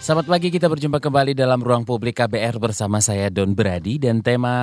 Selamat 0.00 0.32
pagi, 0.32 0.48
kita 0.48 0.64
berjumpa 0.64 0.96
kembali 0.96 1.36
dalam 1.36 1.60
ruang 1.60 1.84
publik 1.84 2.24
KBR 2.24 2.56
bersama 2.56 3.04
saya 3.04 3.28
Don 3.28 3.52
Brady 3.52 4.00
dan 4.00 4.24
tema 4.24 4.56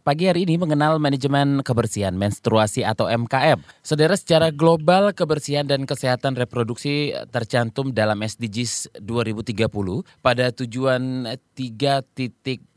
pagi 0.00 0.24
hari 0.24 0.48
ini 0.48 0.56
mengenal 0.56 0.96
manajemen 0.96 1.60
kebersihan 1.60 2.16
menstruasi 2.16 2.88
atau 2.88 3.04
MKM. 3.04 3.60
Saudara, 3.84 4.16
secara 4.16 4.48
global 4.48 5.12
kebersihan 5.12 5.68
dan 5.68 5.84
kesehatan 5.84 6.40
reproduksi 6.40 7.12
tercantum 7.28 7.92
dalam 7.92 8.16
SDGs 8.16 8.96
2030 9.04 9.68
pada 10.24 10.56
tujuan 10.56 11.36
3.7 11.36 12.72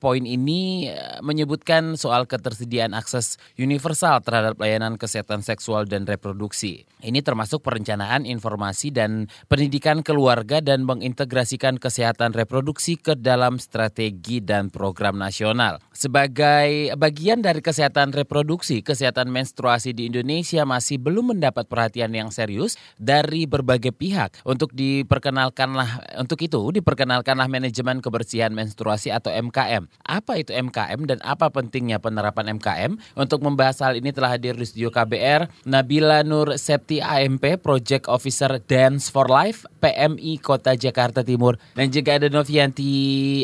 poin 0.00 0.24
ini 0.24 0.88
eh, 0.88 1.20
menyebutkan 1.20 2.00
soal 2.00 2.24
ketersediaan 2.24 2.96
akses 2.96 3.36
universal 3.60 4.24
terhadap 4.24 4.56
layanan 4.56 4.96
kesehatan 4.96 5.44
seksual 5.44 5.84
dan 5.84 6.08
reproduksi. 6.08 6.88
Ini 7.04 7.20
termasuk 7.20 7.60
perencanaan 7.60 8.24
informasi 8.24 8.96
dan 8.96 9.28
pendidikan 9.52 10.00
keluarga 10.00 10.64
dan 10.64 10.88
mengintegrasi 10.88 11.33
mengintegrasikan 11.34 11.82
kesehatan 11.82 12.30
reproduksi 12.30 12.94
ke 12.94 13.18
dalam 13.18 13.58
strategi 13.58 14.38
dan 14.38 14.70
program 14.70 15.18
nasional. 15.18 15.82
Sebagai 15.90 16.94
bagian 16.94 17.42
dari 17.42 17.58
kesehatan 17.58 18.14
reproduksi, 18.14 18.86
kesehatan 18.86 19.34
menstruasi 19.34 19.90
di 19.90 20.06
Indonesia 20.06 20.62
masih 20.62 21.02
belum 21.02 21.34
mendapat 21.34 21.66
perhatian 21.66 22.14
yang 22.14 22.30
serius 22.30 22.78
dari 23.02 23.50
berbagai 23.50 23.90
pihak. 23.90 24.46
Untuk 24.46 24.70
diperkenalkanlah 24.78 26.22
untuk 26.22 26.38
itu 26.38 26.70
diperkenalkanlah 26.70 27.50
manajemen 27.50 27.98
kebersihan 27.98 28.54
menstruasi 28.54 29.10
atau 29.10 29.34
MKM. 29.34 29.90
Apa 30.06 30.38
itu 30.38 30.54
MKM 30.54 31.02
dan 31.10 31.18
apa 31.26 31.50
pentingnya 31.50 31.98
penerapan 31.98 32.54
MKM? 32.62 33.18
Untuk 33.18 33.42
membahas 33.42 33.82
hal 33.82 33.98
ini 33.98 34.14
telah 34.14 34.38
hadir 34.38 34.54
di 34.54 34.62
studio 34.62 34.94
KBR 34.94 35.66
Nabila 35.66 36.22
Nur 36.22 36.54
Septi 36.62 37.02
AMP 37.02 37.58
Project 37.58 38.06
Officer 38.06 38.62
Dance 38.62 39.10
for 39.10 39.26
Life 39.26 39.66
PMI 39.82 40.38
Kota 40.38 40.78
Jakarta 40.78 41.23
Timur 41.24 41.56
dan 41.74 41.88
juga 41.88 42.20
ada 42.20 42.28
Novianti 42.28 42.92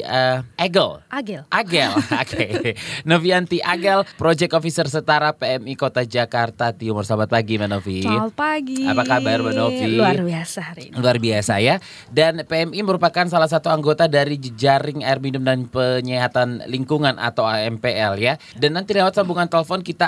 uh, 0.04 0.44
Agel. 0.60 1.00
Agel. 1.08 1.42
Agel. 1.48 1.90
Oke. 2.22 2.36
Okay. 2.36 2.72
Novianti 3.08 3.58
Agel, 3.64 4.04
Project 4.20 4.52
Officer 4.54 4.86
Setara 4.86 5.32
PMI 5.32 5.74
Kota 5.74 6.04
Jakarta 6.04 6.76
Timur. 6.76 7.02
Selamat 7.02 7.32
pagi, 7.32 7.56
Mbak 7.56 7.68
Novi. 7.72 7.98
Selamat 8.04 8.34
pagi. 8.36 8.84
Apa 8.84 9.02
kabar, 9.08 9.38
Mbak 9.40 9.54
Novi? 9.56 9.86
Luar 9.96 10.20
biasa 10.20 10.60
hari 10.60 10.92
ini. 10.92 10.94
Luar 11.00 11.16
biasa 11.16 11.54
ya. 11.58 11.80
Dan 12.12 12.44
PMI 12.44 12.80
merupakan 12.84 13.26
salah 13.26 13.48
satu 13.48 13.72
anggota 13.72 14.06
dari 14.06 14.36
Jejaring 14.36 15.02
Air 15.02 15.24
Minum 15.24 15.42
dan 15.42 15.66
Penyehatan 15.66 16.68
Lingkungan 16.68 17.16
atau 17.16 17.48
AMPL 17.48 18.20
ya. 18.20 18.36
Dan 18.54 18.76
nanti 18.76 18.92
lewat 18.92 19.16
sambungan 19.16 19.48
telepon 19.48 19.80
kita 19.80 20.06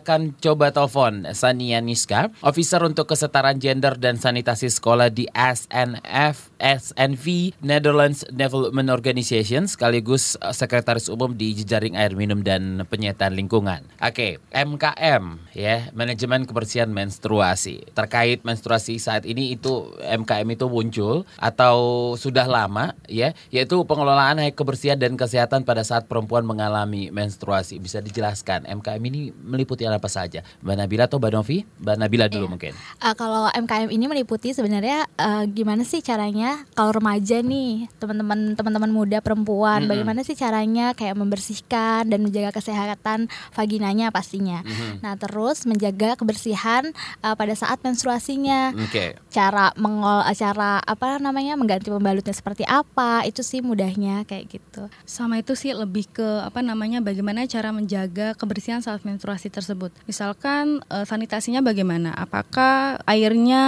akan 0.00 0.34
coba 0.40 0.72
telepon 0.72 1.28
Sania 1.36 1.82
Niska, 1.84 2.32
Officer 2.40 2.80
untuk 2.86 3.10
Kesetaraan 3.10 3.60
Gender 3.60 3.98
dan 3.98 4.16
Sanitasi 4.16 4.70
Sekolah 4.70 5.12
di 5.12 5.26
SNF 5.34 6.50
SN 6.60 7.09
NV 7.10 7.58
Netherlands 7.58 8.22
Development 8.30 8.88
Organization 8.94 9.66
sekaligus 9.66 10.38
uh, 10.38 10.54
sekretaris 10.54 11.10
umum 11.10 11.34
di 11.34 11.58
jejaring 11.58 11.98
air 11.98 12.14
minum 12.14 12.46
dan 12.46 12.86
penyetaan 12.86 13.34
lingkungan. 13.34 13.82
Oke, 13.98 14.38
okay, 14.38 14.54
MKM 14.54 15.50
ya, 15.56 15.90
manajemen 15.90 16.46
kebersihan 16.46 16.90
menstruasi. 16.94 17.82
Terkait 17.92 18.46
menstruasi 18.46 19.02
saat 19.02 19.26
ini 19.26 19.58
itu 19.58 19.90
MKM 19.98 20.46
itu 20.54 20.66
muncul 20.70 21.26
atau 21.42 22.12
sudah 22.14 22.46
lama 22.46 22.94
ya, 23.10 23.34
yaitu 23.50 23.82
pengelolaan 23.82 24.38
kebersihan 24.54 24.96
dan 25.00 25.18
kesehatan 25.18 25.66
pada 25.66 25.82
saat 25.82 26.06
perempuan 26.06 26.46
mengalami 26.46 27.10
menstruasi. 27.10 27.82
Bisa 27.82 27.98
dijelaskan 27.98 28.68
MKM 28.68 29.02
ini 29.10 29.34
meliputi 29.34 29.82
apa 29.88 30.06
saja? 30.06 30.46
Mbak 30.62 30.76
Nabila 30.76 31.04
atau 31.10 31.18
Mbak 31.18 31.32
Novi? 31.34 31.66
Mbak 31.82 31.96
Nabila 31.98 32.26
dulu 32.30 32.46
yeah. 32.46 32.52
mungkin. 32.52 32.72
Uh, 33.02 33.14
kalau 33.18 33.50
MKM 33.50 33.90
ini 33.90 34.06
meliputi 34.06 34.54
sebenarnya 34.54 35.08
uh, 35.18 35.44
gimana 35.50 35.82
sih 35.82 36.04
caranya 36.04 36.62
kalau 36.76 36.99
remaja 37.00 37.40
nih 37.40 37.88
teman-teman 37.96 38.52
teman-teman 38.54 38.92
muda 38.92 39.18
perempuan 39.24 39.82
mm 39.82 39.82
-hmm. 39.88 39.90
bagaimana 39.90 40.20
sih 40.20 40.36
caranya 40.36 40.92
kayak 40.92 41.16
membersihkan 41.16 42.04
dan 42.12 42.20
menjaga 42.20 42.52
kesehatan 42.60 43.32
vaginanya 43.56 44.12
pastinya. 44.12 44.60
Mm 44.60 44.68
-hmm. 44.68 44.92
Nah 45.00 45.16
terus 45.16 45.64
menjaga 45.64 46.20
kebersihan 46.20 46.92
uh, 47.24 47.32
pada 47.32 47.56
saat 47.56 47.80
menstruasinya. 47.80 48.76
Okay. 48.92 49.16
Cara 49.32 49.72
mengol 49.80 50.28
eh, 50.28 50.36
cara 50.36 50.84
apa 50.84 51.16
namanya 51.16 51.56
mengganti 51.56 51.88
pembalutnya 51.88 52.36
seperti 52.36 52.68
apa 52.68 53.24
itu 53.24 53.40
sih 53.40 53.64
mudahnya 53.64 54.28
kayak 54.28 54.60
gitu. 54.60 54.92
Sama 55.08 55.40
itu 55.40 55.56
sih 55.56 55.72
lebih 55.72 56.04
ke 56.12 56.44
apa 56.44 56.60
namanya 56.60 57.00
bagaimana 57.00 57.48
cara 57.48 57.72
menjaga 57.72 58.36
kebersihan 58.36 58.84
saat 58.84 59.00
menstruasi 59.08 59.48
tersebut. 59.48 59.88
Misalkan 60.04 60.84
uh, 60.92 61.08
sanitasinya 61.08 61.64
bagaimana? 61.64 62.12
Apakah 62.12 63.00
airnya 63.08 63.64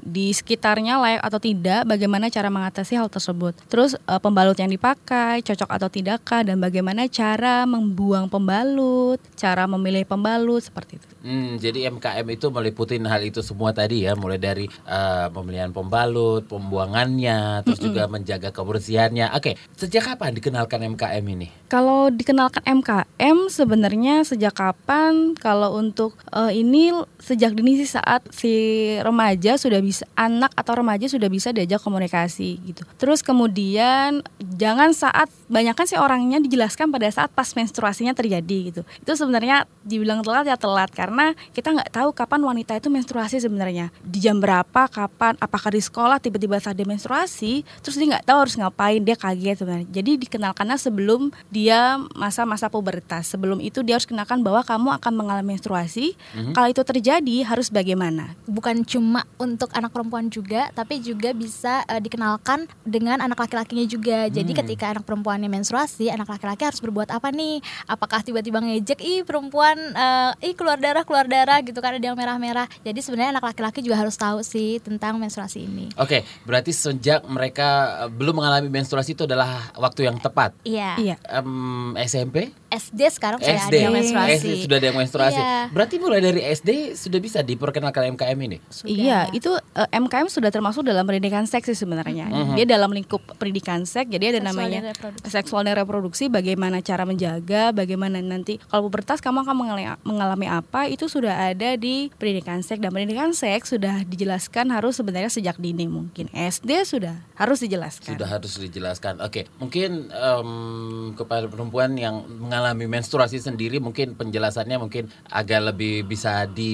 di 0.00 0.32
sekitarnya 0.32 0.96
layak 0.96 1.22
atau 1.28 1.36
tidak? 1.36 1.84
Bagaimana 1.84 2.32
cara 2.32 2.48
mengatasi 2.48 2.69
mengatasi 2.70 2.94
hal 2.94 3.10
tersebut. 3.10 3.58
Terus 3.66 3.98
uh, 4.06 4.22
pembalut 4.22 4.54
yang 4.54 4.70
dipakai 4.70 5.42
cocok 5.42 5.66
atau 5.66 5.90
tidakkah 5.90 6.46
dan 6.46 6.62
bagaimana 6.62 7.10
cara 7.10 7.66
membuang 7.66 8.30
pembalut, 8.30 9.18
cara 9.34 9.66
memilih 9.66 10.06
pembalut 10.06 10.62
seperti 10.62 11.02
itu. 11.02 11.06
Hmm, 11.20 11.58
jadi 11.58 11.90
MKM 11.90 12.24
itu 12.30 12.46
meliputi 12.48 12.96
hal 13.02 13.20
itu 13.26 13.42
semua 13.42 13.74
tadi 13.74 14.06
ya, 14.06 14.14
mulai 14.14 14.38
dari 14.38 14.70
uh, 14.86 15.26
pemilihan 15.34 15.74
pembalut, 15.74 16.46
pembuangannya, 16.46 17.66
terus 17.66 17.76
mm 17.76 17.84
-mm. 17.84 17.88
juga 17.90 18.02
menjaga 18.06 18.48
kebersihannya. 18.54 19.34
Oke, 19.34 19.58
sejak 19.74 20.14
kapan 20.14 20.32
dikenalkan 20.32 20.80
MKM 20.94 21.24
ini? 21.26 21.50
Kalau 21.66 22.08
dikenalkan 22.08 22.64
MKM 22.64 23.52
sebenarnya 23.52 24.22
sejak 24.24 24.54
kapan? 24.56 25.34
Kalau 25.36 25.76
untuk 25.76 26.16
uh, 26.32 26.48
ini 26.48 26.94
sejak 27.20 27.52
dini 27.52 27.82
sih 27.82 27.90
saat 27.98 28.24
si 28.32 28.54
remaja 29.02 29.60
sudah 29.60 29.82
bisa 29.82 30.08
anak 30.16 30.54
atau 30.56 30.80
remaja 30.80 31.04
sudah 31.04 31.28
bisa 31.28 31.52
diajak 31.52 31.84
komunikasi 31.84 32.59
gitu. 32.64 32.82
Terus 32.96 33.20
kemudian 33.20 34.24
jangan 34.40 34.96
saat 34.96 35.28
banyak 35.52 35.76
kan 35.76 35.86
sih 35.86 36.00
orangnya 36.00 36.40
dijelaskan 36.40 36.90
pada 36.90 37.06
saat 37.12 37.30
pas 37.30 37.52
menstruasinya 37.52 38.16
terjadi 38.16 38.58
gitu. 38.72 38.82
Itu 39.04 39.12
sebenarnya 39.14 39.68
dibilang 39.84 40.24
telat 40.24 40.48
ya 40.48 40.56
telat 40.56 40.90
karena 40.90 41.10
karena 41.10 41.36
kita 41.50 41.68
nggak 41.76 41.90
tahu 41.90 42.08
kapan 42.16 42.40
wanita 42.40 42.72
itu 42.80 42.88
menstruasi 42.88 43.42
sebenarnya 43.44 43.92
di 44.00 44.24
jam 44.24 44.40
berapa 44.40 44.88
kapan 44.88 45.36
apakah 45.36 45.74
di 45.74 45.82
sekolah 45.84 46.16
tiba-tiba 46.16 46.56
saat 46.56 46.78
dia 46.78 46.88
menstruasi 46.88 47.66
terus 47.84 47.98
dia 48.00 48.14
nggak 48.14 48.24
tahu 48.24 48.38
harus 48.46 48.56
ngapain 48.56 49.02
dia 49.04 49.18
kaget 49.18 49.60
sebenarnya 49.60 49.88
jadi 49.92 50.10
dikenalkannya 50.16 50.78
sebelum 50.80 51.34
dia 51.52 52.00
masa-masa 52.16 52.72
pubertas 52.72 53.28
sebelum 53.28 53.60
itu 53.60 53.84
dia 53.84 54.00
harus 54.00 54.08
kenalkan 54.08 54.40
bahwa 54.40 54.64
kamu 54.64 54.88
akan 55.02 55.12
mengalami 55.12 55.58
menstruasi 55.58 56.16
mm-hmm. 56.16 56.54
kalau 56.56 56.68
itu 56.72 56.82
terjadi 56.86 57.36
harus 57.44 57.68
bagaimana 57.68 58.38
bukan 58.48 58.86
cuma 58.86 59.28
untuk 59.36 59.68
anak 59.76 59.92
perempuan 59.92 60.32
juga 60.32 60.72
tapi 60.72 61.02
juga 61.02 61.36
bisa 61.36 61.84
uh, 61.84 62.00
dikenalkan 62.00 62.49
dengan 62.82 63.22
anak 63.22 63.38
laki-lakinya 63.38 63.84
juga. 63.86 64.26
Jadi 64.30 64.52
hmm. 64.54 64.60
ketika 64.64 64.84
anak 64.96 65.04
perempuannya 65.06 65.50
menstruasi 65.50 66.10
anak 66.10 66.26
laki-laki 66.26 66.66
harus 66.66 66.80
berbuat 66.82 67.12
apa 67.12 67.30
nih? 67.30 67.62
Apakah 67.86 68.24
tiba-tiba 68.24 68.58
ngejek 68.62 69.00
ih 69.02 69.20
perempuan 69.22 69.76
uh, 69.94 70.32
ih 70.40 70.54
keluar 70.56 70.80
darah 70.80 71.04
keluar 71.06 71.26
darah 71.28 71.60
gitu 71.62 71.78
kan 71.78 71.96
ada 71.96 72.04
yang 72.04 72.18
merah-merah. 72.18 72.66
Jadi 72.82 73.00
sebenarnya 73.04 73.38
anak 73.38 73.44
laki-laki 73.54 73.84
juga 73.84 74.00
harus 74.00 74.16
tahu 74.16 74.42
sih 74.42 74.80
tentang 74.82 75.20
menstruasi 75.20 75.66
ini. 75.66 75.92
Oke 76.00 76.24
berarti 76.48 76.72
sejak 76.74 77.22
mereka 77.28 78.00
eh, 78.06 78.10
belum 78.10 78.42
mengalami 78.42 78.68
menstruasi 78.72 79.12
itu 79.14 79.28
adalah 79.28 79.70
waktu 79.76 80.08
yang 80.08 80.16
tepat? 80.18 80.56
Iya. 80.64 80.96
Iya. 80.98 81.16
Um, 81.30 81.94
SMP 82.00 82.50
SD 82.70 83.00
sekarang 83.10 83.42
sudah 83.42 83.66
ada 83.66 83.76
yang 83.76 83.94
menstruasi. 83.94 84.34
SD 84.38 84.46
sudah 84.64 84.76
ada 84.78 84.86
yang 84.86 84.98
menstruasi. 84.98 85.40
Iya. 85.40 85.58
berarti 85.74 85.94
mulai 85.98 86.20
dari 86.22 86.40
SD 86.46 86.94
sudah 86.94 87.18
bisa 87.18 87.38
diperkenalkan 87.42 88.14
MKM 88.14 88.38
ini? 88.46 88.58
Sudah. 88.70 88.90
iya 88.90 89.20
itu 89.34 89.50
uh, 89.50 89.86
eh, 89.86 89.98
MKM 89.98 90.30
sudah 90.30 90.50
termasuk 90.54 90.86
dalam 90.86 91.02
pendidikan 91.02 91.44
seks 91.44 91.74
sebenarnya. 91.74 92.30
Mm 92.30 92.39
-hmm. 92.44 92.56
dia 92.56 92.66
dalam 92.66 92.90
lingkup 92.90 93.22
pendidikan 93.36 93.84
seks 93.84 94.08
jadi 94.10 94.36
ada 94.36 94.40
seksual 94.40 94.48
namanya 94.50 94.80
dan 94.90 95.30
seksual 95.30 95.62
dan 95.66 95.74
reproduksi 95.76 96.32
bagaimana 96.32 96.80
cara 96.80 97.04
menjaga 97.04 97.70
bagaimana 97.74 98.20
nanti 98.20 98.58
kalau 98.68 98.88
pubertas 98.88 99.20
kamu 99.20 99.44
akan 99.44 99.56
mengalami, 99.56 99.86
mengalami 100.02 100.46
apa 100.48 100.88
itu 100.88 101.06
sudah 101.06 101.50
ada 101.50 101.76
di 101.76 102.08
pendidikan 102.16 102.60
seks 102.64 102.80
dan 102.80 102.90
pendidikan 102.90 103.30
seks 103.32 103.72
sudah 103.72 104.02
dijelaskan 104.04 104.72
harus 104.74 104.98
sebenarnya 104.98 105.30
sejak 105.32 105.56
dini 105.60 105.86
mungkin 105.86 106.28
SD 106.32 106.70
sudah 106.84 107.20
harus 107.40 107.64
dijelaskan. 107.64 108.16
Sudah 108.16 108.28
harus 108.28 108.52
dijelaskan. 108.60 109.14
Oke, 109.24 109.48
mungkin 109.56 110.12
um, 110.12 111.12
kepada 111.16 111.48
perempuan 111.48 111.96
yang 111.96 112.24
mengalami 112.28 112.84
menstruasi 112.84 113.40
sendiri 113.40 113.80
mungkin 113.80 114.14
penjelasannya 114.14 114.76
mungkin 114.76 115.08
agak 115.32 115.72
lebih 115.72 116.04
bisa 116.04 116.44
di 116.44 116.72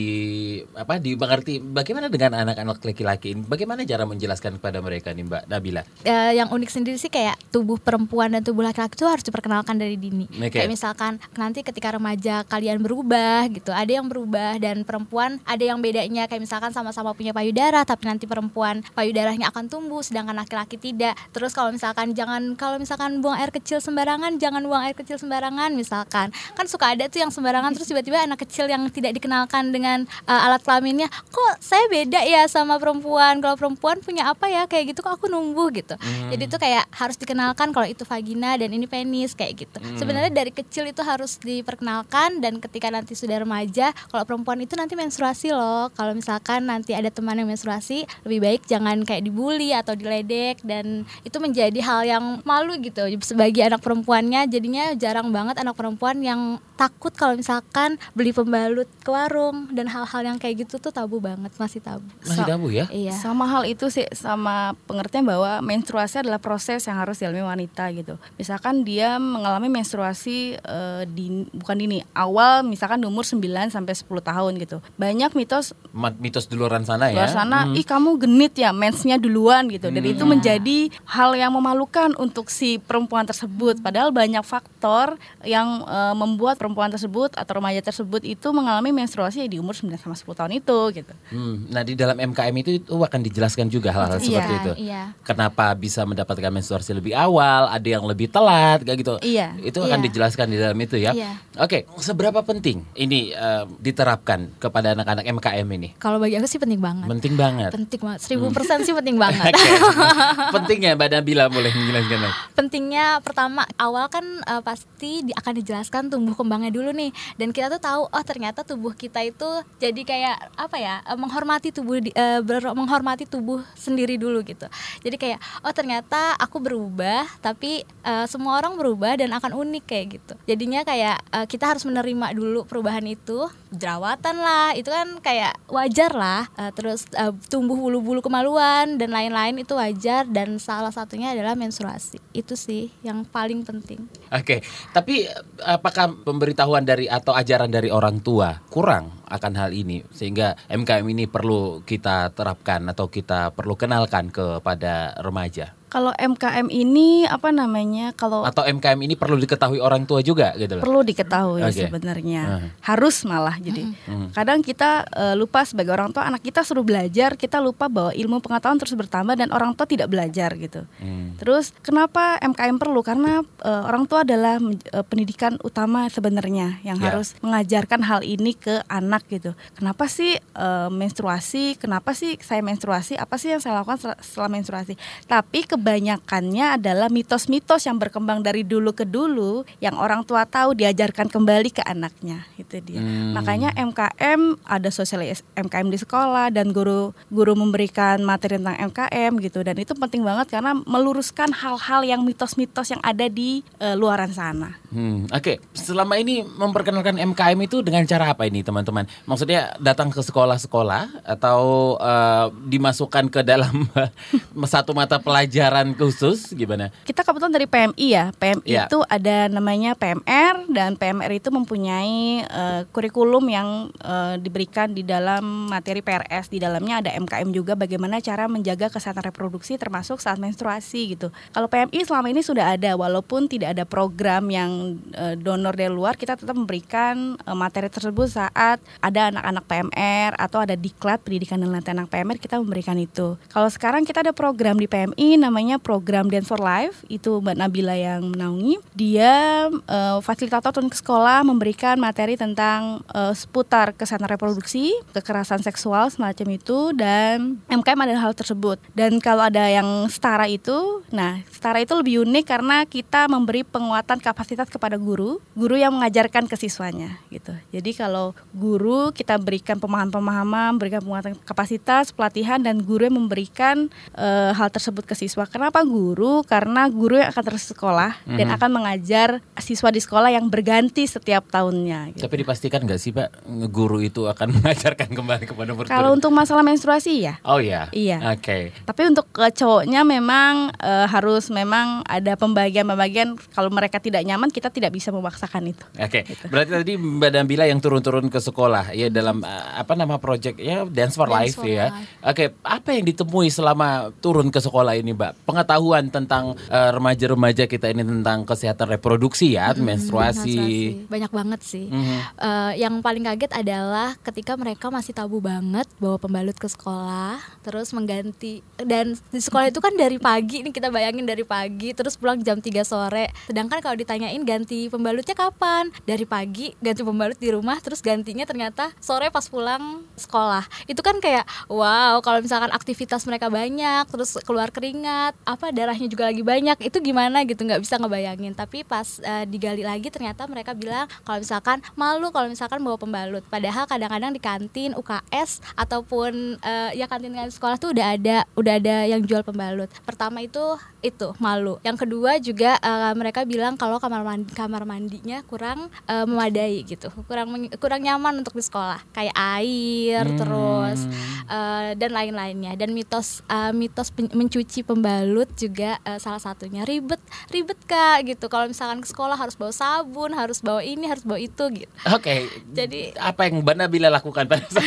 apa 0.75 0.99
dimengerti. 0.99 1.63
Bagaimana 1.63 2.11
dengan 2.11 2.43
anak-anak 2.43 2.83
laki-laki? 2.83 3.39
Bagaimana 3.39 3.87
cara 3.87 4.03
menjelaskan 4.07 4.59
kepada 4.59 4.83
mereka 4.83 5.15
nih 5.15 5.27
Mbak 5.27 5.45
Mbak 5.47 5.59
Nabila? 5.63 5.83
Eh, 6.03 6.33
yang 6.43 6.51
unik 6.51 6.71
sendiri 6.71 6.99
sih 6.99 7.07
kayak 7.07 7.39
tubuh 7.55 7.79
perempuan 7.79 8.35
dan 8.35 8.43
tubuh 8.43 8.67
laki-laki 8.67 8.99
itu 8.99 9.07
harus 9.07 9.23
diperkenalkan 9.23 9.79
dari 9.79 9.95
dini. 9.95 10.27
Oke. 10.27 10.59
Kayak 10.59 10.71
misalkan 10.71 11.23
nanti 11.39 11.63
ketika 11.63 11.95
remaja 11.95 12.43
kalian 12.51 12.83
berubah 12.83 13.47
gitu, 13.55 13.71
ada 13.71 13.87
yang 13.87 14.11
berubah 14.11 14.59
dan 14.59 14.83
perempuan 14.83 15.39
ada 15.47 15.63
yang 15.63 15.79
bedanya 15.79 16.27
kayak 16.27 16.43
misalkan 16.43 16.75
sama-sama 16.75 17.15
punya 17.15 17.31
payudara 17.31 17.87
tapi 17.87 18.11
nanti 18.11 18.27
perempuan 18.27 18.83
payudaranya 18.99 19.55
akan 19.55 19.71
tumbuh 19.71 20.03
sedangkan 20.03 20.35
laki-laki 20.35 20.77
tidak. 20.83 21.15
Terus 21.31 21.55
kalau 21.55 21.71
misalkan 21.71 22.11
jangan 22.13 22.59
kalau 22.59 22.83
misalkan 22.83 23.23
buang 23.23 23.39
air 23.39 23.55
kecil 23.55 23.79
sembarangan, 23.79 24.43
jangan 24.43 24.67
buang 24.67 24.83
air 24.83 24.99
kecil 24.99 25.15
sembarangan 25.17 25.71
misalkan. 25.79 26.35
Kan 26.59 26.67
suka 26.67 26.99
ada 26.99 27.07
tuh 27.07 27.23
yang 27.23 27.31
sembarangan 27.31 27.71
terus 27.79 27.87
tiba-tiba 27.87 28.19
anak 28.19 28.43
kecil 28.43 28.67
yang 28.67 28.83
tidak 28.91 29.15
dikenalkan 29.15 29.71
dengan 29.71 30.11
uh, 30.27 30.47
alat 30.51 30.67
kelaminnya, 30.67 31.07
kok 31.31 31.63
saya 31.63 31.87
beda 31.87 32.27
ya 32.27 32.51
sama 32.51 32.83
perempuan. 32.83 33.39
Kalau 33.39 33.55
perempuan 33.55 34.03
punya 34.03 34.27
apa 34.27 34.51
ya 34.51 34.67
kayak 34.67 34.91
gitu 34.91 35.07
kok 35.07 35.23
aku 35.23 35.31
numbuh 35.37 35.69
gitu. 35.77 35.95
Jadi 36.33 36.43
itu 36.49 36.57
kayak 36.57 36.89
harus 36.97 37.21
dikenalkan 37.21 37.77
kalau 37.77 37.85
itu 37.85 38.09
vagina 38.09 38.57
dan 38.57 38.73
ini 38.73 38.89
penis 38.89 39.37
kayak 39.37 39.69
gitu. 39.69 39.79
Sebenarnya 40.01 40.33
dari 40.33 40.49
kecil 40.49 40.89
itu 40.89 41.05
harus 41.05 41.37
diperkenalkan 41.37 42.41
dan 42.41 42.57
ketika 42.57 42.89
nanti 42.89 43.13
sudah 43.13 43.45
remaja, 43.45 43.93
kalau 44.09 44.25
perempuan 44.25 44.57
itu 44.65 44.73
nanti 44.81 44.97
menstruasi 44.97 45.53
loh. 45.53 45.93
Kalau 45.93 46.17
misalkan 46.17 46.65
nanti 46.65 46.97
ada 46.97 47.13
teman 47.13 47.37
yang 47.37 47.53
menstruasi, 47.53 48.09
lebih 48.25 48.41
baik 48.41 48.63
jangan 48.65 49.05
kayak 49.05 49.29
dibully 49.29 49.77
atau 49.77 49.93
diledek 49.93 50.65
dan 50.65 51.05
itu 51.21 51.37
menjadi 51.37 51.77
hal 51.85 52.01
yang 52.09 52.25
malu 52.49 52.81
gitu 52.81 53.05
sebagai 53.21 53.61
anak 53.67 53.85
perempuannya. 53.85 54.49
Jadinya 54.49 54.97
jarang 54.97 55.29
banget 55.35 55.61
anak 55.61 55.77
perempuan 55.77 56.25
yang 56.25 56.57
takut 56.77 57.13
kalau 57.13 57.37
misalkan 57.37 58.01
beli 58.17 58.31
pembalut 58.33 58.89
ke 59.03 59.11
warung 59.11 59.69
dan 59.73 59.89
hal-hal 59.91 60.23
yang 60.23 60.39
kayak 60.41 60.65
gitu 60.65 60.81
tuh 60.81 60.93
tabu 60.95 61.19
banget, 61.21 61.51
masih 61.61 61.83
tabu. 61.83 62.07
Masih 62.25 62.45
So- 62.45 62.49
tabu 62.49 62.67
ya? 62.73 62.87
Iya. 62.89 63.13
Sama 63.17 63.45
hal 63.51 63.67
itu 63.67 63.91
sih 63.91 64.07
sama 64.15 64.73
pengertian 64.87 65.26
bahwa 65.27 65.59
menstruasi 65.61 66.23
adalah 66.23 66.39
proses 66.39 66.81
yang 66.81 66.97
harus 66.97 67.19
dialami 67.19 67.43
wanita 67.43 67.91
gitu. 67.91 68.15
Misalkan 68.37 68.81
dia 68.81 69.19
mengalami 69.19 69.67
menstruasi 69.69 70.55
eh, 70.55 71.03
di 71.07 71.27
bukan 71.51 71.75
dini, 71.75 72.07
awal 72.13 72.63
misalkan 72.63 72.99
di 72.99 73.07
umur 73.07 73.23
9 73.23 73.43
sampai 73.69 73.93
10 73.93 74.07
tahun 74.23 74.53
gitu. 74.57 74.79
Banyak 74.95 75.35
mitos 75.35 75.75
Mitos 76.17 76.47
di 76.47 76.55
luaran 76.55 76.85
sana 76.85 77.09
ya? 77.09 77.17
luar 77.17 77.33
sana, 77.35 77.59
Hmm. 77.65 77.75
ih 77.75 77.83
kamu 77.83 78.17
genit 78.19 78.55
ya, 78.55 78.71
mensnya 78.71 79.17
duluan 79.17 79.67
gitu. 79.67 79.89
Dan 79.89 80.05
itu 80.05 80.21
Iya. 80.21 80.29
menjadi 80.29 80.79
hal 81.05 81.35
yang 81.35 81.51
memalukan 81.51 82.15
untuk 82.15 82.47
si 82.47 82.79
perempuan 82.79 83.25
tersebut. 83.25 83.81
Padahal 83.81 84.13
banyak 84.13 84.41
faktor 84.41 85.17
yang 85.43 85.83
eh, 85.83 86.15
membuat 86.15 86.55
perempuan 86.55 86.87
tersebut 86.87 87.33
atau 87.33 87.53
remaja 87.55 87.81
tersebut 87.81 88.23
itu 88.23 88.49
mengalami 88.51 88.93
menstruasi 88.93 89.47
di 89.47 89.57
umur 89.57 89.73
9 89.73 89.97
sampai 89.97 90.15
10 90.15 90.37
tahun 90.37 90.53
itu 90.55 90.79
gitu. 90.95 91.13
Hmm, 91.31 91.67
Nah 91.67 91.81
di 91.81 91.97
dalam 91.97 92.15
MKM 92.15 92.55
itu, 92.59 92.71
itu 92.77 92.93
akan 92.93 93.21
dijelaskan 93.23 93.67
juga 93.67 93.89
hal-hal 93.91 94.17
Iya, 94.17 94.23
seperti 94.23 94.53
itu. 94.55 94.73
iya. 94.85 95.16
Kenapa 95.19 95.73
bisa 95.73 96.03
mendapatkan 96.03 96.49
menstruasi 96.49 96.93
lebih 96.93 97.11
awal, 97.11 97.67
ada 97.67 97.83
yang 97.85 98.03
lebih 98.03 98.27
telat, 98.27 98.81
kayak 98.81 98.99
gitu. 98.99 99.15
Iya. 99.21 99.59
Itu 99.59 99.81
akan 99.81 99.99
Iya. 99.99 100.07
dijelaskan 100.07 100.47
di 100.47 100.57
dalam 100.57 100.77
itu 100.77 100.95
ya. 100.95 101.11
Iya. 101.11 101.41
Oke, 101.57 101.89
seberapa 101.97 102.41
penting 102.41 102.85
ini 102.95 103.31
eh, 103.31 103.65
diterapkan 103.77 104.55
kepada 104.57 104.93
anak-anak 104.93 105.27
MKM 105.27 105.67
ini? 105.73 105.89
Kalau 105.97 106.17
bagi 106.17 106.35
aku 106.35 106.47
sih 106.47 106.57
penting 106.57 106.79
banget. 106.79 107.07
Penting 107.07 107.35
banget. 107.35 107.71
Penting 107.71 108.01
banget, 108.01 108.21
seribu 108.21 108.51
persen 108.51 108.81
sih 108.81 108.93
penting 108.93 109.17
banget. 109.25 109.51
Oke. 109.51 109.67
Pentingnya 110.55 110.95
Mbak 110.95 111.09
Nabila 111.11 111.45
boleh 111.49 111.71
menjelaskan 111.71 112.21
lagi. 112.21 112.37
Pentingnya 112.53 113.07
pertama 113.19 113.63
awal 113.77 114.07
kan 114.07 114.23
eh, 114.41 114.63
pasti 114.63 115.23
di- 115.23 115.35
akan 115.35 115.53
dijelaskan 115.55 116.03
tumbuh 116.07 116.35
kembangnya 116.35 116.71
dulu 116.71 116.91
nih 116.91 117.11
dan 117.35 117.51
kita 117.51 117.67
tuh 117.69 117.79
tahu 117.79 118.03
oh 118.07 118.23
ternyata 118.23 118.63
tubuh 118.63 118.93
kita 118.93 119.21
itu 119.21 119.49
jadi 119.77 120.01
kayak 120.01 120.37
apa 120.55 120.77
ya 120.77 120.95
eh, 121.03 121.15
menghormati 121.15 121.71
tubuh 121.71 121.99
di- 121.99 122.15
ber- 122.43 122.73
menghormati 122.73 123.25
tubuh 123.25 123.59
sendiri 123.75 124.15
dulu 124.15 124.41
gitu. 124.43 124.67
Jadi 125.07 125.17
kayak 125.23 125.39
oh 125.63 125.71
ternyata 125.71 126.35
aku 126.35 126.59
berubah 126.59 127.23
tapi 127.39 127.87
eh, 127.87 128.27
semua 128.27 128.59
orang 128.59 128.75
berubah 128.75 129.15
dan 129.15 129.31
akan 129.31 129.55
unik 129.55 129.85
kayak 129.87 130.07
gitu. 130.19 130.35
Jadinya 130.51 130.83
kayak 130.83 131.23
eh, 131.31 131.47
kita 131.47 131.71
harus 131.71 131.87
menerima 131.87 132.35
dulu 132.35 132.67
perubahan 132.67 133.07
itu 133.07 133.47
jerawatan 133.77 134.37
lah 134.41 134.73
itu 134.75 134.89
kan 134.89 135.21
kayak 135.21 135.55
wajar 135.71 136.13
lah. 136.13 136.49
Eh, 136.59 136.73
terus 136.73 137.07
eh, 137.15 137.33
tumbuh 137.53 137.77
bulu-bulu 137.77 138.25
kemaluan 138.25 138.97
dan 138.97 139.13
lain-lain 139.13 139.61
itu 139.61 139.77
wajar. 139.77 140.27
Dan 140.27 140.59
salah 140.59 140.91
satunya 140.91 141.37
adalah 141.37 141.55
menstruasi. 141.55 142.19
Itu 142.33 142.57
sih 142.59 142.91
yang 143.05 143.23
paling 143.29 143.63
penting. 143.63 144.09
Oke, 144.33 144.65
tapi 144.91 145.29
eh, 145.29 145.43
apakah 145.63 146.13
pemberitahuan 146.25 146.83
dari 146.83 147.07
atau 147.07 147.37
ajaran 147.37 147.71
dari 147.71 147.93
orang 147.93 148.25
tua 148.25 148.59
kurang 148.73 149.23
akan 149.29 149.53
hal 149.55 149.71
ini? 149.71 150.03
Sehingga 150.11 150.57
MKM 150.67 151.07
ini 151.07 151.25
perlu 151.31 151.85
kita 151.85 152.35
terapkan 152.35 152.83
atau 152.91 153.07
kita 153.13 153.55
perlu 153.55 153.79
kenalkan 153.79 154.33
kepada 154.33 155.15
remaja 155.23 155.77
Kalau 155.97 156.13
MKM 156.13 156.69
ini 156.69 157.25
apa 157.25 157.49
namanya? 157.51 158.13
Kalau 158.13 158.45
atau 158.45 158.61
MKM 158.63 159.01
ini 159.01 159.17
perlu 159.17 159.33
diketahui 159.35 159.81
orang 159.81 160.05
tua 160.05 160.21
juga 160.21 160.53
gitu 160.55 160.77
loh. 160.77 160.85
perlu 160.85 161.01
diketahui 161.03 161.65
Oke. 161.65 161.73
sebenarnya 161.81 162.43
Uh. 162.47 162.69
harus 162.83 163.25
malah 163.25 163.57
jadi 163.57 163.97
kadang 164.31 164.61
kita 164.61 164.91
eh, 165.09 165.33
lupa 165.35 165.65
sebagai 165.65 165.89
orang 165.91 166.13
tua 166.13 166.27
anak 166.27 166.43
kita 166.43 166.61
suruh 166.61 166.83
belajar 166.83 167.33
kita 167.35 167.57
lupa 167.59 167.89
bahwa 167.89 168.13
ilmu 168.13 168.39
pengetahuan 168.39 168.77
terus 168.77 168.93
bertambah 168.93 169.35
dan 169.35 169.49
orang 169.51 169.73
tua 169.73 169.85
tidak 169.85 170.07
belajar 170.07 170.53
gitu 170.55 170.85
Hmm. 170.97 171.33
terus 171.37 171.73
kenapa 171.81 172.37
MKM 172.41 172.77
perlu 172.77 173.01
karena 173.01 173.41
eh, 173.63 173.83
orang 173.83 174.05
tua 174.05 174.21
adalah 174.21 174.61
eh, 174.61 175.01
pendidikan 175.03 175.57
utama 175.63 176.07
sebenarnya 176.09 176.77
yang 176.83 176.97
Ya. 176.97 177.09
harus 177.09 177.33
mengajarkan 177.41 178.01
hal 178.03 178.21
ini 178.21 178.53
ke 178.53 178.85
anak 178.87 179.25
gitu 179.29 179.57
kenapa 179.73 180.05
sih 180.07 180.37
eh, 180.37 180.89
menstruasi 180.91 181.77
kenapa 181.77 182.13
sih 182.13 182.37
saya 182.39 182.61
menstruasi 182.61 183.17
apa 183.17 183.37
sih 183.37 183.49
yang 183.49 183.63
saya 183.63 183.79
lakukan 183.79 183.97
setelah- 184.19 184.53
menstruasi 184.53 184.95
tapi 185.25 185.65
kebanyakannya 185.87 186.83
adalah 186.83 187.07
mitos-mitos 187.07 187.87
yang 187.87 188.03
berkembang 188.03 188.43
dari 188.43 188.67
dulu 188.67 188.91
ke 188.91 189.07
dulu 189.07 189.63
yang 189.79 189.95
orang 189.95 190.27
tua 190.27 190.43
tahu 190.43 190.75
diajarkan 190.75 191.31
kembali 191.31 191.71
ke 191.71 191.79
anaknya. 191.87 192.43
Itu 192.59 192.83
dia. 192.83 192.99
Hmm. 192.99 193.39
makanya 193.39 193.71
MKM 193.79 194.67
ada 194.67 194.91
sosialis 194.91 195.47
MKM 195.55 195.87
di 195.87 195.99
sekolah 196.03 196.51
dan 196.51 196.75
guru 196.75 197.15
guru 197.31 197.55
memberikan 197.55 198.19
materi 198.27 198.59
tentang 198.59 198.75
MKM 198.91 199.39
gitu. 199.39 199.63
Dan 199.63 199.79
itu 199.79 199.95
penting 199.95 200.27
banget 200.27 200.51
karena 200.51 200.75
meluruskan 200.75 201.55
hal-hal 201.55 202.03
yang 202.03 202.27
mitos-mitos 202.27 202.91
yang 202.91 203.03
ada 203.07 203.31
di 203.31 203.63
eh, 203.79 203.95
luaran 203.95 204.35
sana 204.35 204.75
Hmm, 204.87 205.27
Oke, 205.31 205.59
selama 205.75 206.15
ini 206.15 206.47
memperkenalkan 206.47 207.19
MKM 207.19 207.59
itu 207.61 207.83
dengan 207.83 208.07
cara 208.07 208.31
apa 208.31 208.47
ini 208.47 208.63
teman-teman? 208.63 209.05
Maksudnya 209.25 209.75
datang 209.79 210.09
ke 210.09 210.23
sekolah-sekolah 210.23 211.27
atau 211.27 211.61
eh, 211.99 212.47
dimasukkan 212.67 213.27
ke 213.27 213.41
dalam 213.43 213.91
satu 214.73 214.95
mata 214.95 215.19
pelajaran 215.19 215.91
khusus 215.93 216.53
gimana? 216.53 216.95
kita 217.03 217.23
kebetulan 217.23 217.53
dari 217.53 217.67
PMI 217.67 218.07
ya 218.07 218.25
PMI 218.33 218.65
Ya. 218.67 218.85
itu 218.87 218.99
ada 219.07 219.47
namanya 219.47 219.95
PMR 219.95 220.69
dan 220.69 220.95
PMR 220.95 221.33
itu 221.33 221.49
mempunyai 221.49 222.43
eh, 222.43 222.83
kurikulum 222.91 223.47
yang 223.47 223.69
eh, 223.99 224.37
diberikan 224.39 224.91
di 224.91 225.03
dalam 225.03 225.67
materi 225.67 226.03
PRS 226.03 226.47
di 226.47 226.59
dalamnya 226.59 227.01
ada 227.01 227.11
MKM 227.15 227.51
juga 227.51 227.75
bagaimana 227.75 228.19
cara 228.19 228.47
menjaga 228.47 228.91
kesehatan 228.91 229.23
reproduksi 229.25 229.79
termasuk 229.79 230.19
saat 230.19 230.37
menstruasi 230.37 231.17
gitu 231.17 231.33
kalau 231.51 231.67
PMI 231.67 232.05
selama 232.05 232.29
ini 232.29 232.43
sudah 232.43 232.75
ada 232.75 232.95
walaupun 232.95 233.49
tidak 233.49 233.73
ada 233.75 233.85
program 233.87 234.47
yang 234.47 234.86
eh, 235.15 235.35
donor 235.35 235.75
dari 235.75 235.93
luar 235.93 236.15
kita 236.15 236.39
tetap 236.39 236.55
memberikan 236.55 237.35
eh, 237.37 237.57
materi 237.57 237.91
tersebut 237.91 238.31
saat 238.31 238.79
ada 239.03 239.33
anak-anak 239.35 239.65
PMR 239.67 240.31
atau 240.39 240.59
ada 240.63 240.75
diklat 240.79 241.23
pendidikan 241.23 241.59
dan 241.63 241.73
latihan 241.75 242.05
anak 242.05 242.13
PMR 242.13 242.39
kita 242.39 242.61
memberikan 242.61 242.97
itu. 243.01 243.35
Kalau 243.51 243.69
sekarang 243.71 244.07
kita 244.07 244.23
ada 244.23 244.33
program 244.37 244.77
di 244.77 244.87
PMI 244.87 245.41
namanya 245.41 245.77
program 245.81 246.29
Dance 246.31 246.49
for 246.51 246.61
Life 246.61 247.07
itu 247.07 247.41
Mbak 247.41 247.57
Nabila 247.57 247.97
yang 247.97 248.31
menaungi. 248.31 248.79
Dia 248.95 249.67
eh, 249.71 250.19
fasilitator 250.21 250.77
turun 250.77 250.93
ke 250.93 250.99
sekolah 250.99 251.47
memberikan 251.47 251.97
materi 251.97 252.37
tentang 252.37 253.01
eh, 253.15 253.33
seputar 253.33 253.97
kesehatan 253.97 254.29
reproduksi 254.29 254.93
kekerasan 255.17 255.63
seksual 255.65 256.13
semacam 256.13 256.47
itu 256.55 256.93
dan 256.93 257.61
MKM 257.71 258.05
adalah 258.05 258.31
hal 258.31 258.35
tersebut. 258.37 258.77
Dan 258.93 259.19
kalau 259.23 259.49
ada 259.49 259.67
yang 259.71 260.09
setara 260.11 260.47
itu 260.51 261.03
nah 261.11 261.41
setara 261.49 261.81
itu 261.81 261.95
lebih 261.95 262.27
unik 262.27 262.45
karena 262.45 262.85
kita 262.85 263.31
memberi 263.31 263.63
penguatan 263.65 264.19
kapasitas 264.19 264.66
kepada 264.69 265.01
guru 265.01 265.41
guru 265.57 265.75
yang 265.81 265.97
mengajarkan 265.97 266.47
ke 266.51 266.57
siswanya 266.61 267.17
gitu 267.33 267.57
jadi 267.73 267.91
kalau 267.97 268.37
guru 268.53 269.11
kita 269.17 269.41
berikan 269.41 269.81
pemahaman-pemahaman 269.81 270.77
berikan 270.77 271.01
penguatan 271.01 271.35
kapasitas 271.49 272.13
pelatihan 272.13 272.61
dan 272.61 272.85
guru 272.85 273.09
yang 273.09 273.17
memberikan 273.17 273.89
eh, 274.13 274.53
hal 274.53 274.69
tersebut 274.69 275.09
ke 275.09 275.17
siswa 275.17 275.49
kenapa 275.49 275.81
guru 275.83 276.45
karena 276.45 276.87
guru 276.93 277.19
yang 277.19 277.33
akan 277.33 277.45
terus 277.47 277.73
sekolah 277.73 278.19
dan 278.29 278.53
akan 278.53 278.71
mengajar 278.83 279.41
siswa 279.59 279.89
di 279.89 280.01
sekolah 280.03 280.29
yang 280.29 280.47
berganti 280.51 281.09
setiap 281.09 281.49
tahunnya 281.49 282.15
gitu. 282.15 282.27
Tapi 282.27 282.35
dipastikan 282.43 282.85
nggak 282.85 283.01
sih 283.01 283.11
Pak 283.15 283.49
guru 283.71 284.03
itu 284.05 284.29
akan 284.29 284.53
mengajarkan 284.61 285.09
kembali 285.15 285.45
kepada 285.49 285.71
murid? 285.73 285.89
kalau 285.89 286.13
untuk 286.13 286.35
masalah 286.35 286.67
menstruasi 286.67 287.25
ya 287.25 287.35
Oh 287.47 287.63
ya. 287.63 287.89
Iya. 287.95 288.19
Oke. 288.35 288.75
Tapi 288.83 289.03
untuk 289.07 289.31
cowoknya 289.31 290.03
memang 290.03 290.75
eh, 290.83 291.07
harus 291.07 291.47
memang 291.53 292.03
ada 292.03 292.35
pembagian-pembagian 292.35 293.39
kalau 293.55 293.71
mereka 293.71 294.03
tidak 294.03 294.27
nyaman 294.27 294.51
kita 294.57 294.73
tidak 294.73 294.97
bisa 294.97 295.13
memaksakan 295.13 295.69
itu. 295.69 295.85
Oke, 296.01 296.25
berarti 296.49 296.71
tadi 296.73 296.93
Mbak 296.97 297.31
Nabila 297.37 297.69
yang 297.69 297.77
turun-turun 297.77 298.33
ke 298.33 298.41
sekolah 298.41 298.97
ya 298.97 299.13
dalam 299.13 299.45
uh, 299.45 299.77
apa 299.77 299.93
nama 299.93 300.17
project 300.17 300.57
ya 300.57 300.89
Dance 300.89 301.21
for 301.21 301.29
Dance 301.29 301.53
Life 301.53 301.61
for 301.61 301.69
ya. 301.69 301.93
Oke, 302.25 302.57
apa 302.65 302.97
yang 302.97 303.05
ditemui 303.05 303.53
selama 303.53 304.09
turun 304.25 304.49
ke 304.49 304.65
sekolah 304.65 304.97
ini, 304.97 305.13
Mbak? 305.13 305.45
Pengetahuan 305.45 306.09
tentang 306.09 306.57
uh, 306.73 306.91
remaja-remaja 306.97 307.69
kita 307.69 307.93
ini 307.93 308.01
tentang 308.01 308.49
kesehatan 308.49 308.89
reproduksi 308.97 309.53
ya, 309.61 309.77
menstruasi. 309.77 311.05
banyak 311.13 311.29
banget 311.29 311.61
sih. 311.61 311.93
Mhm. 311.93 312.19
Eh, 312.47 312.73
yang 312.81 313.03
paling 313.03 313.27
kaget 313.27 313.53
adalah 313.53 314.15
ketika 314.23 314.55
mereka 314.55 314.87
masih 314.89 315.11
tabu 315.11 315.43
banget 315.43 315.85
bawa 315.99 316.17
pembalut 316.17 316.55
ke 316.55 316.71
sekolah, 316.71 317.43
terus 317.67 317.91
mengganti 317.91 318.63
dan 318.79 319.19
di 319.35 319.41
sekolah 319.43 319.69
itu 319.69 319.83
kan 319.83 319.93
dari 319.99 320.23
pagi 320.23 320.63
nih 320.63 320.71
kita 320.71 320.89
bayangin 320.95 321.27
dari 321.27 321.43
pagi 321.43 321.91
terus 321.91 322.15
pulang 322.15 322.39
jam 322.41 322.63
3 322.63 322.87
sore. 322.87 323.35
Sedangkan 323.51 323.83
kalau 323.83 323.99
ditanyain 323.99 324.39
ganti 324.47 324.87
pembalutnya 324.87 325.35
kapan? 325.35 325.91
Dari 326.07 326.23
pagi 326.23 326.71
ganti 326.79 327.03
pembalut 327.03 327.35
di 327.43 327.51
rumah 327.51 327.83
terus 327.83 327.99
gantinya 327.99 328.47
ternyata 328.47 328.95
sore 329.03 329.35
pas 329.35 329.51
pulang 329.51 330.07
sekolah. 330.15 330.63
Itu 330.87 331.03
kan 331.03 331.19
kayak 331.19 331.43
wow, 331.67 332.23
kalau 332.23 332.39
misalkan 332.39 332.71
aktivitas 332.71 333.27
mereka 333.27 333.51
banyak 333.51 334.07
terus 334.07 334.39
keluar 334.47 334.71
keringat, 334.71 335.35
apa 335.43 335.75
darahnya 335.75 336.07
juga 336.07 336.31
lagi 336.31 336.47
banyak, 336.47 336.79
itu 336.87 337.03
gimana 337.03 337.43
gitu 337.43 337.67
nggak 337.67 337.83
bisa 337.83 337.99
ngebayangin. 337.99 338.53
Tapi 338.53 338.87
pas 338.87 339.19
eh, 339.25 339.45
digali 339.49 339.83
lagi 339.83 340.13
ternyata 340.13 340.47
mereka 340.47 340.77
bilang 340.77 341.11
kalau 341.25 341.43
misalkan 341.43 341.83
malu 341.97 342.29
kalau 342.31 342.47
misalkan 342.47 342.79
bawa 342.85 343.01
pembalut. 343.01 343.43
Padahal 343.49 343.89
kadang-kadang 343.89 344.37
di 344.37 344.41
kantin 344.41 344.93
UKS 344.93 345.65
ataupun 345.75 346.61
eh, 346.61 346.91
ya 347.01 347.09
kantin 347.09 347.33
kantin 347.33 347.51
sekolah 347.51 347.81
tuh 347.81 347.97
udah 347.97 348.07
ada 348.15 348.37
udah 348.55 348.75
ada 348.77 348.97
yang 349.09 349.25
jual 349.25 349.41
pembalut. 349.41 349.89
Pertama 350.05 350.45
itu 350.45 350.77
itu 351.01 351.33
malu. 351.41 351.81
Yang 351.81 352.05
kedua 352.05 352.37
juga 352.39 352.77
eh, 352.77 353.15
mereka 353.17 353.49
bilang 353.49 353.81
kalau 353.81 353.97
kamar 353.97 354.21
mandi 354.21 354.36
kamar 354.45 354.85
mandinya 354.85 355.41
kurang 355.43 355.89
eh, 356.05 356.25
memadai 356.25 356.83
gitu. 356.83 357.09
Kurang 357.25 357.49
kurang 357.77 358.03
nyaman 358.03 358.43
untuk 358.43 358.53
di 358.53 358.61
sekolah. 358.61 359.01
Kayak 359.11 359.33
air 359.33 360.25
Hmm. 360.27 360.37
terus 360.37 361.01
eh, 361.47 361.91
dan 361.95 362.11
lain-lainnya. 362.11 362.75
Dan 362.75 362.93
mitos 362.93 363.41
eh, 363.47 363.73
mitos 363.73 364.11
pen- 364.11 364.29
mencuci 364.31 364.83
pembalut 364.83 365.49
juga 365.55 365.97
eh, 366.03 366.19
salah 366.19 366.43
satunya 366.43 366.83
ribet 366.83 367.23
ribet 367.49 367.79
kak 367.83 368.27
gitu. 368.27 368.47
Kalau 368.47 368.67
misalkan 368.67 368.99
ke 368.99 369.07
sekolah 369.07 369.39
harus 369.39 369.55
bawa 369.55 369.71
sabun, 369.71 370.35
harus 370.35 370.59
bawa 370.59 370.83
ini, 370.83 371.07
harus 371.07 371.23
bawa 371.23 371.39
itu 371.39 371.65
gitu. 371.73 371.93
Oke. 372.11 372.51
Jadi- 372.69 373.15
apa 373.17 373.47
yang 373.47 373.63
Mbak 373.63 373.77
Nabila 373.77 374.11
lakukan 374.11 374.45
pada 374.45 374.67
saat 374.67 374.83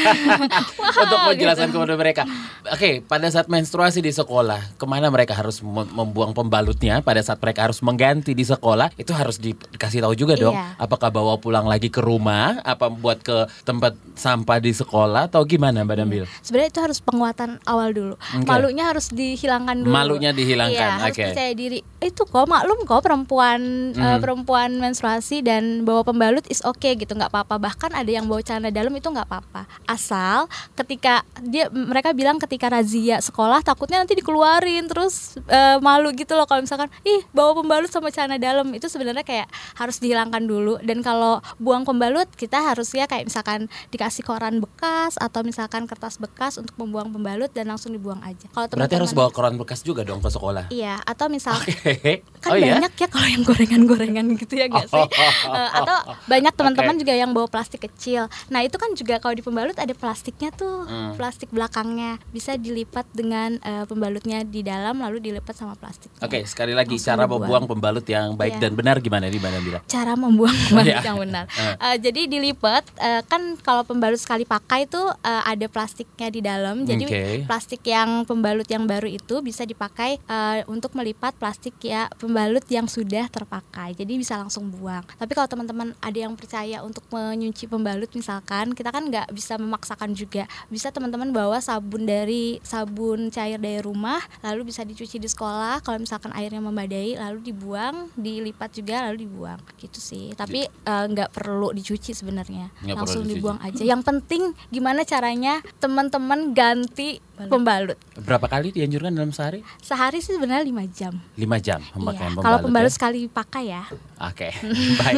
untuk 1.00 1.20
menjelaskan 1.26 1.72
kepada 1.72 1.96
mereka? 1.96 2.24
Oke, 2.70 3.00
pada 3.02 3.28
saat 3.30 3.48
menstruasi 3.48 4.00
di 4.00 4.12
sekolah, 4.12 4.76
ke 4.76 4.84
mana 4.84 5.08
mereka 5.08 5.32
harus 5.32 5.64
mem- 5.64 5.88
membuang 5.88 6.36
pembalutnya? 6.36 7.00
Pada 7.00 7.24
saat 7.24 7.40
mereka 7.40 7.64
harus 7.64 7.80
mengganti 7.80 8.36
di 8.36 8.44
sekolah, 8.44 8.92
itu 8.96 9.10
harus 9.10 9.39
di- 9.40 9.56
dikasih 9.56 10.04
tahu 10.04 10.14
juga 10.14 10.36
dong. 10.36 10.52
Iya. 10.52 10.76
Apakah 10.76 11.08
bawa 11.10 11.34
pulang 11.36 11.64
lagi 11.64 11.88
ke 11.88 11.98
rumah? 11.98 12.60
Apa 12.62 12.88
buat 12.88 13.20
ke 13.20 13.34
tempat 13.64 13.96
sampah 14.14 14.60
di 14.60 14.70
sekolah? 14.70 15.26
Atau 15.26 15.42
gimana 15.44 15.82
Mbak 15.82 15.96
Nabil? 15.98 16.24
Sebenarnya 16.42 16.70
itu 16.70 16.82
harus 16.82 17.00
penguatan 17.00 17.50
awal 17.64 17.90
dulu. 17.90 18.16
Oke. 18.16 18.44
Malunya 18.44 18.84
harus 18.86 19.08
dihilangkan 19.10 19.80
dulu. 19.80 19.90
Malunya 19.90 20.30
dihilangkan, 20.30 20.76
Iya, 20.92 21.00
harus 21.00 21.16
oke. 21.16 21.24
percaya 21.26 21.52
diri. 21.54 21.80
Itu 21.98 22.22
kok 22.24 22.46
maklum 22.46 22.84
kok 22.84 23.00
perempuan 23.00 23.60
eh, 23.92 24.04
Mhm. 24.10 24.20
perempuan 24.20 24.70
menstruasi 24.76 25.40
dan 25.40 25.64
bawa 25.82 26.04
pembalut 26.04 26.44
is 26.46 26.60
oke 26.62 26.84
gitu, 26.90 27.10
nggak 27.10 27.30
apa-apa. 27.30 27.56
Bahkan 27.58 27.92
ada 27.94 28.08
yang 28.08 28.26
bawa 28.26 28.42
celana 28.42 28.70
dalam 28.70 28.92
itu 28.92 29.08
nggak 29.08 29.26
apa-apa. 29.26 29.64
Asal 29.86 30.46
ketika 30.76 31.22
dia 31.40 31.70
mereka 31.70 32.12
bilang 32.12 32.36
ketika 32.38 32.68
razia 32.68 33.20
sekolah 33.20 33.62
takutnya 33.62 33.98
nanti 33.98 34.14
dikeluarin 34.14 34.86
terus 34.86 35.38
eh, 35.46 35.78
malu 35.80 36.12
gitu 36.12 36.34
loh 36.34 36.44
kalau 36.44 36.60
misalkan 36.60 36.90
ih 37.02 37.24
bawa 37.30 37.54
pembalut 37.54 37.88
sama 37.88 38.10
celana 38.10 38.36
dalam 38.36 38.68
itu 38.70 38.86
sebenarnya 38.86 39.22
kayak 39.30 39.46
harus 39.78 39.98
dihilangkan 39.98 40.42
dulu 40.42 40.82
dan 40.82 41.00
kalau 41.00 41.38
buang 41.58 41.86
pembalut 41.86 42.26
kita 42.34 42.58
harus 42.60 42.90
ya 42.92 43.06
kayak 43.06 43.26
misalkan 43.26 43.60
dikasih 43.88 44.26
koran 44.26 44.58
bekas 44.58 45.14
atau 45.16 45.42
misalkan 45.42 45.86
kertas 45.86 46.18
bekas 46.18 46.58
untuk 46.58 46.74
membuang 46.76 47.12
pembalut 47.12 47.50
dan 47.50 47.70
langsung 47.70 47.94
dibuang 47.94 48.18
aja. 48.22 48.50
Kalau 48.50 48.66
Berarti 48.68 48.96
harus 48.96 49.14
teman-teman- 49.14 49.18
bawa 49.22 49.30
koran 49.30 49.56
bekas 49.56 49.80
juga 49.82 50.02
dong 50.02 50.18
ke 50.18 50.28
sekolah. 50.28 50.66
Iya, 50.70 50.98
atau 51.00 51.30
misal 51.30 51.54
Oke. 51.56 52.26
kan 52.40 52.50
oh 52.50 52.58
iya? 52.58 52.80
banyak 52.80 52.94
ya 52.96 53.08
kalau 53.08 53.28
yang 53.28 53.44
gorengan-gorengan 53.44 54.26
gitu 54.36 54.54
ya 54.56 54.66
gak 54.66 54.88
sih? 54.88 54.98
Eh, 55.50 55.70
atau 55.76 55.98
banyak 56.26 56.54
teman-teman 56.54 56.94
Oke. 56.94 57.02
juga 57.02 57.14
yang 57.14 57.32
bawa 57.32 57.48
plastik 57.48 57.84
kecil. 57.84 58.26
Nah 58.48 58.62
itu 58.62 58.76
kan 58.76 58.94
juga 58.94 59.18
kalau 59.18 59.34
di 59.34 59.42
pembalut 59.42 59.76
ada 59.76 59.92
plastiknya 59.92 60.50
tuh, 60.52 60.86
Hmm. 60.86 61.14
plastik 61.14 61.50
belakangnya 61.50 62.18
bisa 62.30 62.56
dilipat 62.56 63.06
dengan 63.12 63.60
eh, 63.60 63.84
pembalutnya 63.84 64.42
di 64.42 64.62
dalam 64.62 64.98
lalu 64.98 65.20
dilipat 65.22 65.52
sama 65.54 65.76
plastik. 65.76 66.08
Oke, 66.18 66.46
sekali 66.46 66.72
lagi 66.72 66.96
Langsung 66.96 67.08
cara 67.12 67.24
membuang 67.26 67.66
pembalut 67.66 68.06
yang 68.06 68.34
baik 68.34 68.56
Iya. 68.56 68.62
dan 68.62 68.72
benar 68.74 68.96
gimana 69.00 69.19
Nabila? 69.20 69.80
Cara 69.86 70.14
membuang 70.14 70.56
pembalut 70.68 70.88
Iya. 70.90 71.04
yang 71.06 71.20
benar. 71.20 71.46
Eh, 71.80 71.98
jadi 71.98 72.28
dilipat 72.28 72.84
eh, 72.98 73.22
kan 73.24 73.56
kalau 73.60 73.84
pembalut 73.84 74.20
sekali 74.20 74.44
pakai 74.44 74.84
tuh 74.84 75.08
eh, 75.22 75.44
ada 75.46 75.66
plastiknya 75.66 76.28
di 76.28 76.42
dalam. 76.42 76.84
Jadi 76.84 77.06
Oke. 77.06 77.22
plastik 77.46 77.82
yang 77.84 78.24
pembalut 78.24 78.68
yang 78.68 78.84
baru 78.84 79.08
itu 79.08 79.40
bisa 79.40 79.64
dipakai 79.64 80.20
eh, 80.20 80.62
untuk 80.66 80.92
melipat 80.94 81.36
plastik 81.36 81.78
ya 81.80 82.12
pembalut 82.16 82.64
yang 82.68 82.86
sudah 82.86 83.28
terpakai. 83.28 83.96
Jadi 83.96 84.14
bisa 84.16 84.36
langsung 84.36 84.68
buang. 84.68 85.04
Tapi 85.08 85.32
kalau 85.32 85.48
teman-teman 85.48 85.96
ada 86.00 86.20
yang 86.20 86.36
percaya 86.36 86.82
untuk 86.82 87.04
menyuci 87.10 87.66
pembalut 87.66 88.10
misalkan, 88.12 88.72
kita 88.74 88.90
kan 88.90 89.08
nggak 89.08 89.32
bisa 89.32 89.56
memaksakan 89.56 90.12
juga. 90.12 90.44
Bisa 90.68 90.90
teman-teman 90.90 91.32
bawa 91.32 91.60
sabun 91.60 92.04
dari 92.04 92.60
sabun 92.62 93.30
cair 93.30 93.58
dari 93.58 93.80
rumah, 93.80 94.20
lalu 94.42 94.70
bisa 94.70 94.84
dicuci 94.84 95.16
di 95.16 95.28
sekolah. 95.28 95.80
Kalau 95.80 95.98
misalkan 95.98 96.32
airnya 96.32 96.60
memadai, 96.60 97.16
lalu 97.16 97.40
dibuang, 97.46 98.12
dilipat 98.14 98.72
juga 98.72 99.09
lalu 99.10 99.26
dibuang. 99.26 99.60
Gitu 99.76 99.98
sih. 99.98 100.32
Tapi 100.32 100.64
eh, 100.64 101.06
nggak 101.10 101.34
perlu 101.34 101.74
dicuci 101.74 102.14
sebenarnya. 102.14 102.70
Langsung 102.86 103.26
dicuci. 103.26 103.34
dibuang 103.36 103.60
aja. 103.66 103.82
Yang 103.82 104.02
penting 104.06 104.42
gimana 104.70 105.02
caranya 105.02 105.60
teman-teman 105.78 106.54
ganti 106.54 107.18
pembalut. 107.40 107.96
Berapa 108.20 108.46
kali 108.46 108.70
dianjurkan 108.70 109.12
dalam 109.12 109.32
sehari? 109.32 109.64
Sehari 109.80 110.20
sih 110.20 110.36
sebenarnya 110.36 110.62
5 110.62 110.92
jam. 110.92 111.14
5 111.34 111.56
jam 111.60 111.80
Iya. 111.80 111.92
pembalut. 111.96 112.44
Kalau 112.44 112.58
pembalut 112.62 112.92
ya? 112.92 112.96
sekali 112.96 113.20
pakai 113.26 113.64
ya. 113.66 113.84
Oke, 114.20 114.50
baik. 115.00 115.18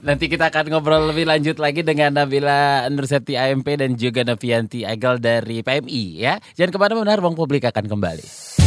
Nanti 0.00 0.24
kita 0.26 0.48
akan 0.48 0.64
ngobrol 0.68 1.12
lebih 1.12 1.28
lanjut 1.28 1.60
lagi 1.60 1.84
dengan 1.84 2.16
Nabila 2.16 2.88
Nurseti 2.88 3.36
AMP 3.36 3.76
dan 3.76 3.92
juga 3.94 4.24
Novianti 4.24 4.88
Agel 4.88 5.20
dari 5.20 5.60
PMI 5.60 6.02
ya. 6.16 6.40
Jangan 6.56 6.72
ke 6.72 6.78
mana-mana, 6.80 7.12
Ruang 7.14 7.36
Publik 7.36 7.68
akan 7.68 7.84
kembali. 7.86 8.59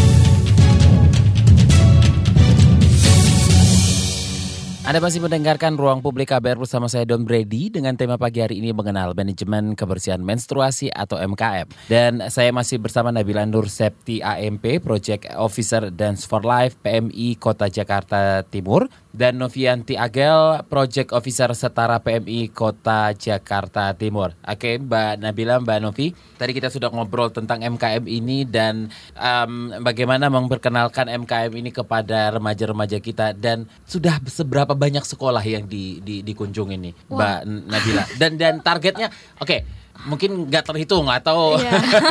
Anda 4.84 5.00
masih 5.00 5.24
mendengarkan 5.24 5.80
Ruang 5.80 6.04
Publik 6.04 6.36
KBR 6.36 6.60
bersama 6.60 6.92
saya 6.92 7.08
Don 7.08 7.24
Brady 7.24 7.72
dengan 7.72 7.96
tema 7.96 8.20
pagi 8.20 8.44
hari 8.44 8.60
ini 8.60 8.76
mengenal 8.76 9.16
manajemen 9.16 9.80
kebersihan 9.80 10.20
menstruasi 10.20 10.92
atau 10.92 11.16
MKM. 11.24 11.72
Dan 11.88 12.28
saya 12.28 12.52
masih 12.52 12.84
bersama 12.84 13.08
Nabila 13.08 13.48
Nur 13.48 13.72
Septi 13.72 14.20
AMP, 14.20 14.84
Project 14.84 15.32
Officer 15.40 15.88
Dance 15.88 16.28
for 16.28 16.44
Life 16.44 16.76
PMI 16.84 17.40
Kota 17.40 17.72
Jakarta 17.72 18.44
Timur 18.44 18.92
dan 19.14 19.38
Novianti 19.40 19.94
Agel, 19.96 20.66
Project 20.68 21.14
Officer 21.14 21.54
Setara 21.54 22.02
PMI 22.02 22.50
Kota 22.52 23.14
Jakarta 23.16 23.94
Timur. 23.94 24.34
Oke, 24.44 24.82
Mbak 24.82 25.22
Nabila, 25.22 25.62
Mbak 25.62 25.80
Novi, 25.80 26.12
tadi 26.36 26.52
kita 26.52 26.74
sudah 26.74 26.90
ngobrol 26.90 27.30
tentang 27.30 27.62
MKM 27.62 28.04
ini 28.10 28.44
dan 28.44 28.90
em, 29.16 29.80
bagaimana 29.86 30.28
memperkenalkan 30.34 31.08
MKM 31.24 31.54
ini 31.54 31.70
kepada 31.70 32.34
remaja-remaja 32.34 32.98
kita 32.98 33.38
dan 33.38 33.70
sudah 33.86 34.18
seberapa 34.26 34.73
banyak 34.74 35.06
sekolah 35.06 35.42
yang 35.42 35.66
di, 35.66 36.02
di, 36.02 36.22
dikunjungi 36.22 36.76
nih, 36.78 36.94
Mbak 37.10 37.40
Nabila. 37.70 38.04
Dan 38.18 38.32
dan 38.36 38.54
targetnya, 38.60 39.08
oke. 39.40 39.84
Mungkin 40.10 40.50
nggak 40.50 40.74
terhitung 40.74 41.06
atau 41.06 41.54
Iya. 41.56 41.70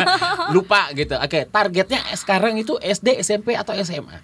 lupa 0.54 0.86
gitu. 0.94 1.18
Oke, 1.18 1.50
targetnya 1.50 1.98
sekarang 2.14 2.54
itu 2.54 2.78
SD, 2.78 3.18
SMP 3.20 3.58
atau 3.58 3.74
SMA? 3.74 4.22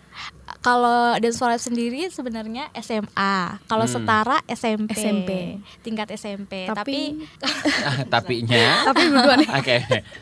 Kalau 0.68 1.16
Dance 1.16 1.40
for 1.40 1.48
Life 1.48 1.64
sendiri 1.64 2.12
sebenarnya 2.12 2.68
SMA. 2.76 3.36
Kalau 3.64 3.88
Hmm. 3.88 3.94
setara 3.94 4.36
SMP. 4.44 4.92
SMP. 4.92 5.30
Tingkat 5.80 6.12
SMP. 6.12 6.68
Tapi- 6.68 6.76
Tapi 6.76 7.00
Ah, 7.80 8.04
Tapinya. 8.12 8.84
Tapi 8.84 9.02
berdua 9.08 9.34
nih. 9.36 9.48
Oke, 9.58 9.76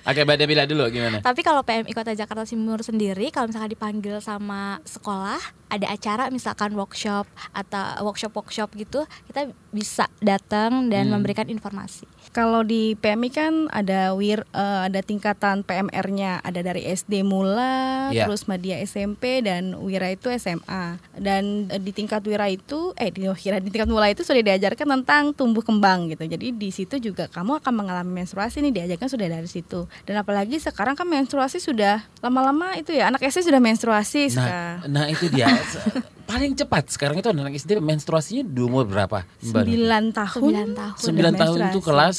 oke 0.04 0.20
Mbak 0.22 0.36
Nabila 0.38 0.64
dulu 0.64 0.86
gimana? 0.88 1.18
Tapi 1.18 1.42
kalau 1.42 1.60
PMI 1.60 1.90
Kota 1.90 2.12
Jakarta 2.12 2.46
Timur 2.46 2.78
sendiri, 2.80 3.26
kalau 3.28 3.50
misalkan 3.50 3.68
dipanggil 3.68 4.20
sama 4.20 4.78
sekolah, 4.84 5.38
ada 5.66 5.86
acara 5.88 6.30
misalkan 6.30 6.70
workshop 6.72 7.26
atau 7.50 7.82
workshop-workshop 8.04 8.70
gitu, 8.76 9.00
kita 9.26 9.40
bisa 9.68 10.06
datang 10.20 10.86
dan 10.86 11.08
Hmm. 11.08 11.18
memberikan 11.18 11.46
informasi. 11.46 12.06
Kalau 12.28 12.60
di 12.60 12.94
PMI 12.94 13.28
kan 13.28 13.54
ada 13.68 14.12
wir 14.12 14.44
eh, 14.48 14.80
ada 14.84 15.00
tingkatan 15.00 15.62
PMR-nya, 15.62 16.40
ada 16.40 16.60
dari 16.60 16.84
SD 16.84 17.22
mula, 17.22 18.08
Iya. 18.08 18.24
terus 18.24 18.46
media 18.46 18.78
SMP 18.78 19.40
dan 19.40 19.74
wira 19.76 20.08
itu 20.08 20.28
SMA. 20.30 20.96
Dan 21.12 21.68
eh, 21.68 21.78
di 21.78 21.90
tingkat 21.90 22.22
wira 22.22 22.46
itu 22.46 22.92
eh 22.94 23.08
di 23.08 23.24
wira 23.24 23.56
di 23.56 23.68
tingkat 23.68 23.86
mula 23.86 24.08
itu 24.08 24.20
sudah 24.20 24.42
diajarkan 24.42 24.86
tentang 24.96 25.32
tumbuh 25.32 25.60
kembang 25.60 26.08
gitu. 26.08 26.24
Jadi 26.24 26.52
di 26.52 26.68
situ 26.68 26.98
juga 26.98 27.26
kamu 27.26 27.60
akan 27.60 27.72
mengalami 27.74 28.12
menstruasi 28.16 28.60
nih 28.60 28.72
diajarkan 28.74 29.08
sudah 29.08 29.26
dari 29.28 29.46
situ. 29.46 29.84
Dan 30.02 30.16
apalagi 30.16 30.56
sekarang 30.56 30.92
kan 30.92 31.04
menstruasi 31.04 31.56
sudah 31.56 32.04
lama-lama 32.20 32.72
itu 32.74 32.90
ya 32.90 33.08
anak 33.08 33.22
SD 33.22 33.46
sudah 33.46 33.58
menstruasi 33.58 34.28
Nah, 34.28 34.32
sekarang. 34.32 34.76
nah 34.88 35.04
itu 35.06 35.26
dia. 35.28 35.46
paling 36.26 36.52
cepat 36.52 36.90
sekarang 36.90 37.16
itu 37.16 37.30
anak 37.30 37.54
SD 37.54 37.78
menstruasinya 37.78 38.42
di 38.42 38.60
umur 38.60 38.84
berapa? 38.84 39.22
Mbak 39.40 39.62
Novi? 39.62 39.74
9 39.78 40.10
tahun. 40.12 40.40
9 40.42 40.74
tahun. 40.74 40.96
Sembilan 40.98 41.32
tahun 41.34 41.58
itu 41.70 41.80
kelas 41.80 42.18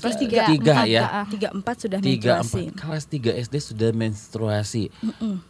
Kelas 0.00 0.16
eh, 0.16 0.20
tiga, 0.24 0.40
tiga 0.48 0.74
ya. 0.88 1.02
ah, 1.04 1.26
tiga 1.28 1.52
empat 1.52 1.76
sudah 1.84 1.98
Tiga 2.00 2.40
menstruasi. 2.40 2.72
empat 2.72 2.80
kelas 2.80 3.04
tiga 3.04 3.30
SD 3.36 3.54
sudah 3.60 3.90
menstruasi. 3.92 4.84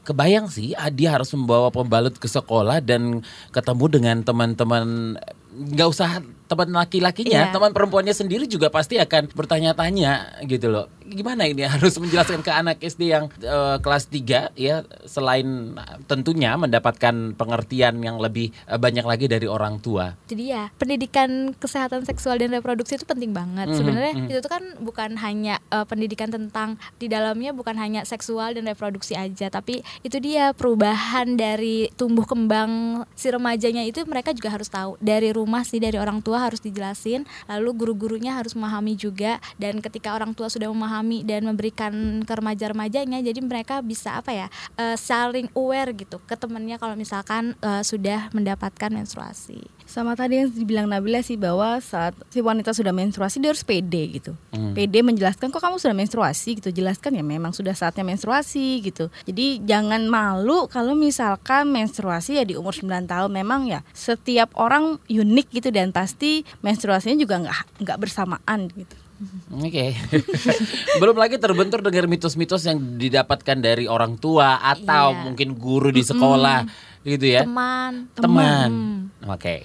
Kebayang 0.03 0.51
sih 0.51 0.75
ah, 0.75 0.91
dia 0.91 1.15
harus 1.15 1.31
membawa 1.31 1.71
pembalut 1.71 2.19
ke 2.19 2.27
sekolah 2.27 2.83
dan 2.83 3.23
ketemu 3.55 3.85
dengan 3.87 4.17
teman-teman 4.27 5.15
nggak 5.55 5.89
usah 5.89 6.19
teman 6.51 6.75
laki-lakinya, 6.75 7.47
Iya. 7.47 7.55
teman 7.55 7.71
perempuannya 7.71 8.11
sendiri 8.11 8.51
juga 8.51 8.75
pasti 8.75 8.99
akan 8.99 9.31
bertanya-tanya 9.31 10.43
gitu 10.51 10.67
loh. 10.67 10.91
Gimana 11.07 11.47
ini 11.47 11.63
harus 11.71 11.95
menjelaskan 11.95 12.43
ke 12.43 12.51
anak 12.51 12.83
SD 12.83 13.15
yang 13.15 13.31
eh, 13.39 13.79
kelas 13.79 14.11
3 14.11 14.51
ya 14.59 14.83
selain 15.07 15.79
eh, 15.79 15.97
tentunya 16.11 16.59
mendapatkan 16.59 17.39
pengertian 17.39 18.03
yang 18.03 18.19
lebih 18.19 18.51
eh, 18.67 18.79
banyak 18.83 19.07
lagi 19.07 19.31
dari 19.31 19.47
orang 19.47 19.79
tua. 19.79 20.19
Jadi 20.27 20.51
ya 20.51 20.75
pendidikan 20.75 21.55
kesehatan 21.55 22.03
seksual 22.03 22.43
dan 22.43 22.51
reproduksi 22.51 22.99
itu 22.99 23.07
penting 23.07 23.31
banget. 23.31 23.71
Mhm, 23.71 23.77
Sebenarnya 23.79 24.15
mhm. 24.19 24.29
itu 24.35 24.39
tuh 24.43 24.51
kan 24.51 24.65
bukan 24.83 25.11
hanya 25.23 25.63
eh, 25.71 25.87
pendidikan 25.87 26.35
tentang 26.35 26.75
di 26.99 27.07
dalamnya 27.07 27.55
bukan 27.55 27.79
hanya 27.79 28.03
seksual 28.03 28.59
dan 28.59 28.67
reproduksi 28.67 29.15
aja, 29.15 29.47
tapi 29.55 29.87
itu 30.03 30.19
dia 30.19 30.51
perubahan 30.51 31.39
dari 31.39 31.95
tumbuh 31.95 32.27
kembang 32.27 33.03
si 33.15 33.31
remajanya 33.31 33.87
itu 33.87 34.03
mereka 34.09 34.35
juga 34.35 34.51
harus 34.51 34.67
tahu 34.67 34.99
dari 34.99 35.31
rumah 35.31 35.63
sih 35.63 35.79
dari 35.79 35.95
orang 35.95 36.19
tua 36.19 36.40
harus 36.41 36.61
dijelasin, 36.65 37.29
lalu 37.47 37.71
guru-gurunya 37.77 38.37
harus 38.37 38.57
memahami 38.57 38.97
juga 38.97 39.39
dan 39.61 39.79
ketika 39.85 40.17
orang 40.17 40.33
tua 40.33 40.49
sudah 40.49 40.69
memahami 40.73 41.23
dan 41.23 41.45
memberikan 41.45 42.25
ke 42.25 42.33
remaja-remajanya, 42.33 43.21
jadi 43.21 43.41
mereka 43.45 43.85
bisa 43.85 44.17
apa 44.21 44.33
ya 44.33 44.47
eh, 44.81 44.97
saling 44.97 45.53
aware 45.53 45.93
gitu 45.93 46.19
ke 46.25 46.35
temennya 46.37 46.81
kalau 46.81 46.97
misalkan 46.97 47.57
eh, 47.61 47.83
sudah 47.85 48.33
mendapatkan 48.33 48.91
menstruasi. 48.91 49.80
Sama 49.91 50.15
tadi 50.15 50.39
yang 50.39 50.55
dibilang 50.55 50.87
Nabila 50.87 51.19
sih 51.19 51.35
bahwa 51.35 51.83
saat 51.83 52.15
si 52.31 52.39
wanita 52.39 52.71
sudah 52.71 52.95
menstruasi 52.95 53.43
dia 53.43 53.51
harus 53.51 53.67
pede 53.67 54.23
gitu. 54.23 54.39
Hmm. 54.55 54.71
Pede 54.71 55.03
menjelaskan 55.03 55.51
kok 55.51 55.59
kamu 55.59 55.83
sudah 55.83 55.99
menstruasi 55.99 56.63
gitu. 56.63 56.71
Jelaskan 56.71 57.19
ya 57.19 57.27
memang 57.27 57.51
sudah 57.51 57.75
saatnya 57.75 58.07
menstruasi 58.07 58.87
gitu. 58.87 59.11
Jadi 59.27 59.67
jangan 59.67 60.07
malu 60.07 60.71
kalau 60.71 60.95
misalkan 60.95 61.75
menstruasi 61.75 62.39
ya 62.39 62.47
di 62.47 62.55
umur 62.55 62.71
9 62.71 63.11
tahun 63.11 63.35
memang 63.35 63.67
ya 63.67 63.83
setiap 63.91 64.55
orang 64.55 65.03
unik 65.11 65.59
gitu 65.59 65.75
dan 65.75 65.91
pasti 65.91 66.47
menstruasinya 66.63 67.19
juga 67.19 67.43
nggak 67.43 67.83
nggak 67.83 67.99
bersamaan 67.99 68.71
gitu. 68.71 68.95
Oke. 69.53 69.93
Belum 71.03 71.17
lagi 71.19 71.37
terbentur 71.37 71.85
dengan 71.85 72.09
mitos-mitos 72.09 72.65
yang 72.65 72.79
didapatkan 72.97 73.59
dari 73.61 73.85
orang 73.85 74.17
tua 74.17 74.63
atau 74.63 75.13
Iya. 75.13 75.21
mungkin 75.29 75.61
guru 75.61 75.93
di 75.93 76.01
sekolah 76.01 76.65
gitu 77.05 77.27
ya. 77.27 77.49
teman 77.49 78.09
Teman. 78.13 78.71
Oke. 79.29 79.61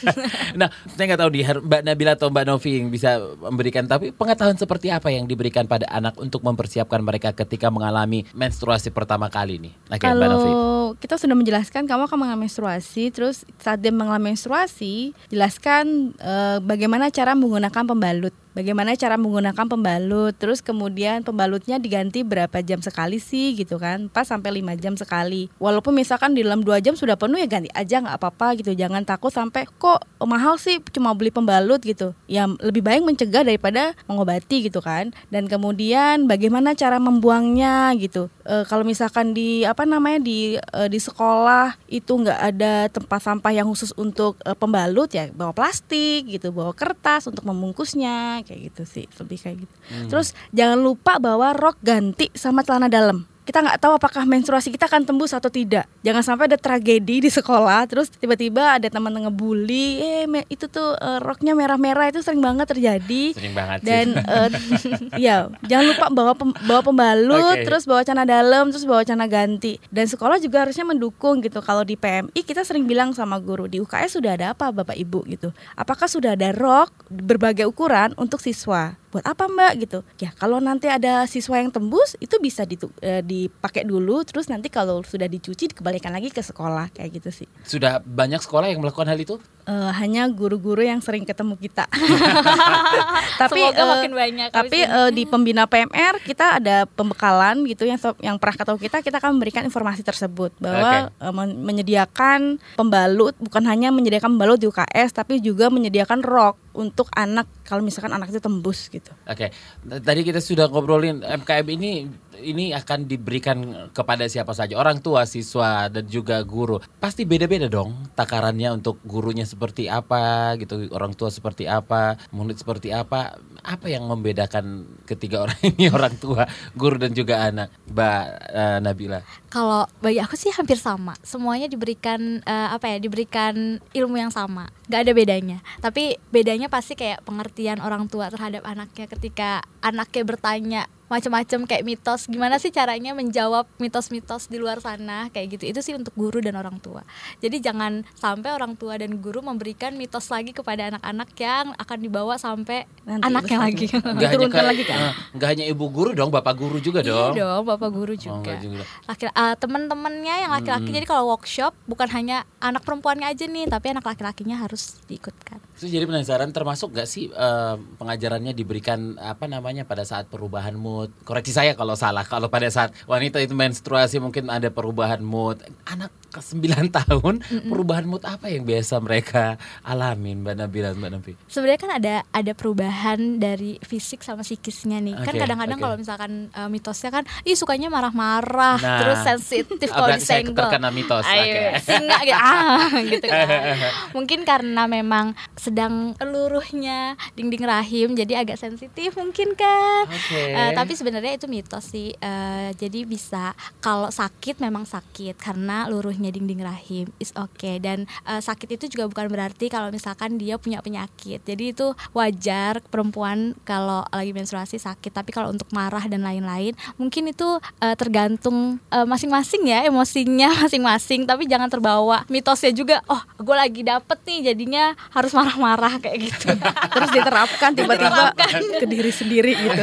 nah, 0.60 0.72
saya 0.96 1.04
nggak 1.12 1.20
tahu 1.20 1.30
di 1.32 1.44
Mbak 1.44 1.82
Nabila 1.84 2.12
atau 2.16 2.32
Mbak 2.32 2.44
Novi 2.48 2.70
yang 2.80 2.88
bisa 2.88 3.20
memberikan 3.20 3.84
tapi 3.84 4.16
pengetahuan 4.16 4.56
seperti 4.56 4.88
apa 4.88 5.12
yang 5.12 5.28
diberikan 5.28 5.68
pada 5.68 5.84
anak 5.92 6.16
untuk 6.16 6.40
mempersiapkan 6.40 7.04
mereka 7.04 7.36
ketika 7.36 7.68
mengalami 7.68 8.24
menstruasi 8.32 8.88
pertama 8.88 9.28
kali 9.28 9.60
nih. 9.60 9.72
Oke, 9.92 10.04
Mbak 10.08 10.28
Novi. 10.28 10.48
Kalau 10.48 10.96
kita 10.96 11.14
sudah 11.20 11.36
menjelaskan 11.36 11.84
kamu 11.84 12.08
akan 12.08 12.18
mengalami 12.20 12.42
menstruasi, 12.48 13.12
terus 13.12 13.44
saat 13.60 13.80
dia 13.84 13.92
mengalami 13.92 14.32
menstruasi, 14.32 15.12
jelaskan 15.28 16.16
eh, 16.16 16.58
bagaimana 16.64 17.12
cara 17.12 17.36
menggunakan 17.36 17.84
pembalut. 17.84 18.32
Bagaimana 18.54 18.94
cara 18.94 19.18
menggunakan 19.18 19.66
pembalut, 19.66 20.30
terus 20.38 20.62
kemudian 20.62 21.26
pembalutnya 21.26 21.82
diganti 21.82 22.22
berapa 22.22 22.62
jam 22.62 22.78
sekali 22.78 23.18
sih 23.18 23.58
gitu 23.58 23.82
kan, 23.82 24.06
4 24.06 24.14
sampai 24.14 24.62
5 24.62 24.78
jam 24.78 24.94
sekali. 24.94 25.50
Walaupun 25.58 25.90
misalkan 25.90 26.38
di 26.38 26.46
dalam 26.46 26.62
dua 26.62 26.78
jam 26.78 26.94
sudah 26.94 27.18
penuh 27.18 27.34
ya 27.42 27.50
ganti 27.50 27.66
aja 27.74 27.98
nggak 27.98 28.14
apa-apa 28.14 28.54
gitu. 28.62 28.70
Jangan 28.78 29.02
takut 29.02 29.34
sampai 29.34 29.66
kok 29.66 30.06
mahal 30.22 30.54
sih 30.54 30.78
cuma 30.94 31.18
beli 31.18 31.34
pembalut 31.34 31.82
gitu. 31.82 32.14
Ya 32.30 32.46
lebih 32.62 32.86
baik 32.86 33.02
mencegah 33.02 33.42
daripada 33.42 33.98
mengobati 34.06 34.70
gitu 34.70 34.78
kan. 34.78 35.10
Dan 35.34 35.50
kemudian 35.50 36.30
bagaimana 36.30 36.78
cara 36.78 37.02
membuangnya 37.02 37.90
gitu. 37.98 38.30
E, 38.46 38.62
kalau 38.70 38.86
misalkan 38.86 39.34
di 39.34 39.66
apa 39.66 39.82
namanya 39.82 40.22
di 40.22 40.62
e, 40.62 40.80
di 40.86 41.02
sekolah 41.02 41.74
itu 41.90 42.22
nggak 42.22 42.40
ada 42.54 42.86
tempat 42.86 43.18
sampah 43.18 43.50
yang 43.50 43.66
khusus 43.66 43.90
untuk 43.98 44.38
e, 44.46 44.54
pembalut 44.54 45.10
ya 45.10 45.26
bawa 45.34 45.50
plastik 45.50 46.30
gitu, 46.30 46.54
bawa 46.54 46.70
kertas 46.70 47.26
untuk 47.26 47.42
membungkusnya 47.42 48.43
kayak 48.44 48.72
gitu 48.72 48.82
sih 48.84 49.04
lebih 49.08 49.38
kayak 49.40 49.56
gitu. 49.64 49.74
Terus 50.12 50.36
jangan 50.52 50.78
lupa 50.84 51.18
bawa 51.18 51.56
rok 51.56 51.80
ganti 51.82 52.28
sama 52.36 52.62
celana 52.62 52.86
dalam 52.92 53.33
kita 53.44 53.60
nggak 53.60 53.76
tahu 53.76 53.92
apakah 54.00 54.24
menstruasi 54.24 54.72
kita 54.72 54.88
akan 54.88 55.04
tembus 55.04 55.36
atau 55.36 55.52
tidak. 55.52 55.84
Jangan 56.00 56.24
sampai 56.24 56.48
ada 56.48 56.56
tragedi 56.56 57.20
di 57.20 57.30
sekolah, 57.30 57.84
terus 57.84 58.08
tiba-tiba 58.08 58.80
ada 58.80 58.88
teman 58.88 59.12
ngebully, 59.12 60.00
eh 60.00 60.24
itu 60.48 60.64
tuh 60.66 60.96
eh, 60.96 61.20
roknya 61.20 61.52
merah-merah 61.52 62.08
itu 62.08 62.24
sering 62.24 62.40
banget 62.40 62.72
terjadi. 62.72 63.36
Sering 63.36 63.52
banget 63.52 63.84
sih. 63.84 63.88
Dan 63.88 64.06
eh, 64.16 64.48
ya 65.28 65.52
jangan 65.68 65.84
lupa 65.92 66.06
bawa 66.08 66.32
pem- 66.32 66.58
bawa 66.64 66.80
pembalut, 66.80 67.56
Oke. 67.60 67.68
terus 67.68 67.84
bawa 67.84 68.00
celana 68.00 68.24
dalam, 68.24 68.72
terus 68.72 68.88
bawa 68.88 69.04
celana 69.04 69.28
ganti. 69.28 69.76
Dan 69.92 70.08
sekolah 70.08 70.40
juga 70.40 70.64
harusnya 70.64 70.88
mendukung 70.88 71.44
gitu. 71.44 71.60
Kalau 71.60 71.84
di 71.84 72.00
PMI 72.00 72.40
kita 72.40 72.64
sering 72.64 72.88
bilang 72.88 73.12
sama 73.12 73.36
guru 73.36 73.68
di 73.68 73.76
UKS 73.76 74.16
sudah 74.16 74.40
ada 74.40 74.56
apa 74.56 74.72
bapak 74.72 74.96
ibu 74.96 75.20
gitu. 75.28 75.52
Apakah 75.76 76.08
sudah 76.08 76.32
ada 76.32 76.48
rok 76.56 76.88
berbagai 77.12 77.68
ukuran 77.68 78.16
untuk 78.16 78.40
siswa? 78.40 78.96
Buat 79.14 79.30
apa 79.30 79.46
mbak 79.46 79.72
gitu? 79.78 80.02
Ya 80.18 80.34
kalau 80.34 80.58
nanti 80.58 80.90
ada 80.90 81.22
siswa 81.30 81.62
yang 81.62 81.70
tembus 81.70 82.18
itu 82.18 82.34
bisa 82.42 82.66
ditu- 82.66 82.90
eh, 82.98 83.22
dipakai 83.22 83.86
dulu, 83.86 84.26
terus 84.26 84.50
nanti 84.50 84.66
kalau 84.66 85.06
sudah 85.06 85.30
dicuci 85.30 85.70
dikembalikan 85.70 86.10
lagi 86.10 86.34
ke 86.34 86.42
sekolah 86.42 86.90
kayak 86.90 87.22
gitu 87.22 87.30
sih. 87.30 87.46
Sudah 87.62 88.02
banyak 88.02 88.42
sekolah 88.42 88.66
yang 88.66 88.82
melakukan 88.82 89.06
hal 89.06 89.14
itu? 89.14 89.38
Eh, 89.64 89.90
hanya 89.96 90.26
guru-guru 90.26 90.82
yang 90.82 90.98
sering 90.98 91.22
ketemu 91.22 91.54
kita. 91.54 91.86
tapi 93.40 93.60
Semoga 93.62 93.78
eh, 93.78 93.88
makin 93.94 94.12
banyak 94.12 94.48
Tapi 94.50 94.78
eh, 94.82 95.10
di 95.14 95.22
pembina 95.24 95.64
PMR 95.64 96.18
kita 96.20 96.58
ada 96.58 96.84
pembekalan 96.84 97.62
gitu 97.64 97.86
yang 97.86 97.96
yang 98.18 98.36
pernah 98.36 98.56
ketemu 98.58 98.78
kita 98.82 98.96
kita 98.98 99.16
akan 99.22 99.38
memberikan 99.38 99.62
informasi 99.62 100.02
tersebut 100.02 100.52
bahwa 100.58 101.08
eh, 101.08 101.32
men- 101.32 101.62
menyediakan 101.62 102.58
pembalut 102.74 103.38
bukan 103.38 103.62
hanya 103.64 103.94
menyediakan 103.94 104.34
pembalut 104.34 104.58
di 104.58 104.66
UKS 104.66 105.14
tapi 105.14 105.38
juga 105.38 105.70
menyediakan 105.70 106.20
rok 106.20 106.63
untuk 106.74 107.08
anak 107.14 107.46
kalau 107.62 107.80
misalkan 107.80 108.12
anak 108.12 108.34
itu 108.34 108.42
tembus 108.42 108.90
gitu. 108.90 109.14
Oke, 109.24 109.54
tadi 109.82 110.20
kita 110.26 110.42
sudah 110.42 110.66
ngobrolin 110.68 111.22
MKM 111.22 111.66
ini 111.70 112.04
ini 112.42 112.74
akan 112.74 113.06
diberikan 113.06 113.88
kepada 113.94 114.26
siapa 114.26 114.52
saja 114.52 114.74
orang 114.74 114.98
tua, 114.98 115.24
siswa 115.24 115.86
dan 115.86 116.04
juga 116.10 116.42
guru. 116.42 116.82
Pasti 116.98 117.22
beda-beda 117.22 117.70
dong 117.70 118.10
takarannya 118.18 118.74
untuk 118.74 118.98
gurunya 119.06 119.46
seperti 119.46 119.86
apa 119.86 120.58
gitu, 120.58 120.90
orang 120.90 121.14
tua 121.14 121.30
seperti 121.30 121.70
apa, 121.70 122.18
murid 122.34 122.58
seperti 122.58 122.90
apa. 122.90 123.38
Apa 123.64 123.88
yang 123.88 124.04
membedakan 124.04 124.84
ketiga 125.08 125.48
orang 125.48 125.58
ini 125.72 125.88
orang 125.88 126.14
tua, 126.20 126.44
guru 126.76 127.00
dan 127.00 127.16
juga 127.16 127.40
anak, 127.48 127.72
Mbak 127.88 128.24
eh, 128.52 128.78
Nabila? 128.84 129.20
Kalau 129.48 129.88
bagi 130.04 130.20
aku 130.20 130.36
sih 130.36 130.52
hampir 130.52 130.76
sama. 130.76 131.16
Semuanya 131.24 131.66
diberikan 131.66 132.44
eh, 132.44 132.68
apa 132.70 132.92
ya? 132.92 133.00
Diberikan 133.00 133.80
ilmu 133.96 134.16
yang 134.20 134.30
sama. 134.30 134.68
Gak 134.92 135.08
ada 135.08 135.12
bedanya. 135.16 135.64
Tapi 135.80 136.20
bedanya 136.28 136.68
pasti 136.68 136.94
kayak 136.94 137.24
pengertian 137.24 137.80
orang 137.80 138.06
tua 138.12 138.28
terhadap 138.28 138.62
anaknya 138.68 139.08
ketika 139.08 139.64
anaknya 139.80 140.22
bertanya 140.22 140.82
macam-macam 141.14 141.68
kayak 141.68 141.84
mitos 141.84 142.24
gimana 142.26 142.56
sih 142.56 142.72
caranya 142.72 143.12
menjawab 143.12 143.68
mitos-mitos 143.76 144.48
di 144.48 144.56
luar 144.56 144.80
sana 144.80 145.28
kayak 145.30 145.60
gitu 145.60 145.64
itu 145.70 145.80
sih 145.84 145.94
untuk 145.94 146.16
guru 146.16 146.40
dan 146.40 146.56
orang 146.56 146.80
tua 146.80 147.04
jadi 147.44 147.60
jangan 147.60 148.08
sampai 148.16 148.56
orang 148.56 148.74
tua 148.74 148.96
dan 148.96 149.20
guru 149.20 149.44
memberikan 149.44 149.92
mitos 150.00 150.32
lagi 150.32 150.56
kepada 150.56 150.96
anak-anak 150.96 151.30
yang 151.36 151.66
akan 151.76 151.98
dibawa 152.00 152.34
sampai 152.40 152.88
Nanti 153.04 153.30
anaknya 153.30 153.53
lagi 153.56 153.86
hanya 153.88 154.20
Diturunkan 154.20 154.58
ke- 154.58 154.68
lagi 154.68 154.82
kan? 154.82 154.98
eh, 154.98 155.12
nggak 155.32 155.48
hanya 155.48 155.64
ibu 155.66 155.84
guru 155.86 156.10
dong, 156.10 156.28
bapak 156.28 156.54
guru 156.54 156.78
juga 156.78 157.00
Iya 157.00 157.10
dong. 157.10 157.32
dong, 157.34 157.62
bapak 157.66 157.90
guru 157.90 158.12
Oh, 158.12 158.18
juga. 158.18 158.40
nggak 158.44 158.58
juga. 158.60 158.84
Laki 159.04 159.24
eh, 159.26 159.54
teman-temannya 159.56 160.34
yang 160.40 160.52
laki-laki. 160.52 160.90
Jadi 160.90 161.04
kalau 161.04 161.30
workshop 161.30 161.72
bukan 161.84 162.08
hanya 162.10 162.42
anak 162.58 162.82
perempuannya 162.82 163.26
aja 163.26 163.44
nih, 163.44 163.66
tapi 163.66 163.90
anak 163.90 164.04
laki-lakinya 164.04 164.56
harus 164.58 165.02
diikutkan. 165.04 165.58
Terus 165.74 165.90
jadi 165.90 166.04
penasaran 166.04 166.48
termasuk 166.48 166.92
gak 166.92 167.04
sih 167.04 167.28
eh, 167.28 167.74
pengajarannya 167.96 168.52
diberikan 168.52 168.94
apa 169.16 169.44
namanya 169.44 169.82
pada 169.82 170.02
saat 170.02 170.26
perubahan 170.26 170.72
mood? 170.72 171.12
Koreksi 171.22 171.50
saya 171.50 171.72
kalau 171.72 171.94
salah. 171.94 172.22
Kalau 172.24 172.46
pada 172.46 172.66
saat 172.66 172.94
wanita 173.04 173.38
itu 173.38 173.52
menstruasi 173.52 174.16
mungkin 174.16 174.46
ada 174.46 174.68
perubahan 174.68 175.20
mood. 175.20 175.58
Anak 175.84 176.08
ke 176.28 176.40
9 176.40 176.62
tahun 176.98 177.34
perubahan 177.64 178.04
mood 178.04 178.22
apa 178.22 178.46
yang 178.46 178.62
biasa 178.62 178.98
mereka 178.98 179.54
alamin 179.80 180.40
Mbak 180.40 180.54
Nabila 180.56 180.90
Mbak 180.92 181.10
Nabi? 181.12 181.32
Sebenarnya 181.46 181.80
kan 181.80 181.92
ada 181.92 182.14
ada 182.28 182.52
perubahan 182.52 183.38
dari 183.44 183.76
fisik 183.84 184.24
sama 184.24 184.40
psikisnya 184.40 185.04
nih. 185.04 185.12
Kan 185.20 185.36
Oke, 185.36 185.42
kadang-kadang 185.44 185.76
oke. 185.76 185.84
kalau 185.84 185.96
misalkan 186.00 186.30
eh, 186.48 186.68
mitosnya 186.72 187.10
kan, 187.12 187.24
ih 187.44 187.52
sukanya 187.52 187.92
marah-marah, 187.92 188.80
Nah, 188.80 189.00
terus 189.04 189.20
sensitif 189.20 189.88
kalau 189.92 190.08
disenggol. 190.16 190.56
terkena 190.56 190.88
mitos, 190.88 191.24
Ayo, 191.28 191.44
oke. 191.44 191.84
singa 191.84 192.18
gitu, 192.24 192.40
ah, 192.40 192.88
gitu 193.12 193.26
kan. 193.28 193.46
Mungkin 194.16 194.40
karena 194.42 194.82
memang 194.88 195.36
sedang 195.54 196.16
luruhnya 196.18 197.20
dinding 197.36 197.64
rahim, 197.64 198.16
jadi 198.16 198.40
agak 198.40 198.56
sensitif 198.56 199.12
mungkin 199.14 199.52
kan. 199.52 200.08
Oke. 200.08 200.42
Eh, 200.54 200.70
tapi 200.72 200.96
sebenarnya 200.96 201.36
itu 201.36 201.46
mitos 201.46 201.90
sih. 201.90 202.14
Eh, 202.14 202.70
jadi 202.78 203.04
bisa 203.04 203.52
kalau 203.80 204.08
sakit 204.08 204.62
memang 204.62 204.86
sakit 204.86 205.34
karena 205.36 205.90
luruhnya 205.90 206.30
dinding 206.30 206.62
rahim 206.62 207.10
is 207.18 207.34
okay 207.34 207.82
dan 207.82 208.06
uh, 208.22 208.38
sakit 208.38 208.78
itu 208.78 208.86
juga 208.86 209.10
bukan 209.10 209.26
berarti 209.26 209.66
kalau 209.66 209.90
misalkan 209.90 210.38
dia 210.38 210.54
punya 210.54 210.78
penyakit 210.78 211.42
jadi 211.42 211.74
itu 211.74 211.90
wajar 212.14 212.78
perempuan 212.86 213.33
kalau 213.62 214.06
lagi 214.08 214.30
menstruasi 214.30 214.76
sakit 214.76 215.10
tapi 215.10 215.30
kalau 215.30 215.50
untuk 215.50 215.66
marah 215.70 216.04
dan 216.06 216.22
lain-lain 216.22 216.72
mungkin 216.94 217.28
itu 217.28 217.46
uh, 217.58 217.94
tergantung 217.94 218.78
uh, 218.88 219.04
masing-masing 219.04 219.66
ya 219.66 219.84
emosinya 219.84 220.54
masing-masing 220.62 221.24
tapi 221.24 221.44
jangan 221.44 221.66
terbawa 221.66 222.22
mitosnya 222.28 222.70
juga 222.70 223.02
oh 223.06 223.20
gue 223.36 223.56
lagi 223.56 223.82
dapet 223.82 224.18
nih 224.24 224.52
jadinya 224.52 224.84
harus 225.10 225.34
marah-marah 225.34 225.98
kayak 225.98 226.18
gitu 226.22 226.54
terus 226.94 227.10
diterapkan 227.10 227.70
tiba-tiba 227.78 228.32
ke 228.78 228.86
diri 228.86 229.10
sendiri 229.10 229.52
gitu 229.54 229.82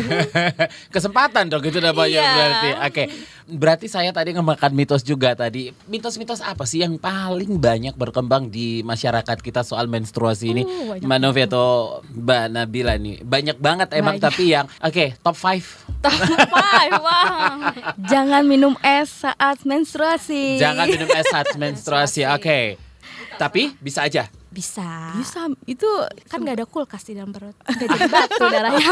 Kesempatan 0.91 1.47
dong 1.47 1.63
itu 1.63 1.77
udah 1.77 1.93
banyak 1.93 2.21
Iya. 2.21 2.33
berarti. 2.35 2.69
Oke. 2.87 3.03
Berarti 3.51 3.91
saya 3.91 4.15
tadi 4.15 4.31
ngemakan 4.31 4.71
mitos 4.71 5.03
juga 5.03 5.35
tadi. 5.35 5.75
Mitos-mitos 5.91 6.39
apa 6.39 6.63
sih 6.63 6.79
yang 6.79 6.95
paling 6.95 7.59
banyak 7.59 7.99
berkembang 7.99 8.47
di 8.47 8.79
masyarakat 8.87 9.43
kita 9.43 9.67
soal 9.67 9.91
menstruasi 9.91 10.55
ini? 10.55 10.63
Uh, 10.63 10.95
Mbak 11.03 11.19
Novi 11.19 11.41
atau 11.43 11.99
Mbak 12.07 12.43
Nabila 12.47 12.95
nih. 12.95 13.19
Banyak 13.21 13.57
banget 13.59 13.91
emang 13.99 14.15
Banyak. 14.15 14.23
tapi 14.23 14.43
yang 14.55 14.65
oke, 14.79 15.05
top 15.19 15.35
5. 15.35 16.01
top 16.01 16.17
five 16.49 16.97
wah 16.97 17.69
jangan 18.09 18.41
minum 18.41 18.73
es 18.81 19.21
saat 19.21 19.61
menstruasi 19.61 20.57
Jangan 20.57 20.89
minum 20.89 21.09
es 21.13 21.27
saat 21.29 21.53
menstruasi. 21.53 22.25
Oke. 22.31 22.79
Tapi 23.37 23.75
bisa 23.77 24.07
aja. 24.07 24.40
Bisa 24.51 25.15
bisa 25.15 25.47
itu 25.63 25.87
kan 26.27 26.43
nggak 26.43 26.59
ada 26.59 26.67
kulkas 26.67 27.07
di 27.07 27.15
dalam 27.15 27.31
perut 27.31 27.55
nggak 27.63 27.87
jadi 27.87 28.07
batu 28.11 28.43
darahnya 28.45 28.91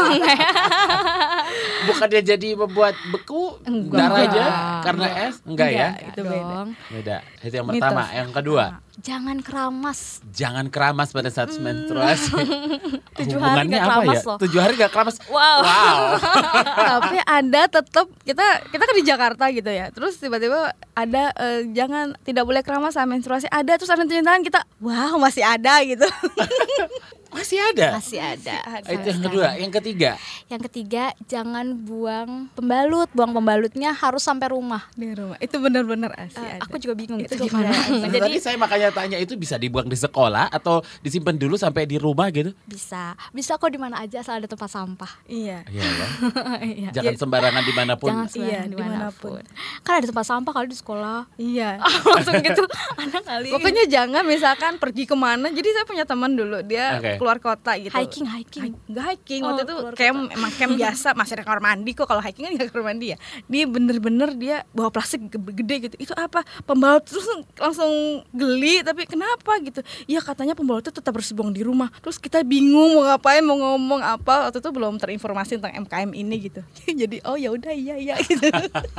Bukannya 1.80 2.20
jadi 2.22 2.48
membuat 2.54 2.94
beku 3.10 3.58
Enggak. 3.66 3.98
darahnya 3.98 4.44
Enggak. 4.46 4.82
karena 4.84 5.06
es? 5.28 5.34
Enggak, 5.42 5.68
ya? 5.70 5.88
Enggak. 5.90 6.08
Itu 6.08 6.20
beda. 6.22 6.40
dong 6.40 6.68
Beda. 6.92 7.16
Itu 7.42 7.54
yang 7.56 7.66
Mitos. 7.66 7.74
pertama. 7.80 8.04
Yang 8.12 8.30
kedua, 8.36 8.64
jangan 9.00 9.40
keramas 9.40 10.20
jangan 10.30 10.68
keramas 10.68 11.10
pada 11.10 11.28
saat 11.32 11.52
menstruasi. 11.60 12.32
Tujuh 13.20 13.38
hari 13.40 13.68
nggak 13.68 13.82
apa 13.82 13.90
keramas 13.90 14.16
ya? 14.22 14.28
loh. 14.28 14.38
Tujuh 14.40 14.60
hari 14.60 14.72
gak 14.80 14.92
keramas. 14.92 15.16
Wow. 15.28 15.58
wow. 15.60 16.00
tapi 16.96 17.18
ada 17.24 17.62
tetap 17.68 18.06
kita 18.24 18.46
kita 18.70 18.82
kan 18.82 18.94
di 18.96 19.04
Jakarta 19.04 19.44
gitu 19.52 19.70
ya 19.70 19.90
terus 19.94 20.16
tiba-tiba 20.18 20.74
ada 20.94 21.32
eh, 21.36 21.68
jangan 21.72 22.16
tidak 22.22 22.44
boleh 22.46 22.62
keramas 22.62 22.94
saat 22.96 23.08
menstruasi 23.08 23.46
ada 23.50 23.76
terus 23.76 23.90
ada 23.90 24.04
tunjangan 24.04 24.42
kita 24.42 24.60
wow 24.82 25.16
masih 25.16 25.44
ada 25.44 25.82
gitu 25.84 26.06
Masih 27.30 27.58
ada. 27.58 27.94
masih 27.94 28.18
ada 28.18 28.56
Itu 28.84 29.06
yang 29.08 29.22
kedua, 29.22 29.48
yang 29.56 29.72
ketiga. 29.72 30.10
yang 30.46 30.60
ketiga 30.62 31.04
jangan 31.24 31.72
buang 31.76 32.50
pembalut 32.52 33.06
buang 33.10 33.30
pembalutnya 33.30 33.90
harus 33.92 34.20
sampai 34.20 34.50
rumah 34.50 34.86
di 34.92 35.10
rumah 35.10 35.38
itu 35.38 35.56
benar-benar 35.56 36.10
asli 36.16 36.38
Eh, 36.40 36.56
ada. 36.56 36.62
aku 36.62 36.76
juga 36.76 36.94
bingung 36.94 37.18
Itu 37.18 37.34
itu 37.34 37.46
gimana 37.46 37.70
gimana? 37.70 38.06
jadi 38.08 38.18
Tadi 38.20 38.38
saya 38.40 38.56
makanya 38.56 38.88
tanya 38.90 39.16
itu 39.16 39.34
bisa 39.34 39.54
dibuang 39.54 39.86
di 39.86 39.94
sekolah 39.94 40.48
atau 40.48 40.82
disimpan 40.98 41.32
dulu 41.32 41.54
sampai 41.54 41.84
di 41.84 41.96
rumah 41.96 42.26
gitu? 42.28 42.50
bisa 42.64 43.14
bisa 43.30 43.54
kok 43.54 43.68
di 43.68 43.78
mana 43.78 44.00
aja 44.00 44.20
asal 44.20 44.36
ada 44.36 44.46
tempat 44.46 44.66
sampah 44.66 45.10
iya 45.24 45.62
Iya 45.64 45.84
ya. 45.86 46.06
Iya. 46.72 46.88
Jangan 46.92 47.14
sembarangan 47.16 47.62
di 47.62 47.72
mana 47.72 47.92
pun. 47.94 48.08
jangan 48.08 48.26
Iya, 48.26 48.32
sembarangan 48.32 48.66
di 48.66 48.76
mana 48.76 48.88
pun. 49.12 49.38
di 49.38 49.46
mana 49.46 49.58
pun 49.70 49.80
kan 49.80 49.92
ada 49.94 50.06
tempat 50.08 50.26
sampah 50.26 50.52
kalau 50.52 50.66
di 50.66 50.76
sekolah 50.76 51.18
iya 51.36 51.70
langsung 52.10 52.40
gitu 52.40 52.62
anak 52.96 53.22
kali 53.22 53.48
pokoknya 53.50 53.84
jangan 53.86 54.22
misalkan 54.24 54.72
pergi 54.76 55.04
ke 55.04 55.14
mana 55.14 55.46
jadi 55.48 55.68
saya 55.70 55.84
punya 55.84 56.04
teman 56.04 56.32
dulu 56.32 56.58
dia 56.62 56.96
Oke. 56.96 57.19
Keluar 57.20 57.36
kota 57.36 57.76
gitu. 57.76 57.92
Hiking 57.92 58.24
hiking. 58.24 58.72
Nggak 58.88 59.04
hiking. 59.12 59.40
Oh, 59.44 59.52
waktu 59.52 59.68
itu 59.68 59.74
keluar 59.76 59.94
camp 59.94 60.20
emang 60.32 60.52
camp 60.56 60.72
biasa 60.74 61.08
masih 61.12 61.32
ada 61.36 61.44
kamar 61.44 61.60
mandi 61.60 61.92
kok. 61.92 62.08
Kalau 62.08 62.24
hiking 62.24 62.48
kan 62.48 62.52
nggak 62.56 62.72
kamar 62.72 62.84
mandi 62.90 63.12
ya. 63.12 63.18
Dia 63.44 63.64
bener-bener 63.68 64.32
dia 64.32 64.56
bawa 64.72 64.88
plastik 64.88 65.28
ge- 65.28 65.56
gede 65.60 65.76
gitu. 65.84 65.96
Itu 66.00 66.14
apa? 66.16 66.40
Pembalut 66.64 67.04
terus 67.10 67.28
langsung 67.54 67.92
geli 68.32 68.80
tapi 68.80 69.04
kenapa 69.04 69.60
gitu? 69.60 69.84
Ya 70.08 70.24
katanya 70.24 70.56
pembalutnya 70.56 70.90
tetap 70.90 71.12
harus 71.12 71.28
dibuang 71.28 71.52
di 71.52 71.60
rumah. 71.60 71.92
Terus 72.00 72.16
kita 72.16 72.40
bingung 72.40 72.96
mau 72.96 73.04
ngapain 73.04 73.44
mau 73.44 73.60
ngomong 73.60 74.00
apa. 74.00 74.48
Waktu 74.48 74.64
itu 74.64 74.70
belum 74.72 74.96
terinformasi 74.96 75.60
tentang 75.60 75.76
MKM 75.84 76.16
ini 76.16 76.48
gitu. 76.48 76.64
Jadi 77.04 77.20
oh 77.28 77.36
ya 77.36 77.52
udah 77.52 77.76
iya 77.76 78.00
iya 78.00 78.14
gitu. 78.16 78.48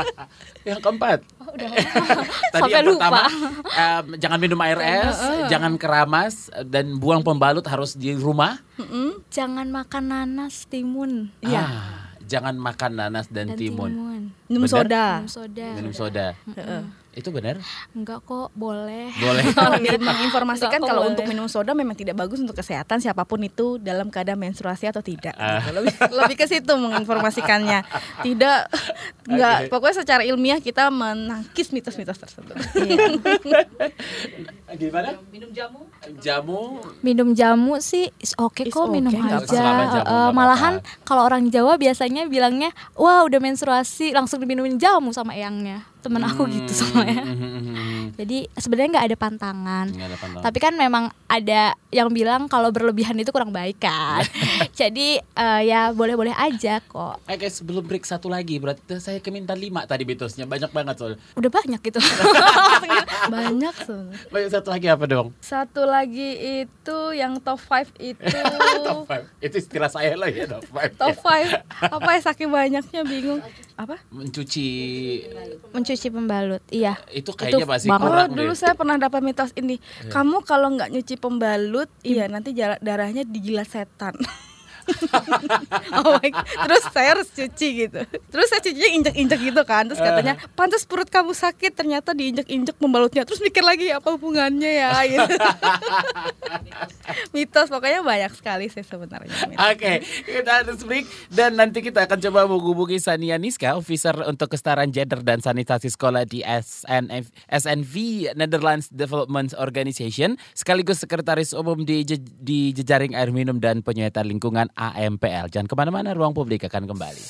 Yang 0.69 0.79
keempat. 0.79 1.19
Oh, 1.41 1.49
udah. 1.49 1.69
Tadi 1.73 2.61
Sampai 2.61 2.77
yang 2.77 2.85
lupa. 2.85 3.09
pertama 3.09 3.21
em, 3.71 4.05
jangan 4.19 4.37
minum 4.37 4.59
air 4.61 4.77
es, 4.77 5.17
jangan 5.47 5.73
keramas 5.73 6.35
dan 6.67 6.97
buang 6.97 7.23
pembalut 7.23 7.63
harus 7.65 7.95
di 7.95 8.10
rumah. 8.17 8.59
jangan 9.29 9.69
makan 9.69 10.03
nanas 10.09 10.65
timun 10.67 11.29
Iya. 11.39 11.63
Ah, 11.63 12.11
jangan 12.25 12.57
makan 12.57 12.91
nanas 12.97 13.29
dan, 13.29 13.53
dan 13.53 13.57
timun. 13.59 13.91
minum 14.49 14.63
Bener? 14.65 14.71
soda 14.71 15.05
minum 15.21 15.29
soda 15.29 15.67
Minum 15.77 15.93
soda. 15.93 16.27
Itu 17.11 17.35
benar? 17.35 17.59
enggak 17.91 18.23
kok 18.23 18.55
boleh 18.55 19.11
Boleh. 19.19 19.43
Menginformasikan 19.99 20.79
kalau 20.79 21.03
boleh. 21.03 21.11
untuk 21.11 21.27
minum 21.27 21.47
soda 21.51 21.75
memang 21.75 21.95
tidak 21.95 22.15
bagus 22.15 22.39
untuk 22.39 22.55
kesehatan 22.55 23.03
siapa 23.03 23.27
pun 23.27 23.43
itu 23.43 23.75
dalam 23.77 24.07
keadaan 24.07 24.39
menstruasi 24.39 24.87
atau 24.87 25.03
tidak. 25.03 25.35
Gitu. 25.35 25.69
Lebih, 25.75 25.93
lebih 26.11 26.35
ke 26.39 26.45
situ 26.47 26.71
menginformasikannya. 26.71 27.83
Tidak 28.23 28.59
nggak 29.31 29.57
Oke. 29.67 29.69
pokoknya 29.69 29.95
secara 30.03 30.23
ilmiah 30.23 30.63
kita 30.63 30.87
menangkis 30.87 31.75
mitos-mitos 31.75 32.15
tersebut. 32.15 32.55
Gimana? 34.81 35.19
Minum 35.29 35.51
jamu. 35.51 35.83
Jamu 36.23 36.61
minum 37.01 37.33
jamu 37.33 37.81
sih 37.81 38.09
oke 38.37 38.65
Is 38.65 38.73
kok 38.73 38.89
minum 38.89 39.11
okay, 39.11 39.21
nggak 39.21 39.43
aja 39.45 39.57
jamu 39.57 39.81
nggak 39.89 40.05
malahan 40.33 40.73
kalau 41.05 41.25
orang 41.25 41.49
Jawa 41.49 41.77
biasanya 41.77 42.29
bilangnya 42.29 42.69
wah 42.95 43.25
udah 43.25 43.41
menstruasi 43.41 44.13
langsung 44.13 44.41
diminumin 44.41 44.77
jamu 44.77 45.11
sama 45.11 45.33
eyangnya 45.33 45.85
temen 46.01 46.21
aku 46.21 46.43
gitu 46.47 46.71
soalnya 46.75 47.23
Hmm. 47.23 48.11
jadi 48.13 48.49
sebenarnya 48.53 48.89
nggak 48.91 49.07
ada 49.07 49.17
pantangan 49.17 49.85
ada 49.87 50.15
pantangan. 50.15 50.43
tapi 50.43 50.57
kan 50.57 50.73
memang 50.73 51.03
ada 51.25 51.61
yang 51.89 52.09
bilang 52.09 52.45
kalau 52.45 52.67
berlebihan 52.67 53.15
itu 53.15 53.29
kurang 53.29 53.49
baik 53.49 53.79
kan 53.79 54.25
jadi 54.73 55.21
eh, 55.21 55.61
ya 55.63 55.91
boleh-boleh 55.91 56.33
aja 56.33 56.81
kok 56.81 57.21
Oke 57.23 57.47
sebelum 57.47 57.81
break 57.81 58.03
satu 58.03 58.27
lagi 58.27 58.57
berarti 58.57 58.97
saya 58.97 59.17
keminta 59.17 59.53
lima 59.53 59.83
tadi 59.83 60.03
mitosnya 60.03 60.43
banyak 60.43 60.69
banget 60.69 60.95
soalnya. 60.97 61.19
udah 61.33 61.51
banyak 61.51 61.79
gitu 61.81 61.99
Banyak 63.31 63.75
sebenarnya. 63.77 64.17
Banyak 64.27 64.49
satu 64.49 64.69
lagi 64.69 64.87
apa 64.87 65.05
dong? 65.05 65.27
Satu 65.39 65.85
lagi 65.85 66.29
itu 66.65 66.97
yang 67.13 67.37
top 67.37 67.61
5 67.61 67.93
itu 68.01 68.25
top 68.87 69.05
five. 69.05 69.25
Itu 69.37 69.55
istilah 69.57 69.87
saya 69.87 70.17
lah 70.17 70.27
ya 70.27 70.49
top 70.49 70.65
five. 70.65 70.91
top 70.97 71.15
5 71.15 71.61
apa 71.87 72.09
ya 72.09 72.19
saking 72.23 72.49
banyaknya 72.49 73.01
bingung. 73.05 73.39
Apa? 73.81 73.97
Mencuci 74.13 74.67
mencuci 75.73 76.07
pembalut 76.13 76.61
iya 76.69 76.93
itu 77.09 77.33
kayaknya 77.33 77.65
masih 77.65 77.89
banget. 77.89 78.05
kurang 78.05 78.29
Oh 78.29 78.35
dulu 78.37 78.53
deh. 78.53 78.59
saya 78.61 78.73
pernah 78.77 78.95
dapat 79.01 79.25
mitos 79.25 79.51
ini. 79.57 79.81
Kamu 80.05 80.45
kalau 80.45 80.69
nggak 80.77 80.93
nyuci 80.93 81.15
pembalut, 81.17 81.89
iya 82.05 82.29
nanti 82.29 82.53
darahnya 82.53 83.25
dijilat 83.25 83.65
setan. 83.65 84.13
oh 85.97 86.17
my 86.17 86.29
God. 86.29 86.45
Terus 86.45 86.83
saya 86.91 87.07
harus 87.17 87.27
cuci 87.31 87.67
gitu. 87.87 87.99
Terus 88.29 88.47
saya 88.49 88.61
cucinya 88.63 88.89
injek-injek 88.89 89.39
gitu 89.41 89.61
kan. 89.63 89.87
Terus 89.87 90.01
katanya, 90.01 90.37
pantas 90.53 90.83
perut 90.85 91.07
kamu 91.07 91.33
sakit. 91.33 91.73
Ternyata 91.73 92.15
diinjek-injek 92.17 92.75
pembalutnya. 92.77 93.23
Terus 93.23 93.39
mikir 93.43 93.61
lagi 93.61 93.93
apa 93.93 94.07
hubungannya 94.13 94.71
ya 94.71 94.89
gitu. 95.13 95.35
mitos 97.35 97.67
pokoknya 97.69 98.01
banyak 98.01 98.31
sekali 98.35 98.65
sih 98.71 98.83
sebenarnya. 98.83 99.31
Oke, 99.71 100.03
kita 100.25 100.63
harus 100.63 100.81
break 100.83 101.05
dan 101.31 101.59
nanti 101.59 101.83
kita 101.83 102.07
akan 102.07 102.19
coba 102.29 102.39
menghubungi 102.47 102.97
Sania 102.99 103.37
Niska, 103.37 103.75
officer 103.75 104.15
untuk 104.25 104.51
kesetaraan 104.51 104.89
gender 104.91 105.21
dan 105.23 105.43
sanitasi 105.43 105.91
sekolah 105.91 106.25
di 106.27 106.41
SNF, 106.43 107.31
SNV 107.51 107.95
Netherlands 108.35 108.87
Development 108.91 109.51
Organization, 109.59 110.39
sekaligus 110.55 111.03
sekretaris 111.03 111.51
umum 111.51 111.83
di, 111.83 112.03
di 112.41 112.71
jejaring 112.71 113.15
air 113.15 113.31
minum 113.31 113.59
dan 113.59 113.83
penyihatan 113.83 114.27
lingkungan 114.27 114.70
AMPL. 114.75 115.51
Jangan 115.51 115.67
ke 115.67 115.75
mana-mana, 115.77 116.15
ruang 116.15 116.35
publik 116.35 116.67
akan 116.67 116.87
kembali. 116.89 117.23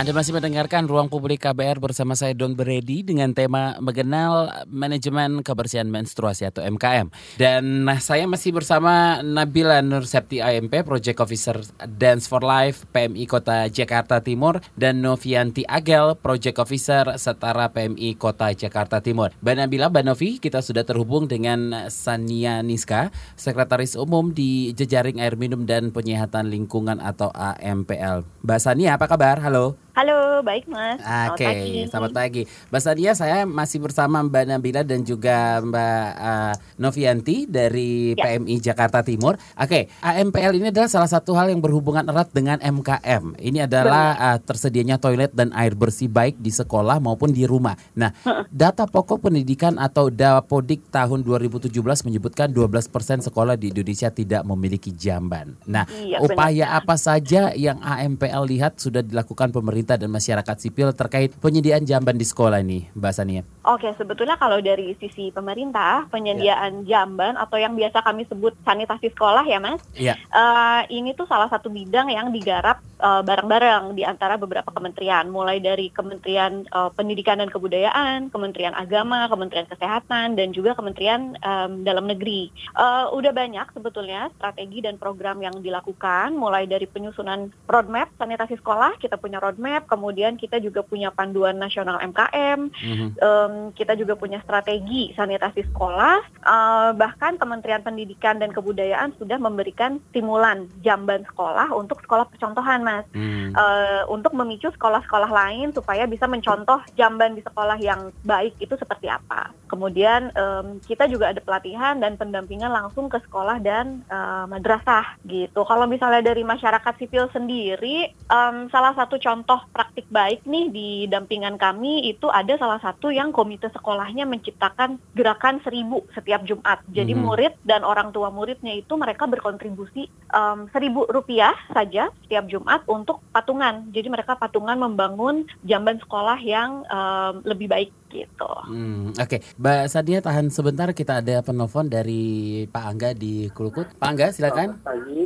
Anda 0.00 0.16
masih 0.16 0.32
mendengarkan 0.32 0.88
Ruang 0.88 1.12
Publik 1.12 1.44
KBR 1.44 1.76
bersama 1.76 2.16
saya 2.16 2.32
Don 2.32 2.56
Beredi 2.56 3.04
dengan 3.04 3.36
tema 3.36 3.76
mengenal 3.84 4.64
manajemen 4.64 5.44
kebersihan 5.44 5.92
menstruasi 5.92 6.48
atau 6.48 6.64
MKM. 6.64 7.12
Dan 7.36 7.84
saya 8.00 8.24
masih 8.24 8.56
bersama 8.56 9.20
Nabila 9.20 9.84
Nur 9.84 10.08
Septi 10.08 10.40
AMP, 10.40 10.88
Project 10.88 11.20
Officer 11.20 11.60
Dance 11.84 12.32
for 12.32 12.40
Life 12.40 12.88
PMI 12.96 13.28
Kota 13.28 13.68
Jakarta 13.68 14.24
Timur 14.24 14.64
dan 14.72 15.04
Novianti 15.04 15.68
Agel, 15.68 16.16
Project 16.16 16.56
Officer 16.64 17.20
Setara 17.20 17.68
PMI 17.68 18.16
Kota 18.16 18.56
Jakarta 18.56 19.04
Timur. 19.04 19.36
Mbak 19.44 19.54
Nabila, 19.60 19.92
Mbak 19.92 20.04
Novi, 20.08 20.40
kita 20.40 20.64
sudah 20.64 20.88
terhubung 20.88 21.28
dengan 21.28 21.92
Sania 21.92 22.64
Niska, 22.64 23.12
Sekretaris 23.36 24.00
Umum 24.00 24.32
di 24.32 24.72
Jejaring 24.72 25.20
Air 25.20 25.36
Minum 25.36 25.68
dan 25.68 25.92
Penyihatan 25.92 26.48
Lingkungan 26.48 27.04
atau 27.04 27.28
AMPL. 27.36 28.24
Mbak 28.40 28.60
Sania, 28.64 28.96
apa 28.96 29.04
kabar? 29.04 29.44
Halo. 29.44 29.76
Halo, 29.90 30.38
baik 30.46 30.70
Mas. 30.70 31.02
Oke, 31.34 31.42
Selamat 31.42 31.50
pagi. 31.50 31.82
selamat 31.90 32.12
pagi. 32.14 32.42
Mbak 32.70 32.80
Sadia, 32.80 33.12
saya 33.12 33.42
masih 33.42 33.82
bersama 33.82 34.22
Mbak 34.22 34.44
Nabila 34.46 34.82
dan 34.86 35.02
juga 35.02 35.58
Mbak 35.60 36.06
uh, 36.14 36.54
Novianti 36.78 37.50
dari 37.50 38.14
Ya. 38.14 38.38
PMI 38.38 38.54
Jakarta 38.62 39.02
Timur. 39.02 39.34
Oke, 39.58 39.90
AMPL 39.98 40.62
ini 40.62 40.70
adalah 40.70 40.86
salah 40.86 41.10
satu 41.10 41.34
hal 41.34 41.50
yang 41.50 41.58
berhubungan 41.58 42.06
erat 42.06 42.30
dengan 42.30 42.62
MKM. 42.62 43.34
Ini 43.34 43.66
adalah 43.66 44.14
uh, 44.14 44.38
tersedianya 44.38 44.94
toilet 44.96 45.34
dan 45.34 45.50
air 45.52 45.74
bersih 45.74 46.06
baik 46.06 46.38
di 46.38 46.54
sekolah 46.54 47.02
maupun 47.02 47.34
di 47.34 47.42
rumah. 47.42 47.74
Nah, 47.98 48.14
data 48.46 48.86
pokok 48.86 49.26
pendidikan 49.26 49.74
atau 49.74 50.06
Dapodik 50.06 50.86
tahun 50.88 51.26
2017 51.26 51.66
menyebutkan 52.06 52.46
12% 52.48 53.26
sekolah 53.26 53.58
di 53.58 53.74
Indonesia 53.74 54.06
tidak 54.08 54.46
memiliki 54.46 54.94
jamban. 54.94 55.58
Nah, 55.66 55.82
Iya, 55.90 56.22
upaya 56.22 56.78
apa 56.78 56.94
saja 56.94 57.50
yang 57.58 57.82
AMPL 57.82 58.46
lihat 58.46 58.78
sudah 58.78 59.02
dilakukan 59.02 59.50
pemerintah 59.50 59.78
dan 59.84 60.10
masyarakat 60.10 60.56
sipil 60.58 60.92
terkait 60.92 61.32
penyediaan 61.38 61.86
jamban 61.86 62.18
di 62.18 62.26
sekolah 62.26 62.60
ini, 62.60 62.90
Mbak 62.92 63.12
Sania? 63.14 63.42
Oke, 63.64 63.92
sebetulnya 63.94 64.34
kalau 64.34 64.58
dari 64.58 64.96
sisi 64.98 65.30
pemerintah, 65.30 66.08
penyediaan 66.10 66.82
Ya. 66.82 67.04
jamban 67.04 67.38
atau 67.38 67.56
yang 67.56 67.78
biasa 67.78 68.02
kami 68.02 68.26
sebut 68.26 68.56
sanitasi 68.66 69.12
sekolah 69.14 69.46
ya 69.46 69.62
Mas, 69.62 69.78
Iya. 69.94 70.18
eh, 70.18 70.80
ini 70.90 71.14
tuh 71.14 71.30
salah 71.30 71.46
satu 71.46 71.70
bidang 71.70 72.10
yang 72.10 72.34
digarap 72.34 72.82
eh, 73.00 73.22
bareng-bareng 73.24 73.96
di 73.96 74.04
antara 74.04 74.36
beberapa 74.36 74.68
kementerian, 74.68 75.30
mulai 75.30 75.56
dari 75.56 75.88
Kementerian 75.88 76.66
eh, 76.66 76.90
Pendidikan 76.92 77.40
dan 77.40 77.48
Kebudayaan, 77.48 78.28
Kementerian 78.28 78.74
Agama, 78.74 79.24
Kementerian 79.30 79.64
Kesehatan, 79.64 80.34
dan 80.34 80.50
juga 80.52 80.74
Kementerian 80.74 81.32
em, 81.38 81.80
Dalam 81.80 82.04
Negeri. 82.04 82.50
Eh, 82.52 83.06
udah 83.14 83.30
banyak 83.32 83.72
sebetulnya 83.72 84.28
strategi 84.34 84.82
dan 84.82 84.98
program 84.98 85.38
yang 85.38 85.62
dilakukan, 85.62 86.34
mulai 86.34 86.66
dari 86.66 86.84
penyusunan 86.84 87.54
roadmap 87.70 88.10
sanitasi 88.18 88.58
sekolah, 88.58 88.98
kita 88.98 89.14
punya 89.14 89.38
roadmap, 89.38 89.68
kemudian 89.78 90.34
kita 90.34 90.58
juga 90.58 90.82
punya 90.82 91.14
panduan 91.14 91.54
nasional 91.54 92.02
MKM, 92.02 92.70
Mhm. 92.74 93.06
Em, 93.14 93.52
kita 93.78 93.94
juga 93.94 94.18
punya 94.18 94.42
strategi 94.42 95.14
sanitasi 95.14 95.70
sekolah, 95.70 96.16
eh, 96.42 96.90
bahkan 96.98 97.38
Kementerian 97.38 97.86
Pendidikan 97.86 98.42
dan 98.42 98.50
Kebudayaan 98.50 99.14
sudah 99.14 99.38
memberikan 99.38 100.02
stimulan 100.10 100.66
jamban 100.82 101.22
sekolah 101.30 101.70
untuk 101.70 102.02
sekolah 102.02 102.26
percontohan, 102.26 102.82
Mas, 102.82 103.06
Hmm. 103.14 103.52
Eh, 103.52 104.02
untuk 104.08 104.32
memicu 104.32 104.70
sekolah-sekolah 104.72 105.28
lain 105.28 105.74
supaya 105.74 106.06
bisa 106.06 106.24
mencontoh 106.24 106.80
jamban 106.96 107.36
di 107.36 107.42
sekolah 107.44 107.76
yang 107.82 108.08
baik 108.24 108.56
itu 108.62 108.72
seperti 108.78 109.10
apa. 109.10 109.52
Kemudian 109.68 110.32
em, 110.34 110.80
kita 110.82 111.06
juga 111.06 111.30
ada 111.30 111.38
pelatihan 111.42 111.98
dan 112.00 112.16
pendampingan 112.16 112.72
langsung 112.72 113.06
ke 113.12 113.20
sekolah 113.20 113.60
dan 113.60 114.02
eh, 114.08 114.44
madrasah 114.48 115.18
gitu. 115.26 115.62
Kalau 115.66 115.84
misalnya 115.84 116.24
dari 116.24 116.40
masyarakat 116.42 116.94
sipil 116.96 117.28
sendiri, 117.30 118.10
em, 118.10 118.56
salah 118.72 118.96
satu 118.96 119.20
contoh 119.20 119.59
praktik 119.70 120.06
baik 120.08 120.42
nih 120.44 120.66
di 120.72 120.88
dampingan 121.06 121.60
kami 121.60 122.08
itu 122.08 122.26
ada 122.32 122.56
salah 122.56 122.80
satu 122.80 123.12
yang 123.12 123.30
komite 123.30 123.68
sekolahnya 123.70 124.24
menciptakan 124.24 124.98
gerakan 125.12 125.60
seribu 125.60 126.04
setiap 126.12 126.42
Jumat. 126.44 126.80
Jadi 126.88 127.12
Mhm. 127.12 127.22
murid 127.22 127.52
dan 127.62 127.84
orang 127.84 128.10
tua 128.10 128.32
muridnya 128.32 128.74
itu 128.74 128.96
mereka 128.96 129.28
berkontribusi 129.28 130.08
em, 130.30 130.70
seribu 130.70 131.06
rupiah 131.10 131.52
saja 131.70 132.08
setiap 132.24 132.46
Jumat 132.46 132.86
untuk 132.86 133.20
patungan. 133.30 133.90
Jadi 133.90 134.08
mereka 134.08 134.38
patungan 134.38 134.78
membangun 134.78 135.42
jamban 135.62 135.98
sekolah 135.98 136.38
yang 136.40 136.82
em, 136.86 137.34
lebih 137.44 137.66
baik 137.66 137.90
gitu. 138.10 138.50
Hmm, 138.66 139.14
Oke, 139.14 139.38
Mbak 139.56 139.82
Sadia 139.86 140.18
tahan 140.18 140.50
sebentar 140.50 140.90
kita 140.90 141.22
ada 141.22 141.42
penelpon 141.46 141.86
dari 141.86 142.66
Pak 142.66 142.84
Angga 142.84 143.10
di 143.14 143.46
Kulukut. 143.54 143.86
Pak 143.94 144.08
Angga 144.10 144.26
silakan. 144.34 144.74
Selamat 144.74 144.86
pagi. 144.86 145.20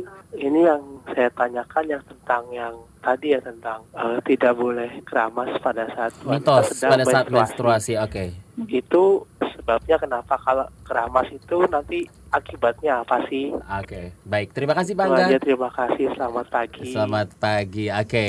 Ini 0.45 0.59
yang 0.61 0.81
saya 1.09 1.29
tanyakan 1.33 1.85
yang 1.89 2.03
tentang 2.05 2.43
yang 2.53 2.75
tadi 3.01 3.33
ya 3.33 3.39
tentang 3.41 3.81
eh, 3.97 4.17
tidak 4.29 4.53
boleh 4.53 4.89
keramas 5.01 5.49
pada 5.57 5.89
saat 5.93 6.13
Mitos 6.21 6.77
sedang 6.77 6.91
pada 6.93 7.05
saat 7.09 7.25
menstruasi. 7.33 7.97
Oke. 7.97 8.37
Itu 8.69 9.25
sebabnya 9.57 9.97
kenapa 9.97 10.37
kalau 10.37 10.69
keramas 10.85 11.33
itu 11.33 11.65
nanti 11.65 12.05
akibatnya 12.35 13.01
apa 13.01 13.23
sih? 13.31 13.55
Oke, 13.55 14.11
baik. 14.27 14.51
Terima 14.51 14.75
kasih 14.75 14.93
aja 14.95 15.39
terima 15.39 15.69
kasih. 15.71 16.11
Selamat 16.11 16.45
pagi. 16.51 16.91
Selamat 16.91 17.29
pagi. 17.39 17.85
Oke. 17.87 18.25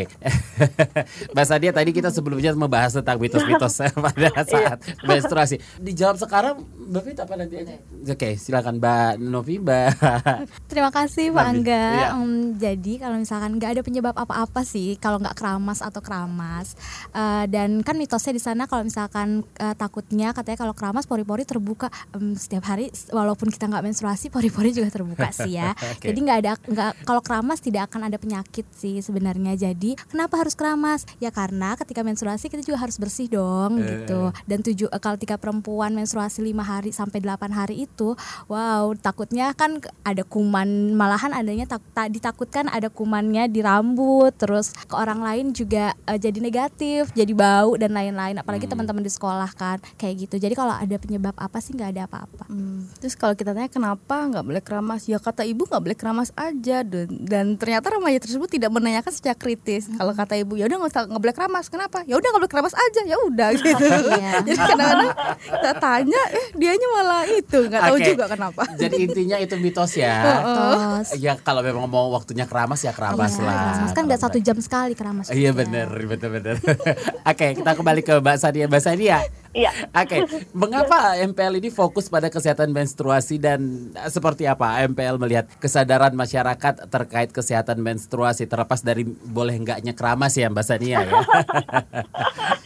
Mbak 1.34 1.46
Sadia 1.46 1.72
tadi 1.74 1.90
kita 1.90 2.14
sebelumnya 2.14 2.54
membahas 2.54 2.94
tentang 2.94 3.18
mitos-mitos 3.18 3.82
pada 4.06 4.30
saat 4.46 4.78
menstruasi. 5.02 5.58
Dijawab 5.82 6.16
sekarang 6.22 6.62
Mbak 6.62 7.02
Fit 7.02 7.18
apa 7.18 7.34
nanti 7.34 7.54
aja? 7.58 7.74
Oke, 8.06 8.38
silakan 8.38 8.78
Mbak 8.78 9.10
Novi, 9.18 9.58
Mbak. 9.58 9.90
Terima 10.70 10.90
kasih 10.94 11.34
Pak. 11.34 11.44
Angga. 11.44 11.86
Iya. 11.90 12.06
Em, 12.14 12.32
jadi 12.54 12.92
kalau 13.02 13.16
misalkan 13.18 13.50
nggak 13.58 13.70
ada 13.74 13.82
penyebab 13.82 14.14
apa-apa 14.14 14.62
sih 14.62 14.94
kalau 15.02 15.18
nggak 15.18 15.34
keramas 15.34 15.82
atau 15.82 15.98
keramas. 15.98 16.78
Eh, 17.10 17.44
dan 17.50 17.82
kan 17.82 17.98
mitosnya 17.98 18.32
di 18.32 18.42
sana 18.42 18.70
kalau 18.70 18.86
misalkan 18.86 19.42
eh, 19.58 19.74
takutnya 19.74 20.30
katanya 20.30 20.58
kalau 20.62 20.74
keramas 20.76 21.04
pori-pori 21.10 21.42
terbuka 21.42 21.90
Em, 22.14 22.36
setiap 22.38 22.64
hari 22.70 22.92
walaupun 23.10 23.50
kita 23.50 23.66
nggak 23.66 23.84
menstruasi 23.96 24.28
pori-pori 24.28 24.76
juga 24.76 24.92
terbuka 24.92 25.32
sih 25.32 25.56
ya. 25.56 25.72
Oke. 25.96 26.12
Jadi 26.12 26.18
nggak 26.20 26.38
ada 26.38 26.52
nggak 26.60 26.90
kalau 27.02 27.24
keramas 27.24 27.58
tidak 27.58 27.88
akan 27.88 28.12
ada 28.12 28.20
penyakit 28.20 28.68
sih 28.70 29.00
sebenarnya. 29.00 29.56
Jadi 29.56 29.96
kenapa 30.06 30.36
harus 30.36 30.52
keramas? 30.52 31.08
Ya 31.16 31.32
karena 31.32 31.72
ketika 31.74 32.04
menstruasi 32.04 32.46
kita 32.46 32.60
juga 32.60 32.76
harus 32.78 33.00
bersih 33.00 33.24
dong 33.26 33.80
Eh. 33.80 34.04
gitu. 34.04 34.28
Dan 34.44 34.60
tujuh 34.60 34.92
eh, 34.92 35.00
kalau 35.00 35.16
ketika 35.16 35.40
perempuan 35.40 35.96
menstruasi 35.96 36.44
lima 36.44 36.60
hari 36.60 36.92
sampai 36.92 37.18
8 37.18 37.48
hari 37.50 37.88
itu, 37.88 38.12
wow 38.46 38.92
takutnya 38.94 39.50
kan 39.52 39.80
ada 40.02 40.20
kuman 40.22 40.68
malahan 40.92 41.32
adanya 41.32 41.64
tak, 41.66 41.80
tak- 41.90 42.12
ditakutkan 42.12 42.68
ada 42.68 42.92
kumannya 42.92 43.48
di 43.48 43.64
rambut, 43.64 44.36
terus 44.36 44.76
ke 44.76 44.92
orang 44.92 45.24
lain 45.24 45.46
juga 45.50 45.96
eh, 46.04 46.20
jadi 46.20 46.36
negatif, 46.36 47.08
jadi 47.12 47.32
bau 47.32 47.80
dan 47.80 47.96
lain-lain. 47.96 48.36
Apalagi 48.36 48.68
Hmm. 48.68 48.76
teman-teman 48.76 49.00
di 49.00 49.08
sekolah 49.08 49.48
kan 49.52 49.80
kayak 49.96 50.28
gitu. 50.28 50.36
Jadi 50.38 50.52
kalau 50.52 50.76
ada 50.76 50.96
penyebab 50.96 51.32
apa 51.34 51.56
sih 51.58 51.72
nggak 51.72 51.90
ada 51.90 52.02
apa-apa. 52.04 52.44
Hmm, 52.46 52.84
Terus 52.98 53.14
kalau 53.14 53.32
kita 53.32 53.52
tanya 53.52 53.68
kenapa 53.68 53.84
nggak 53.94 54.42
boleh 54.42 54.58
keramas, 54.58 55.04
ya 55.04 55.16
kata 55.16 55.46
ibu 55.46 55.62
nggak 55.62 55.78
boleh 55.78 55.94
keramas 55.94 56.34
aja 56.34 56.82
dan, 56.82 57.06
dan 57.22 57.46
ternyata 57.54 57.86
remaja 57.88 58.18
tersebut 58.18 58.48
tidak 58.48 58.68
menanyakan 58.68 59.08
secara 59.08 59.32
kritis. 59.32 59.86
Kalau 59.88 60.10
kata 60.10 60.34
ibu 60.34 60.56
ya 60.56 60.66
udah 60.66 60.76
nggak 60.76 60.90
usah- 60.90 61.06
nggak 61.06 61.22
boleh 61.22 61.34
keramas, 61.34 61.66
kenapa? 61.66 62.02
Ya 62.02 62.16
udah 62.16 62.26
nggak 62.26 62.42
boleh 62.42 62.52
keramas 62.52 62.74
aja, 62.74 63.02
ya 63.04 63.16
udah 63.22 63.48
gitu. 63.56 63.84
Iya. 64.10 64.32
Jadi 64.42 64.56
kadang-kadang 64.56 65.10
kita 65.38 65.72
tanya, 65.76 66.22
eh 66.32 66.46
dianya 66.54 66.88
malah 66.90 67.24
itu 67.28 67.58
nggak 67.62 67.82
tahu 67.82 67.96
Oke. 67.96 68.06
juga 68.10 68.24
kenapa. 68.26 68.62
Jadi 68.74 68.96
intinya 68.98 69.36
itu 69.36 69.54
mitos 69.56 69.92
ya. 69.94 70.14
Terus 70.56 71.08
Ya 71.16 71.32
kalau 71.36 71.60
memang 71.60 71.86
mau 71.86 72.10
waktunya 72.10 72.44
keramas 72.44 72.80
ya 72.80 72.90
keramas 72.90 73.36
Iya, 73.36 73.44
lah. 73.44 73.60
keramas 73.72 73.92
kan 73.92 74.02
nggak 74.04 74.20
satu 74.20 74.38
jam 74.40 74.56
sekali 74.56 74.92
keramas. 74.92 75.28
Iya 75.28 75.52
benar, 75.52 75.86
betul 76.06 76.30
betul. 76.32 76.56
Oke, 77.30 77.46
kita 77.54 77.70
kembali 77.72 78.00
ke 78.00 78.14
Mbak 78.16 78.36
Sadia. 78.36 78.64
Mbak 78.64 78.80
Sadia, 78.80 79.18
Iya. 79.56 79.72
Oke, 80.04 80.16
mengapa 80.52 81.16
MPL 81.16 81.56
ini 81.56 81.72
fokus 81.72 82.12
pada 82.12 82.28
kesehatan 82.28 82.76
menstruasi 82.76 83.40
dan 83.40 83.88
eh, 83.96 84.10
seperti 84.12 84.44
apa 84.44 84.84
MPL 84.84 85.16
melihat 85.16 85.48
kesadaran 85.56 86.12
masyarakat 86.12 86.92
terkait 86.92 87.32
kesehatan 87.32 87.80
menstruasi 87.80 88.44
terlepas 88.44 88.84
dari 88.84 89.08
boleh 89.08 89.56
enggaknya 89.56 89.96
keramas 89.96 90.36
ya 90.36 90.52
Mbak 90.52 90.64
Sania 90.66 91.00
ya? 91.00 91.16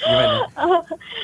Gimana? 0.03 0.39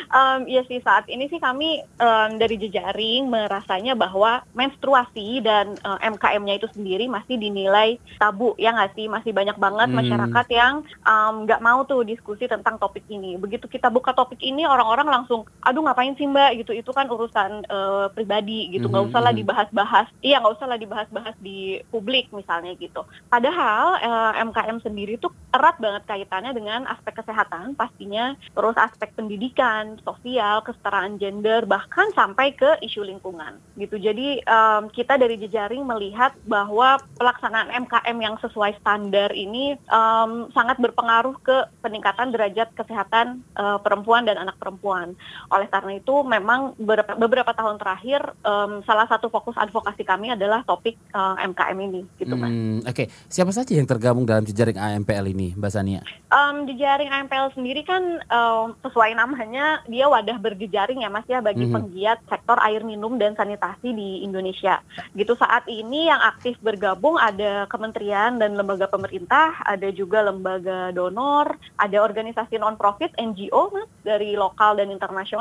Em, 0.06 0.40
ya 0.46 0.62
sih 0.70 0.78
saat 0.80 1.10
ini 1.10 1.26
sih 1.26 1.42
kami 1.42 1.82
em, 1.82 2.30
dari 2.38 2.56
jejaring 2.56 3.26
merasanya 3.26 3.98
bahwa 3.98 4.46
menstruasi 4.54 5.42
dan 5.42 5.74
eh, 5.74 5.98
MKM-nya 6.06 6.62
itu 6.62 6.70
sendiri 6.70 7.10
masih 7.10 7.36
dinilai 7.36 7.98
tabu 8.16 8.54
ya 8.56 8.70
nggak 8.70 8.94
sih 8.94 9.10
masih 9.10 9.34
banyak 9.34 9.58
banget 9.58 9.88
Hmm. 9.88 10.02
masyarakat 10.02 10.46
yang 10.50 10.74
nggak 11.16 11.62
mau 11.62 11.86
tuh 11.86 12.02
diskusi 12.02 12.44
tentang 12.44 12.76
topik 12.76 13.06
ini 13.06 13.38
begitu 13.38 13.64
kita 13.66 13.86
buka 13.86 14.10
topik 14.12 14.42
ini 14.42 14.66
orang-orang 14.66 15.06
langsung 15.06 15.46
aduh 15.62 15.82
ngapain 15.82 16.14
sih 16.14 16.26
mbak 16.26 16.62
gitu 16.62 16.72
itu 16.72 16.90
kan 16.92 17.06
urusan 17.08 17.64
eh, 17.66 18.06
pribadi 18.12 18.70
gitu 18.74 18.86
nggak 18.90 19.04
Mhm, 19.04 19.10
usah 19.12 19.20
lah 19.24 19.32
mhm. 19.32 19.40
dibahas-bahas 19.40 20.06
iya 20.20 20.40
nggak 20.40 20.54
usah 20.58 20.66
lah 20.68 20.78
dibahas-bahas 20.78 21.36
di 21.38 21.80
publik 21.88 22.28
misalnya 22.32 22.74
gitu 22.76 23.02
padahal 23.28 23.98
eh, 23.98 24.32
MKM 24.44 24.78
sendiri 24.82 25.16
tuh 25.16 25.32
erat 25.52 25.76
banget 25.80 26.02
kaitannya 26.04 26.52
dengan 26.52 26.84
aspek 26.86 27.16
kesehatan 27.16 27.74
pastinya 27.78 28.36
terus 28.52 28.76
aspek 28.76 29.12
pendidikan, 29.16 29.96
sosial, 30.04 30.60
kesetaraan 30.60 31.16
gender, 31.16 31.64
bahkan 31.64 32.08
sampai 32.12 32.52
ke 32.52 32.76
isu 32.82 33.04
lingkungan 33.04 33.56
gitu. 33.76 33.96
Jadi 33.96 34.40
em, 34.40 34.82
kita 34.92 35.16
dari 35.16 35.36
jejaring 35.36 35.84
melihat 35.84 36.32
bahwa 36.44 37.00
pelaksanaan 37.16 37.72
MKM 37.86 38.16
yang 38.20 38.36
sesuai 38.40 38.76
standar 38.80 39.32
ini 39.32 39.76
em, 39.76 40.30
sangat 40.52 40.76
berpengaruh 40.80 41.36
ke 41.40 41.56
peningkatan 41.80 42.32
derajat 42.32 42.68
kesehatan 42.76 43.40
eh, 43.56 43.78
perempuan 43.80 44.24
dan 44.24 44.36
anak 44.40 44.56
perempuan. 44.60 45.16
Oleh 45.50 45.68
karena 45.68 45.92
itu 45.98 46.14
memang 46.24 46.72
beberapa, 46.80 47.12
beberapa 47.14 47.52
tahun 47.52 47.76
terakhir 47.76 48.20
um, 48.40 48.80
salah 48.86 49.04
satu 49.04 49.28
fokus 49.28 49.58
advokasi 49.58 50.06
kami 50.06 50.32
adalah 50.32 50.64
topik 50.64 50.96
uh, 51.12 51.36
MKM 51.36 51.78
ini 51.84 52.00
gitu 52.16 52.32
Mas. 52.32 52.48
Hmm, 52.48 52.78
Oke, 52.86 53.10
siapa 53.28 53.52
saja 53.52 53.76
yang 53.76 53.84
tergabung 53.84 54.24
dalam 54.24 54.46
jejaring 54.46 54.78
AMPL 54.80 55.26
ini, 55.28 55.52
Mbak 55.52 55.70
Sania? 55.70 56.00
Um, 56.32 56.64
jejaring 56.64 57.12
AMPL 57.12 57.52
sendiri 57.52 57.82
kan 57.82 58.22
um, 58.32 58.72
sesuai 58.80 59.12
namanya 59.12 59.84
dia 59.84 60.08
wadah 60.08 60.40
berjejaring 60.40 61.04
ya 61.04 61.10
Mas 61.12 61.26
ya 61.28 61.44
bagi 61.44 61.66
Mhm. 61.66 61.74
penggiat 61.76 62.18
sektor 62.30 62.56
air 62.62 62.80
minum 62.80 63.20
dan 63.20 63.36
sanitasi 63.36 63.92
di 63.92 64.22
Indonesia. 64.24 64.80
Gitu 65.12 65.36
saat 65.36 65.68
ini 65.68 66.08
yang 66.08 66.18
aktif 66.22 66.56
bergabung 66.62 67.20
ada 67.20 67.68
kementerian 67.68 68.40
dan 68.40 68.56
lembaga 68.56 68.88
pemerintah, 68.88 69.60
ada 69.60 69.92
juga 69.92 70.24
lembaga 70.24 70.88
donor, 70.94 71.58
ada 71.76 71.98
organisasi 72.00 72.56
non 72.56 72.78
profit 72.80 73.12
NGO 73.20 73.68
Mas 73.74 73.90
dari 74.00 74.38
lokal 74.38 74.78
dan 74.78 74.88
internasional, 74.88 75.35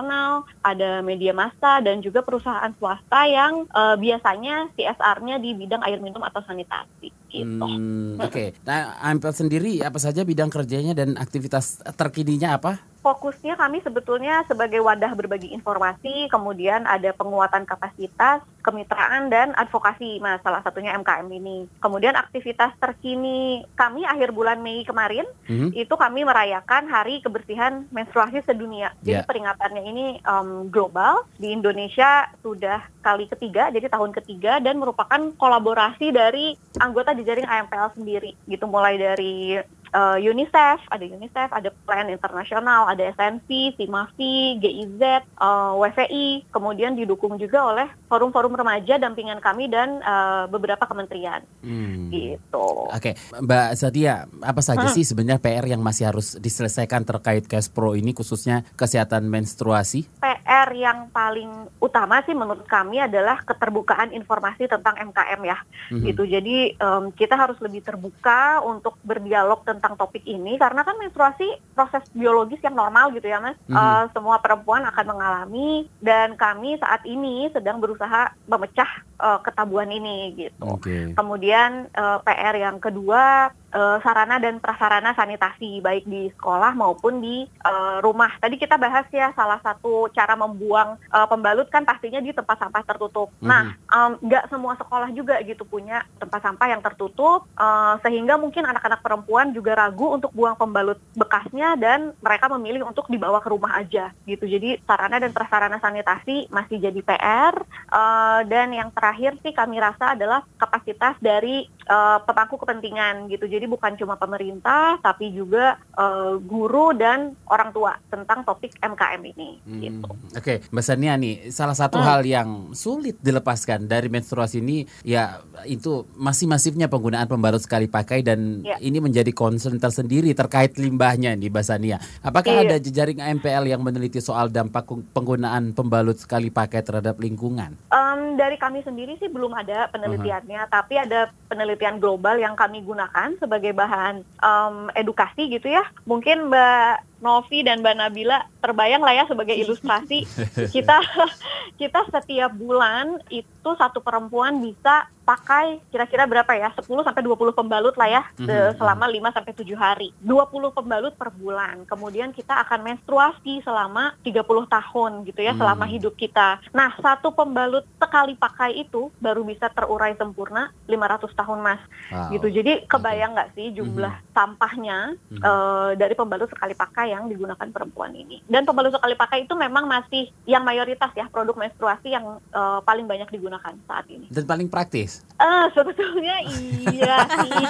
ada 0.66 1.00
media 1.06 1.32
massa 1.32 1.80
dan 1.80 2.02
juga 2.02 2.26
perusahaan 2.26 2.72
swasta 2.76 3.30
yang 3.30 3.70
eh, 3.70 3.96
biasanya 4.02 4.74
CSR-nya 4.76 5.40
di 5.40 5.54
bidang 5.54 5.86
air 5.86 6.02
minum 6.02 6.24
atau 6.26 6.42
sanitasi 6.44 7.14
gitu. 7.30 7.68
Hmm, 7.68 8.16
Oke, 8.20 8.56
nah 8.64 8.96
AMPL 9.04 9.36
sendiri 9.36 9.84
apa 9.84 10.00
saja 10.00 10.24
bidang 10.24 10.48
kerjanya 10.48 10.96
dan 10.96 11.20
aktivitas 11.20 11.84
terkininya 12.00 12.56
apa? 12.56 12.95
Fokusnya 13.06 13.54
kami 13.54 13.86
sebetulnya 13.86 14.42
sebagai 14.50 14.82
wadah 14.82 15.14
berbagi 15.14 15.54
informasi, 15.54 16.26
kemudian 16.34 16.90
ada 16.90 17.14
penguatan 17.14 17.62
kapasitas, 17.62 18.42
kemitraan 18.66 19.30
dan 19.30 19.54
advokasi, 19.54 20.18
mas 20.18 20.42
salah 20.42 20.66
satunya 20.66 20.98
MKM 20.98 21.30
ini. 21.30 21.70
Kemudian 21.78 22.18
aktivitas 22.18 22.74
terkini 22.82 23.62
kami 23.78 24.10
akhir 24.10 24.34
bulan 24.34 24.58
Mei 24.66 24.82
kemarin 24.82 25.30
Mhm. 25.46 25.78
itu 25.78 25.94
kami 25.94 26.26
merayakan 26.26 26.90
Hari 26.90 27.22
Kebersihan 27.22 27.86
Menstruasi 27.94 28.42
Sedunia. 28.42 28.90
Jadi 29.06 29.22
Ya. 29.22 29.28
peringatannya 29.30 29.84
ini 29.86 30.06
um, 30.26 30.66
global 30.74 31.30
di 31.38 31.54
Indonesia 31.54 32.26
sudah 32.42 32.90
kali 33.06 33.30
ketiga, 33.30 33.70
jadi 33.70 33.86
tahun 33.86 34.18
ketiga 34.18 34.58
dan 34.58 34.82
merupakan 34.82 35.30
kolaborasi 35.38 36.10
dari 36.10 36.58
anggota 36.82 37.14
jejaring 37.14 37.46
AMPL 37.46 37.94
sendiri, 37.94 38.34
gitu 38.50 38.66
mulai 38.66 38.98
dari 38.98 39.62
uh, 39.96 40.18
UNICEF, 40.20 40.84
ada 40.92 41.06
UNICEF, 41.08 41.50
ada 41.56 41.70
Plan 41.88 42.12
Internasional, 42.12 42.92
ada 42.92 43.04
SNP, 43.16 43.80
SIMAFI, 43.80 44.60
GIZ, 44.60 45.02
uh, 45.40 45.80
WVI, 45.80 46.52
kemudian 46.52 47.00
didukung 47.00 47.40
juga 47.40 47.72
oleh 47.72 47.88
forum-forum 48.12 48.54
remaja 48.54 49.00
dampingan 49.00 49.40
kami 49.40 49.72
dan 49.72 50.04
uh, 50.04 50.52
beberapa 50.52 50.84
kementerian, 50.84 51.42
Hmm. 51.64 52.12
gitu. 52.12 52.92
Oke, 52.92 53.16
Mbak 53.40 53.70
Sadia, 53.80 54.28
apa 54.44 54.62
saja 54.62 54.86
Hmm. 54.86 54.94
sih 54.94 55.08
sebenarnya 55.08 55.40
PR 55.42 55.66
yang 55.66 55.82
masih 55.82 56.12
harus 56.12 56.36
diselesaikan 56.38 57.08
terkait 57.08 57.48
Cash 57.48 57.72
Pro 57.72 57.96
ini 57.96 58.12
khususnya 58.12 58.68
kesehatan 58.76 59.26
menstruasi? 59.32 60.06
PR 60.20 60.45
yang 60.46 61.10
paling 61.10 61.50
utama 61.82 62.22
sih 62.22 62.38
menurut 62.38 62.66
kami 62.66 63.02
adalah 63.02 63.42
keterbukaan 63.42 64.14
informasi 64.14 64.70
tentang 64.70 64.94
MKM 64.94 65.42
ya, 65.42 65.58
Mhm. 65.90 66.06
gitu. 66.06 66.24
Jadi 66.24 66.58
em, 66.76 67.04
kita 67.12 67.34
harus 67.34 67.58
lebih 67.58 67.82
terbuka 67.82 68.62
untuk 68.62 69.02
berdialog 69.02 69.66
tentang 69.66 69.98
topik 69.98 70.22
ini 70.24 70.56
karena 70.56 70.86
kan 70.86 70.98
menstruasi 70.98 71.46
proses 71.74 72.06
biologis 72.12 72.62
yang 72.62 72.78
normal 72.78 73.10
gitu 73.12 73.26
ya 73.26 73.42
mas. 73.42 73.58
Mhm. 73.66 73.74
Eh, 73.74 74.04
semua 74.14 74.38
perempuan 74.38 74.86
akan 74.86 75.06
mengalami 75.08 75.90
dan 75.98 76.38
kami 76.38 76.78
saat 76.78 77.02
ini 77.06 77.50
sedang 77.50 77.82
berusaha 77.82 78.30
memecah 78.46 78.90
eh, 79.16 79.40
ketabuhan 79.42 79.90
ini 79.90 80.36
gitu. 80.36 80.62
Oke. 80.68 81.16
Kemudian 81.16 81.88
eh, 81.90 82.18
PR 82.22 82.56
yang 82.56 82.78
kedua 82.78 83.50
eh, 83.76 83.98
sarana 84.00 84.40
dan 84.40 84.64
prasarana 84.64 85.12
sanitasi 85.12 85.84
baik 85.84 86.08
di 86.08 86.32
sekolah 86.40 86.72
maupun 86.72 87.20
di 87.20 87.44
eh, 87.44 87.98
rumah. 88.00 88.32
Tadi 88.40 88.56
kita 88.56 88.80
bahas 88.80 89.04
ya 89.12 89.36
salah 89.36 89.60
satu 89.60 90.08
cara 90.16 90.40
membuang 90.40 90.96
eh, 90.96 91.28
pembalut 91.28 91.68
kan 91.68 91.84
pastinya 91.84 92.24
di 92.24 92.32
tempat 92.32 92.56
sampah 92.56 92.84
tertutup. 92.88 93.36
Mhm. 93.44 93.48
Nah, 93.48 93.64
em, 93.76 94.12
nggak 94.24 94.48
semua 94.48 94.80
sekolah 94.80 95.12
juga 95.12 95.36
gitu 95.44 95.68
punya 95.68 96.08
tempat 96.16 96.40
sampah 96.40 96.68
yang 96.72 96.80
tertutup 96.80 97.44
eh, 97.60 97.94
sehingga 98.02 98.40
mungkin 98.40 98.64
anak-anak 98.64 99.04
perempuan 99.04 99.52
juga 99.52 99.76
ragu 99.76 100.16
untuk 100.16 100.32
buang 100.32 100.56
pembalut 100.56 100.98
bekasnya 101.20 101.76
dan 101.76 102.16
mereka 102.24 102.48
memilih 102.56 102.88
untuk 102.88 103.12
dibawa 103.12 103.44
ke 103.44 103.52
rumah 103.52 103.76
aja 103.76 104.16
gitu. 104.24 104.48
Jadi 104.48 104.80
sarana 104.88 105.20
dan 105.20 105.36
prasarana 105.36 105.78
sanitasi 105.84 106.48
masih 106.48 106.80
jadi 106.80 107.02
PR 107.04 107.56
Eh, 107.86 108.42
dan 108.52 108.74
yang 108.76 108.90
terakhir 108.92 109.40
sih 109.40 109.56
kami 109.56 109.80
rasa 109.80 110.18
adalah 110.18 110.44
kapasitas 110.60 111.16
dari 111.22 111.64
eh, 111.70 112.20
pemangku 112.26 112.58
kepentingan 112.60 113.30
gitu. 113.30 113.46
Jadi 113.46 113.65
bukan 113.66 113.96
cuma 113.96 114.16
pemerintah 114.16 114.98
tapi 115.00 115.30
juga 115.30 115.78
eh, 115.92 116.36
guru 116.38 116.92
dan 116.92 117.34
orang 117.46 117.72
tua 117.72 117.96
tentang 118.06 118.44
topik 118.44 118.76
MKM 118.78 119.22
ini 119.26 119.50
Hmm, 119.62 119.80
gitu. 119.80 120.10
Oke, 120.32 120.62
Mbak 120.68 120.84
Sania 120.84 121.16
nih, 121.16 121.50
salah 121.50 121.74
satu 121.74 121.96
Hmm. 121.96 122.06
hal 122.06 122.22
yang 122.22 122.50
sulit 122.72 123.16
dilepaskan 123.18 123.86
dari 123.86 124.06
menstruasi 124.06 124.60
ini 124.60 124.84
ya 125.02 125.40
itu 125.64 126.04
masih 126.14 126.46
masifnya 126.46 126.86
penggunaan 126.86 127.26
pembalut 127.26 127.58
sekali 127.58 127.88
pakai 127.88 128.20
dan 128.20 128.60
Ya. 128.62 128.76
ini 128.78 129.00
menjadi 129.00 129.32
concern 129.32 129.80
tersendiri 129.80 130.36
terkait 130.36 130.76
limbahnya 130.76 131.32
nih 131.32 131.48
Mbak 131.48 131.64
Sania. 131.64 131.98
Apakah 132.20 132.52
Iya. 132.54 132.62
ada 132.66 132.76
jejaring 132.78 133.18
AMPL 133.18 133.64
yang 133.66 133.80
meneliti 133.80 134.20
soal 134.20 134.48
dampak 134.48 134.84
penggunaan 135.12 135.72
pembalut 135.72 136.16
sekali 136.16 136.52
pakai 136.52 136.82
terhadap 136.82 137.16
lingkungan? 137.18 137.80
Em, 137.90 138.36
dari 138.36 138.60
kami 138.60 138.84
sendiri 138.84 139.16
sih 139.16 139.28
belum 139.28 139.56
ada 139.56 139.88
penelitiannya, 139.90 140.68
tapi 140.68 140.98
ada 140.98 141.32
penelitian 141.48 141.98
global 141.98 142.36
yang 142.36 142.54
kami 142.54 142.84
gunakan 142.84 143.32
sebagai 143.38 143.55
bahan 143.62 144.26
em, 144.26 144.76
edukasi 144.98 145.48
gitu 145.48 145.70
ya. 145.70 145.86
Mungkin 146.04 146.50
Mbak 146.50 147.22
Novi 147.24 147.64
dan 147.64 147.82
Mbak 147.82 147.96
Nabila 147.96 148.44
terbayang 148.60 149.02
lah 149.02 149.14
ya 149.16 149.24
sebagai 149.26 149.56
ilustrasi 149.56 150.28
kita 150.76 150.98
kita 151.82 152.00
setiap 152.12 152.52
bulan 152.54 153.18
itu 153.32 153.70
satu 153.78 154.04
perempuan 154.04 154.62
bisa 154.62 155.10
pakai 155.26 155.82
kira-kira 155.90 156.24
berapa 156.24 156.52
ya 156.54 156.70
10 156.72 156.86
sampai 157.02 157.20
20 157.20 157.52
pembalut 157.52 157.98
lah 157.98 158.08
ya 158.08 158.22
Mhm. 158.38 158.46
se- 158.46 158.74
selama 158.78 159.06
5 159.08 159.30
sampai 159.32 159.52
7 159.52 159.74
hari 159.76 160.14
20 160.20 160.70
pembalut 160.70 161.12
per 161.12 161.30
bulan 161.30 161.84
kemudian 161.84 162.30
kita 162.30 162.62
akan 162.62 162.86
menstruasi 162.86 163.60
selama 163.60 164.14
30 164.22 164.46
tahun 164.66 165.26
gitu 165.26 165.42
ya 165.42 165.52
Hmm. 165.52 165.60
selama 165.60 165.86
hidup 165.86 166.14
kita 166.14 166.62
nah 166.72 166.94
satu 166.96 167.32
pembalut 167.32 167.84
sekali 167.98 168.36
pakai 168.36 168.78
itu 168.80 169.10
baru 169.18 169.42
bisa 169.42 169.68
terurai 169.68 170.14
sempurna 170.14 170.70
500 170.86 171.34
tahun 171.34 171.60
mas 171.60 171.82
Wow. 172.06 172.30
gitu 172.32 172.48
jadi 172.54 172.86
kebayang 172.86 173.34
nggak 173.34 173.52
sih 173.52 173.74
jumlah 173.74 174.14
sampahnya 174.32 175.18
Mhm. 175.28 175.42
eh, 175.42 175.92
dari 175.96 176.14
pembalut 176.14 176.48
sekali 176.48 176.74
pakai 176.74 177.10
yang 177.10 177.26
digunakan 177.26 177.66
perempuan 177.66 178.14
ini 178.14 178.46
dan 178.46 178.62
pembalut 178.64 178.94
sekali 178.94 179.16
pakai 179.16 179.44
itu 179.44 179.54
memang 179.54 179.86
masih 179.86 180.30
yang 180.46 180.62
mayoritas 180.62 181.10
ya 181.12 181.26
produk 181.28 181.58
menstruasi 181.58 182.10
yang 182.10 182.38
eh, 182.46 182.80
paling 182.82 183.04
banyak 183.04 183.28
digunakan 183.28 183.74
saat 183.84 184.06
ini 184.08 184.28
Dan 184.28 184.46
paling 184.46 184.68
praktis. 184.68 185.15
Ah, 185.36 185.68
sebetulnya 185.76 186.40
iya 186.48 187.28
sih. 187.28 187.52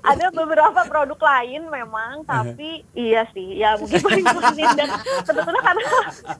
Ada 0.00 0.32
beberapa 0.32 0.80
produk 0.88 1.20
lain 1.20 1.68
memang, 1.68 2.24
tapi 2.24 2.88
iya 2.96 3.28
sih, 3.36 3.60
ya 3.60 3.76
mungkin 3.76 4.00
paling 4.00 4.24
praktis 4.24 4.70
dan 4.72 4.88
sebetulnya 5.28 5.60
karena 5.60 5.84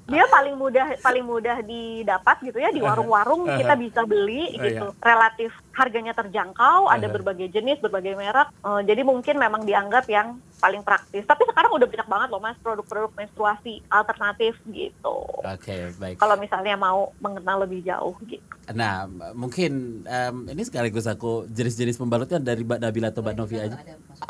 dia 0.09 0.25
paling 0.33 0.57
mudah 0.57 0.87
paling 1.05 1.25
mudah 1.29 1.61
didapat 1.61 2.41
gitu 2.41 2.57
ya 2.57 2.73
di 2.73 2.81
warung-warung 2.81 3.45
kita 3.45 3.77
bisa 3.77 4.01
beli 4.09 4.49
Oh, 4.49 4.65
gitu. 4.65 4.87
Relatif 5.05 5.53
harganya 5.77 6.17
terjangkau, 6.17 6.89
ada 6.89 7.07
berbagai 7.07 7.53
jenis, 7.53 7.79
berbagai 7.79 8.17
merek. 8.17 8.49
Eh, 8.51 8.81
jadi 8.89 9.05
mungkin 9.05 9.37
memang 9.37 9.63
dianggap 9.63 10.09
yang 10.09 10.41
paling 10.59 10.83
praktis. 10.83 11.23
Tapi 11.23 11.47
sekarang 11.47 11.71
udah 11.71 11.87
banyak 11.87 12.09
banget 12.09 12.29
loh 12.33 12.43
Mas 12.43 12.59
produk-produk 12.59 13.13
menstruasi 13.15 13.85
alternatif 13.87 14.59
gitu. 14.67 15.17
Oke, 15.39 15.95
baik. 16.01 16.19
Kalau 16.19 16.35
misalnya 16.35 16.75
mau 16.75 17.15
mengenal 17.23 17.63
lebih 17.63 17.87
jauh 17.87 18.17
gitu. 18.27 18.43
Nah, 18.75 18.98
mungkin 19.33 20.03
em, 20.03 20.51
ini 20.51 20.63
sekaligus 20.65 21.07
aku 21.07 21.47
jenis-jenis 21.47 21.95
pembalutnya 21.95 22.41
dari 22.41 22.65
Mbak 22.65 22.81
Nabila 22.81 23.13
atau 23.13 23.23
Mbak 23.23 23.37
Novi 23.37 23.57
aja. 23.61 23.77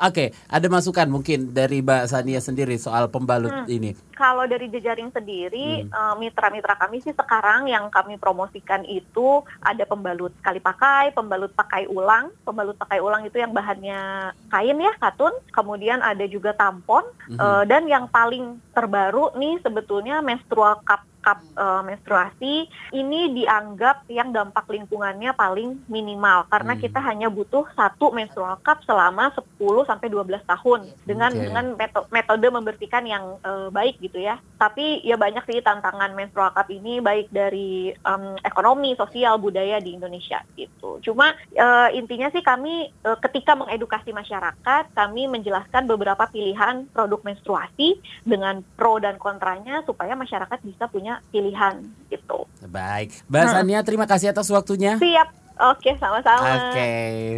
Oke, 0.04 0.36
ada 0.50 0.66
masukan 0.68 1.08
mungkin 1.08 1.54
dari 1.54 1.80
Mbak 1.80 2.12
Sania 2.12 2.42
sendiri 2.42 2.76
soal 2.76 3.08
pembalut 3.08 3.48
Hmm. 3.48 3.64
ini. 3.64 3.96
Kalau 4.12 4.44
dari 4.44 4.68
jejaring 4.68 5.08
sendiri, 5.08 5.86
Hmm. 5.86 5.94
eh, 5.94 6.14
mitra-mitra 6.20 6.76
kami 6.76 7.00
sih 7.00 7.14
sekarang 7.14 7.70
yang 7.70 7.88
kami 7.88 8.18
promosikan 8.18 8.84
itu 8.84 9.40
ada 9.62 9.86
pembalut 9.86 10.34
sekali 10.42 10.58
pakai, 10.58 11.14
pembalut 11.14 11.54
pakai 11.54 11.88
ulang. 11.88 12.28
Pembalut 12.44 12.76
pakai 12.76 12.98
ulang 13.00 13.24
itu 13.24 13.38
yang 13.38 13.54
bahannya 13.54 14.34
kain 14.50 14.76
ya, 14.76 14.92
katun. 15.00 15.32
Kemudian 15.54 16.02
ada 16.02 16.26
juga 16.26 16.52
tampon. 16.52 17.06
Mhm. 17.30 17.38
Eh, 17.38 17.62
dan 17.64 17.82
yang 17.88 18.04
paling 18.10 18.58
terbaru 18.74 19.32
nih 19.38 19.62
sebetulnya 19.62 20.20
menstrual 20.20 20.82
cup 20.84 21.00
cup 21.28 21.44
eh, 21.44 21.82
menstruasi 21.84 22.54
ini 22.96 23.36
dianggap 23.36 24.08
yang 24.08 24.32
dampak 24.32 24.64
lingkungannya 24.64 25.36
paling 25.36 25.84
minimal 25.92 26.48
karena 26.48 26.72
Hmm. 26.72 26.80
kita 26.80 27.00
hanya 27.04 27.28
butuh 27.28 27.68
satu 27.76 28.16
menstrual 28.16 28.56
cup 28.64 28.80
selama 28.88 29.28
10 29.36 29.84
sampai 29.84 30.08
12 30.08 30.40
tahun 30.46 30.88
dengan 31.04 31.28
Oke. 31.34 31.40
dengan 31.44 31.64
meto- 31.76 32.08
metode 32.08 32.46
membersihkan 32.48 33.04
yang 33.04 33.36
eh, 33.44 33.68
baik 33.68 34.00
gitu 34.00 34.16
ya. 34.16 34.40
Tapi 34.56 35.04
ya 35.04 35.20
banyak 35.20 35.44
sih 35.44 35.60
tantangan 35.60 36.16
menstrual 36.16 36.54
cup 36.56 36.70
ini 36.72 37.04
baik 37.04 37.28
dari 37.28 37.92
em, 37.92 38.24
ekonomi, 38.40 38.96
sosial, 38.96 39.36
budaya 39.36 39.78
di 39.78 39.98
Indonesia 39.98 40.40
gitu. 40.56 41.02
Cuma 41.04 41.34
eh, 41.52 41.88
intinya 41.98 42.30
sih 42.30 42.40
kami 42.40 42.88
eh, 42.88 43.18
ketika 43.20 43.58
mengedukasi 43.58 44.14
masyarakat, 44.14 44.94
kami 44.94 45.26
menjelaskan 45.28 45.84
beberapa 45.84 46.24
pilihan 46.30 46.86
produk 46.94 47.20
menstruasi 47.26 47.98
dengan 48.22 48.62
pro 48.78 49.02
dan 49.02 49.18
kontranya 49.18 49.82
supaya 49.82 50.14
masyarakat 50.14 50.58
bisa 50.62 50.86
punya 50.86 51.17
pilihan 51.28 51.84
gitu. 52.08 52.48
Baik, 52.68 53.12
Mbak 53.26 53.46
Sania 53.52 53.80
terima 53.84 54.06
kasih 54.06 54.30
atas 54.32 54.48
waktunya. 54.48 54.96
Siap. 54.96 55.28
Oke, 55.58 55.90
sama-sama. 55.98 56.70
Oke, 56.70 56.86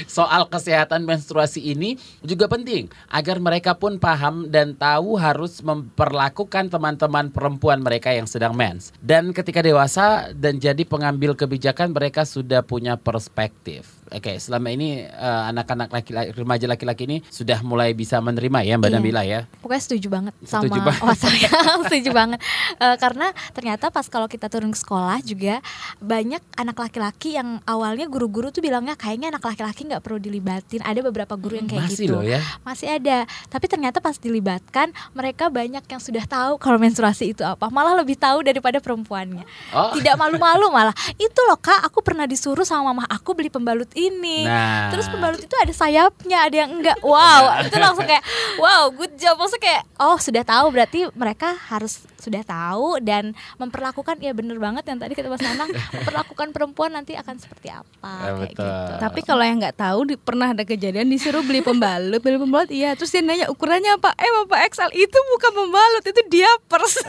Soal 0.06 0.46
kesehatan 0.46 1.04
menstruasi 1.04 1.60
ini 1.60 1.98
juga 2.22 2.46
penting 2.46 2.88
agar 3.10 3.42
mereka 3.42 3.74
pun 3.74 4.00
paham 4.00 4.48
dan 4.48 4.78
tahu 4.78 5.18
harus 5.18 5.60
memperlakukan 5.60 6.70
teman-teman 6.70 7.28
perempuan 7.34 7.82
mereka 7.82 8.14
yang 8.14 8.30
sedang 8.30 8.54
mens. 8.54 8.94
Dan 9.02 9.34
ketika 9.34 9.60
dewasa 9.60 10.30
dan 10.32 10.62
jadi 10.62 10.82
pengambil 10.86 11.34
kebijakan 11.34 11.92
mereka 11.92 12.22
sudah 12.24 12.62
punya 12.62 12.94
perspektif 12.94 13.97
Oke, 14.10 14.36
selama 14.36 14.68
ini 14.68 15.02
eh, 15.02 15.42
anak-anak 15.46 15.88
laki-laki 15.90 16.28
remaja 16.32 16.66
laki-laki 16.66 17.02
ini 17.04 17.18
sudah 17.24 17.60
mulai 17.60 17.92
bisa 17.92 18.18
menerima 18.18 18.58
ya 18.62 18.74
Mbak 18.74 18.88
Iya. 18.88 18.96
Nabila 18.96 19.22
ya. 19.22 19.40
Pokoknya 19.58 19.82
setuju 19.82 20.06
banget 20.08 20.34
Setuju 20.40 20.68
sama 20.72 20.86
banget. 20.86 21.02
WhatsApp 21.06 21.36
setuju 21.84 22.10
banget 22.10 22.40
Eh, 22.74 22.96
karena 22.96 23.26
ternyata 23.50 23.88
pas 23.88 24.06
kalau 24.06 24.26
kita 24.26 24.46
turun 24.46 24.70
ke 24.70 24.78
sekolah 24.78 25.18
juga 25.20 25.60
banyak 25.98 26.40
anak 26.54 26.76
laki-laki 26.76 27.34
yang 27.34 27.60
awalnya 27.64 28.06
guru-guru 28.06 28.48
tuh 28.48 28.60
bilangnya 28.60 28.94
kayaknya 28.94 29.28
anak 29.28 29.44
laki-laki 29.44 29.84
nggak 29.84 30.00
perlu 30.00 30.16
dilibatin 30.16 30.80
ada 30.80 31.00
beberapa 31.00 31.34
guru 31.34 31.56
yang 31.56 31.66
kayak 31.66 31.86
Masih 31.86 31.96
gitu 32.00 32.14
loh 32.14 32.22
ya. 32.22 32.40
masih 32.62 32.88
ada 32.90 33.18
tapi 33.46 33.66
ternyata 33.66 33.98
pas 33.98 34.14
dilibatkan 34.14 34.88
mereka 35.12 35.48
banyak 35.48 35.82
yang 35.82 35.98
sudah 35.98 36.24
tahu 36.24 36.56
kalau 36.56 36.76
menstruasi 36.76 37.32
itu 37.32 37.42
apa 37.42 37.66
malah 37.68 37.92
lebih 37.94 38.14
tahu 38.14 38.40
daripada 38.40 38.78
perempuannya 38.78 39.42
Oh. 39.68 39.92
tidak 39.92 40.16
malu-malu 40.16 40.70
malah 40.70 40.94
itu 41.14 41.40
loh 41.44 41.56
kak 41.56 41.82
aku 41.82 42.00
pernah 42.00 42.24
disuruh 42.24 42.62
sama 42.62 42.88
mama 42.88 43.04
aku 43.06 43.32
beli 43.32 43.48
pembalut 43.48 43.90
ini 44.00 44.40
Nah. 44.40 44.88
terus 44.88 45.06
pembalut 45.06 45.36
itu 45.36 45.52
ada 45.52 45.70
sayapnya 45.70 46.38
ada 46.40 46.56
yang 46.56 46.70
enggak 46.72 46.98
wow 47.00 47.58
itu 47.60 47.74
langsung 47.76 48.04
kayak 48.04 48.22
wow 48.56 48.86
good 48.88 49.10
job 49.14 49.34
maksudnya 49.34 49.58
kayak 49.60 49.82
oh 49.98 50.16
sudah 50.16 50.42
tahu 50.42 50.66
berarti 50.68 51.10
mereka 51.12 51.52
harus 51.66 51.98
sudah 52.16 52.42
tahu 52.42 52.98
dan 53.00 53.30
memperlakukan 53.56 54.18
ya 54.18 54.30
bener 54.30 54.56
banget 54.56 54.84
yang 54.84 54.98
tadi 54.98 55.12
kata 55.12 55.26
Mas 55.26 55.40
Nanang 55.40 55.70
memperlakukan 55.70 56.48
perempuan 56.54 56.90
nanti 56.90 57.14
akan 57.14 57.36
seperti 57.36 57.70
apa 57.70 57.86
Ya, 58.20 58.30
kayak 58.30 58.38
betul. 58.44 58.64
gitu 58.64 58.92
Tapi 58.98 59.20
kalau 59.22 59.42
yang 59.42 59.58
nggak 59.58 59.76
tahu 59.76 59.98
di- 60.04 60.18
pernah 60.18 60.48
ada 60.48 60.62
kejadian 60.62 61.06
disuruh 61.06 61.40
beli 61.40 61.60
pembalut, 61.60 62.18
beli 62.18 62.36
pembalut 62.36 62.68
iya. 62.68 62.92
Terus 62.92 63.10
dia 63.10 63.20
nanya 63.20 63.46
ukurannya 63.46 63.94
apa? 63.94 64.12
Eh 64.14 64.30
Bapak 64.38 64.60
XL 64.68 64.90
itu 64.94 65.18
bukan 65.28 65.52
pembalut, 65.56 66.04
itu 66.04 66.20
diapers. 66.26 66.94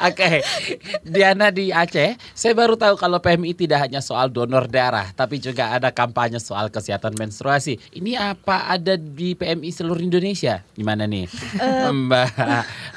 Oke, 0.00 0.44
Diana 1.02 1.48
di 1.48 1.70
Aceh, 1.70 2.14
saya 2.30 2.52
baru 2.52 2.74
tahu 2.74 2.94
kalau 2.94 3.18
PMI 3.18 3.52
tidak 3.64 3.80
hanya 3.80 3.98
soal 3.98 4.28
donor 4.28 4.64
darah, 4.64 5.08
tapi 5.12 5.36
juga 5.38 5.72
ada 5.72 5.88
kampanye 5.88 6.36
soal 6.36 6.68
kesehatan 6.68 7.16
menstruasi. 7.16 7.80
Ini 7.90 8.36
apa 8.36 8.68
ada 8.68 8.94
di 8.94 9.32
PMI 9.32 9.70
seluruh 9.70 9.98
Indonesia? 9.98 10.60
Gimana 10.72 11.04
nih, 11.04 11.24
Mbak 12.04 12.28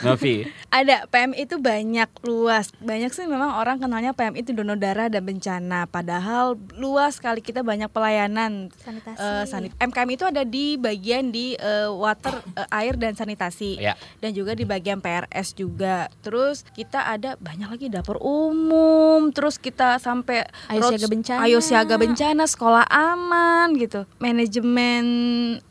Novi? 0.04 0.44
ada 0.68 1.08
PMI 1.08 1.48
itu 1.48 1.56
banyak 1.58 2.10
luas. 2.22 2.70
Banyak 2.78 3.10
sih 3.10 3.24
memang 3.24 3.56
orang 3.56 3.80
kenalnya 3.80 4.12
PMI 4.12 4.44
itu 4.44 4.52
donor 4.52 4.76
darah 4.76 5.08
dan 5.08 5.24
bencana. 5.24 5.88
Padahal 5.88 6.60
luas 6.76 7.18
sekali 7.18 7.40
kita 7.40 7.64
banyak 7.64 7.88
pelayanan 7.88 8.68
sanitasi 8.76 9.16
Eh, 9.18 9.44
sanit 9.48 9.72
MKM 9.78 10.10
itu 10.12 10.24
ada 10.28 10.44
di 10.44 10.76
bagian 10.76 11.32
di 11.32 11.56
eh, 11.56 11.88
water 11.88 12.44
eh, 12.54 12.68
air 12.76 12.94
dan 12.94 13.16
sanitasi 13.16 13.80
Ya. 13.80 13.96
dan 14.20 14.36
juga 14.36 14.54
di 14.54 14.68
bagian 14.68 15.00
PRS 15.00 15.56
juga. 15.56 16.12
Terus 16.20 16.68
kita 16.76 17.08
ada 17.08 17.40
banyak 17.40 17.70
lagi 17.70 17.88
dapur 17.88 18.20
umum. 18.20 19.32
Terus 19.32 19.56
kita 19.58 19.98
sampai 19.98 20.46
Ayo 20.68 20.82
siaga 20.90 21.08
bencana. 21.08 21.40
ayo 21.46 21.60
siaga 21.62 21.96
bencana, 22.02 22.44
sekolah 22.50 22.86
aman 22.90 23.78
gitu. 23.78 24.04
Manajemen 24.18 25.06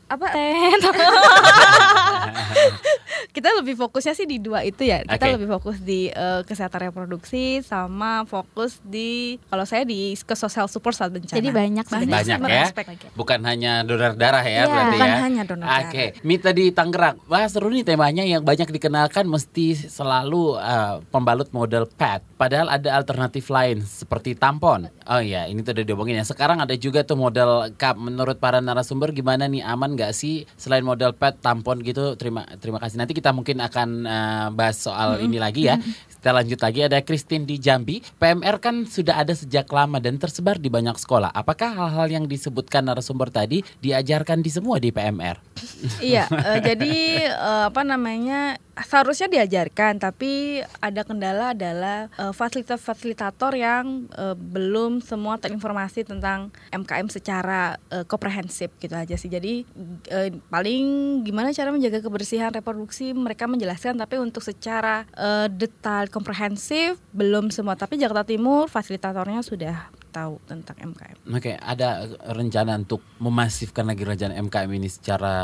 apa? 0.07 0.27
kita 3.35 3.49
lebih 3.53 3.75
fokusnya 3.77 4.13
sih 4.13 4.25
di 4.25 4.37
dua 4.39 4.63
itu 4.63 4.81
ya. 4.81 5.03
Kita 5.03 5.25
Oke. 5.27 5.35
lebih 5.37 5.49
fokus 5.51 5.77
di 5.77 6.09
eh, 6.09 6.41
kesehatan 6.41 6.89
reproduksi 6.89 7.61
sama 7.61 8.25
fokus 8.25 8.81
di 8.81 9.37
kalau 9.47 9.63
saya 9.63 9.83
di 9.83 10.15
ke 10.15 10.33
social 10.33 10.65
support 10.65 10.95
saat 10.95 11.13
bencana. 11.13 11.37
jadi 11.37 11.49
banyak 11.51 11.85
Banyak 11.85 12.23
sebenarnya 12.25 12.49
ya. 12.49 12.67
aspek. 12.71 12.85
Bukan 13.13 13.39
hanya 13.45 13.83
donor 13.83 14.15
darah 14.15 14.41
ya 14.41 14.63
Iya, 14.63 14.63
berarti 14.65 14.95
bukan 14.95 15.07
ya. 15.07 15.17
hanya 15.21 15.41
donor 15.45 15.65
darah. 15.65 15.81
Oke, 15.85 16.05
Mita 16.23 16.49
di 16.51 16.65
Tangerang. 16.71 17.15
Wah 17.27 17.45
seru 17.45 17.69
nih 17.69 17.83
temanya 17.83 18.23
yang 18.23 18.41
banyak 18.41 18.69
dikenalkan 18.69 19.27
mesti 19.27 19.75
selalu 19.77 20.57
uh, 20.57 21.03
pembalut 21.09 21.51
model 21.51 21.85
pad. 21.85 22.23
Padahal 22.37 22.69
ada 22.69 22.95
alternatif 22.95 23.49
lain 23.49 23.83
seperti 23.83 24.33
tampon. 24.33 24.89
Oh 25.05 25.21
iya, 25.21 25.45
ini 25.45 25.61
tuh 25.61 25.73
udah 25.73 25.85
diomongin 25.85 26.17
ya. 26.17 26.25
Sekarang 26.25 26.57
ada 26.57 26.73
juga 26.73 27.03
tuh 27.03 27.17
model 27.17 27.69
cup. 27.75 27.97
Menurut 27.97 28.37
para 28.37 28.59
narasumber 28.59 29.11
gimana 29.11 29.45
nih 29.45 29.61
aman 29.61 29.96
nggak 29.97 30.13
sih 30.13 30.45
selain 30.53 30.85
model 30.85 31.17
pad, 31.17 31.41
tampon 31.41 31.81
gitu? 31.81 32.13
Terima 32.13 32.45
terima 32.61 32.77
kasih. 32.77 33.01
Nanti 33.01 33.17
kita 33.17 33.33
mungkin 33.33 33.57
akan 33.57 33.89
uh, 34.05 34.47
bahas 34.53 34.77
soal 34.77 35.17
ini 35.25 35.41
lagi 35.41 35.65
ya. 35.65 35.81
Kita 36.17 36.33
lanjut 36.33 36.59
lagi 36.59 36.79
ada 36.85 36.99
Christine 37.01 37.47
di 37.47 37.57
Jambi. 37.57 38.03
PMR 38.21 38.57
kan 38.61 38.83
sudah 38.85 39.21
ada 39.21 39.31
sejak 39.31 39.69
lama 39.71 39.97
dan 39.97 40.19
tersebar 40.19 40.59
di 40.61 40.67
banyak 40.67 40.97
sekolah. 40.99 41.31
Apakah 41.31 41.73
hal-hal 41.73 42.07
yang 42.09 42.25
disebutkan 42.27 42.83
narasumber 42.83 43.31
tadi 43.31 43.63
diajarkan 43.81 44.43
di 44.43 44.51
semua 44.51 44.77
di 44.77 44.93
PMR? 44.93 45.37
Iya, 46.01 46.25
eh, 46.29 46.59
jadi 46.61 46.95
eh, 47.31 47.63
apa 47.69 47.81
namanya 47.85 48.57
seharusnya 48.85 49.25
diajarkan, 49.29 49.97
tapi 49.97 50.61
ada 50.81 51.01
kendala 51.01 51.53
adalah 51.57 52.09
eh, 52.13 52.33
fasilitator-fasilitator 52.33 53.53
yang 53.57 54.05
eh, 54.13 54.35
belum 54.37 55.01
semua 55.01 55.41
terinformasi 55.41 56.05
tentang 56.05 56.53
MKM 56.69 57.07
secara 57.09 57.81
eh, 57.89 58.05
komprehensif 58.05 58.69
gitu 58.77 58.93
aja 58.93 59.15
sih. 59.17 59.29
Jadi 59.29 59.65
eh, 60.11 60.35
paling 60.49 60.85
gimana 61.23 61.51
cara 61.55 61.73
menjaga 61.73 62.03
kebersihan 62.03 62.53
reproduksi 62.53 63.11
mereka 63.11 63.49
menjelaskan, 63.49 63.97
tapi 63.97 64.19
untuk 64.21 64.45
secara 64.45 65.07
eh, 65.15 65.47
detail 65.51 66.07
komprehensif 66.11 66.99
belum 67.11 67.49
semua. 67.49 67.73
Tapi 67.73 67.97
Jakarta 67.97 68.27
Timur 68.27 68.69
fasilitatornya 68.69 69.41
sudah 69.41 69.89
tahu 70.11 70.41
tentang 70.49 70.77
MKM. 70.93 71.17
Oke, 71.29 71.53
ada 71.57 72.09
rencana 72.33 72.79
untuk 72.79 73.03
memasifkan 73.21 73.85
lagi 73.85 74.01
rencana 74.01 74.33
MKM 74.37 74.71
ini 74.73 74.89
secara 74.89 75.35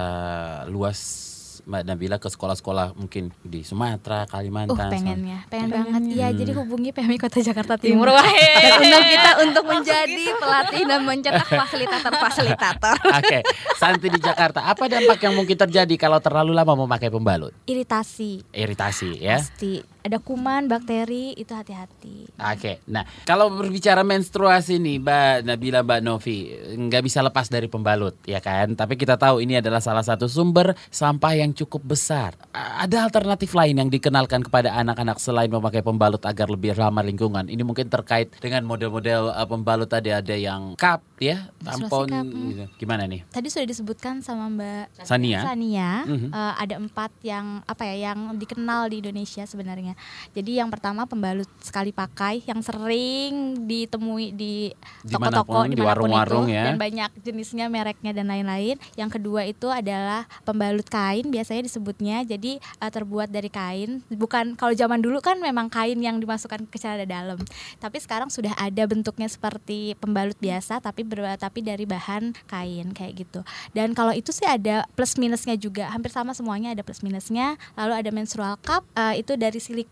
luas 0.66 1.33
Mbak 1.64 1.82
Nabila 1.86 2.18
ke 2.18 2.28
sekolah-sekolah 2.28 2.92
mungkin 2.94 3.32
di 3.40 3.62
Sumatera, 3.62 4.24
Uh 4.24 4.28
Kalimantan. 4.28 4.90
pengennya, 4.90 5.48
pengen 5.48 5.72
Pengennya. 5.72 5.80
banget. 5.88 6.02
Iya, 6.10 6.28
Hmm. 6.28 6.38
jadi 6.38 6.52
hubungi 6.54 6.90
PMI 6.92 7.18
Kota 7.18 7.40
Jakarta 7.40 7.74
Timur. 7.76 8.06
Timur. 8.06 8.08
Wah, 8.14 8.28
Dan 8.64 8.72
undang 8.82 9.06
kita 9.06 9.32
untuk 9.40 9.64
menjadi 9.66 10.26
pelatih 10.34 10.84
dan 10.84 11.02
mencetak 11.02 11.48
fasilitator-fasilitator. 11.60 12.96
Oke, 13.20 13.40
Santi 13.74 14.08
di 14.08 14.20
Jakarta. 14.20 14.66
Apa 14.66 14.86
dampak 14.86 15.20
yang 15.20 15.34
mungkin 15.34 15.56
terjadi 15.56 15.96
kalau 15.96 16.20
terlalu 16.20 16.52
lama 16.52 16.76
memakai 16.78 17.08
pembalut? 17.08 17.56
Iritasi 17.64 18.44
Iritasi 18.50 19.10
ya. 19.18 19.40
pasti. 19.40 19.93
Ada 20.04 20.20
kuman, 20.20 20.68
bakteri 20.68 21.32
itu 21.40 21.56
hati-hati. 21.56 22.28
Oke, 22.36 22.84
nah 22.92 23.08
kalau 23.24 23.48
berbicara 23.48 24.04
menstruasi 24.04 24.76
nih, 24.76 25.00
Mbak 25.00 25.34
Nabila, 25.48 25.80
Mbak 25.80 26.00
Novi, 26.04 26.52
nggak 26.76 27.04
bisa 27.08 27.24
lepas 27.24 27.48
dari 27.48 27.72
pembalut, 27.72 28.20
ya 28.28 28.44
kan? 28.44 28.76
Tapi 28.76 29.00
kita 29.00 29.16
tahu 29.16 29.40
ini 29.40 29.64
adalah 29.64 29.80
salah 29.80 30.04
satu 30.04 30.28
sumber 30.28 30.76
sampah 30.92 31.40
yang 31.40 31.56
cukup 31.56 31.96
besar. 31.96 32.36
Ada 32.52 33.08
alternatif 33.08 33.56
lain 33.56 33.80
yang 33.80 33.88
dikenalkan 33.88 34.44
kepada 34.44 34.76
anak-anak 34.76 35.24
selain 35.24 35.48
memakai 35.48 35.80
pembalut 35.80 36.20
agar 36.28 36.52
lebih 36.52 36.76
ramah 36.76 37.02
lingkungan. 37.08 37.48
Ini 37.48 37.64
mungkin 37.64 37.88
terkait 37.88 38.36
dengan 38.44 38.68
model-model 38.68 39.32
uh, 39.32 39.48
pembalut 39.48 39.88
tadi 39.88 40.12
ada 40.12 40.36
yang 40.36 40.76
cup, 40.76 41.00
ya, 41.16 41.48
tampon, 41.64 42.12
cup, 42.12 42.26
hmm. 42.28 42.48
gitu. 42.52 42.66
Gimana 42.84 43.08
nih? 43.08 43.24
Tadi 43.32 43.48
sudah 43.48 43.68
disebutkan 43.72 44.20
sama 44.20 44.52
Mbak 44.52 45.08
Sania? 45.08 45.40
Sania, 45.48 46.04
Mhm. 46.04 46.30
eh, 46.36 46.54
ada 46.60 46.76
empat 46.76 47.12
yang 47.24 47.64
apa 47.64 47.88
ya 47.88 48.12
yang 48.12 48.36
dikenal 48.36 48.92
di 48.92 49.00
Indonesia 49.00 49.48
sebenarnya. 49.48 49.93
Jadi 50.34 50.58
yang 50.58 50.70
pertama 50.70 51.06
pembalut 51.06 51.48
sekali 51.60 51.90
pakai 51.90 52.44
yang 52.44 52.60
sering 52.60 53.64
ditemui 53.66 54.34
di 54.34 54.70
toko-toko 55.08 55.66
di 55.70 55.82
warung-warung 55.84 56.46
ya. 56.50 56.64
dan 56.70 56.76
banyak 56.78 57.12
jenisnya, 57.22 57.66
mereknya 57.68 58.12
dan 58.12 58.28
lain-lain. 58.28 58.76
Yang 58.96 59.10
kedua 59.20 59.42
itu 59.46 59.68
adalah 59.70 60.26
pembalut 60.44 60.86
kain 60.88 61.28
biasanya 61.28 61.64
disebutnya. 61.64 62.24
Jadi 62.24 62.58
eh, 62.60 62.92
terbuat 62.92 63.30
dari 63.30 63.50
kain. 63.50 64.02
Bukan 64.10 64.56
kalau 64.56 64.74
zaman 64.74 65.00
dulu 65.00 65.20
kan 65.20 65.38
memang 65.40 65.70
kain 65.70 66.00
yang 66.00 66.18
dimasukkan 66.18 66.66
ke 66.68 66.78
celana 66.80 67.06
dalam. 67.06 67.40
Tapi 67.80 67.98
sekarang 68.00 68.30
sudah 68.30 68.54
ada 68.58 68.84
bentuknya 68.86 69.28
seperti 69.28 69.96
pembalut 70.00 70.36
biasa 70.38 70.80
tapi 70.80 71.04
ber- 71.04 71.38
tapi 71.38 71.64
dari 71.64 71.84
bahan 71.88 72.36
kain 72.48 72.92
kayak 72.92 73.14
gitu. 73.28 73.40
Dan 73.72 73.94
kalau 73.94 74.12
itu 74.12 74.32
sih 74.32 74.46
ada 74.46 74.86
plus 74.98 75.16
minusnya 75.18 75.56
juga. 75.56 75.90
Hampir 75.92 76.10
sama 76.12 76.36
semuanya 76.36 76.74
ada 76.74 76.82
plus 76.84 77.02
minusnya. 77.02 77.56
Lalu 77.78 77.94
ada 78.06 78.10
menstrual 78.12 78.56
cup 78.62 78.84
eh, 78.96 79.22
itu 79.22 79.36
dari 79.36 79.60
silikon. 79.60 79.83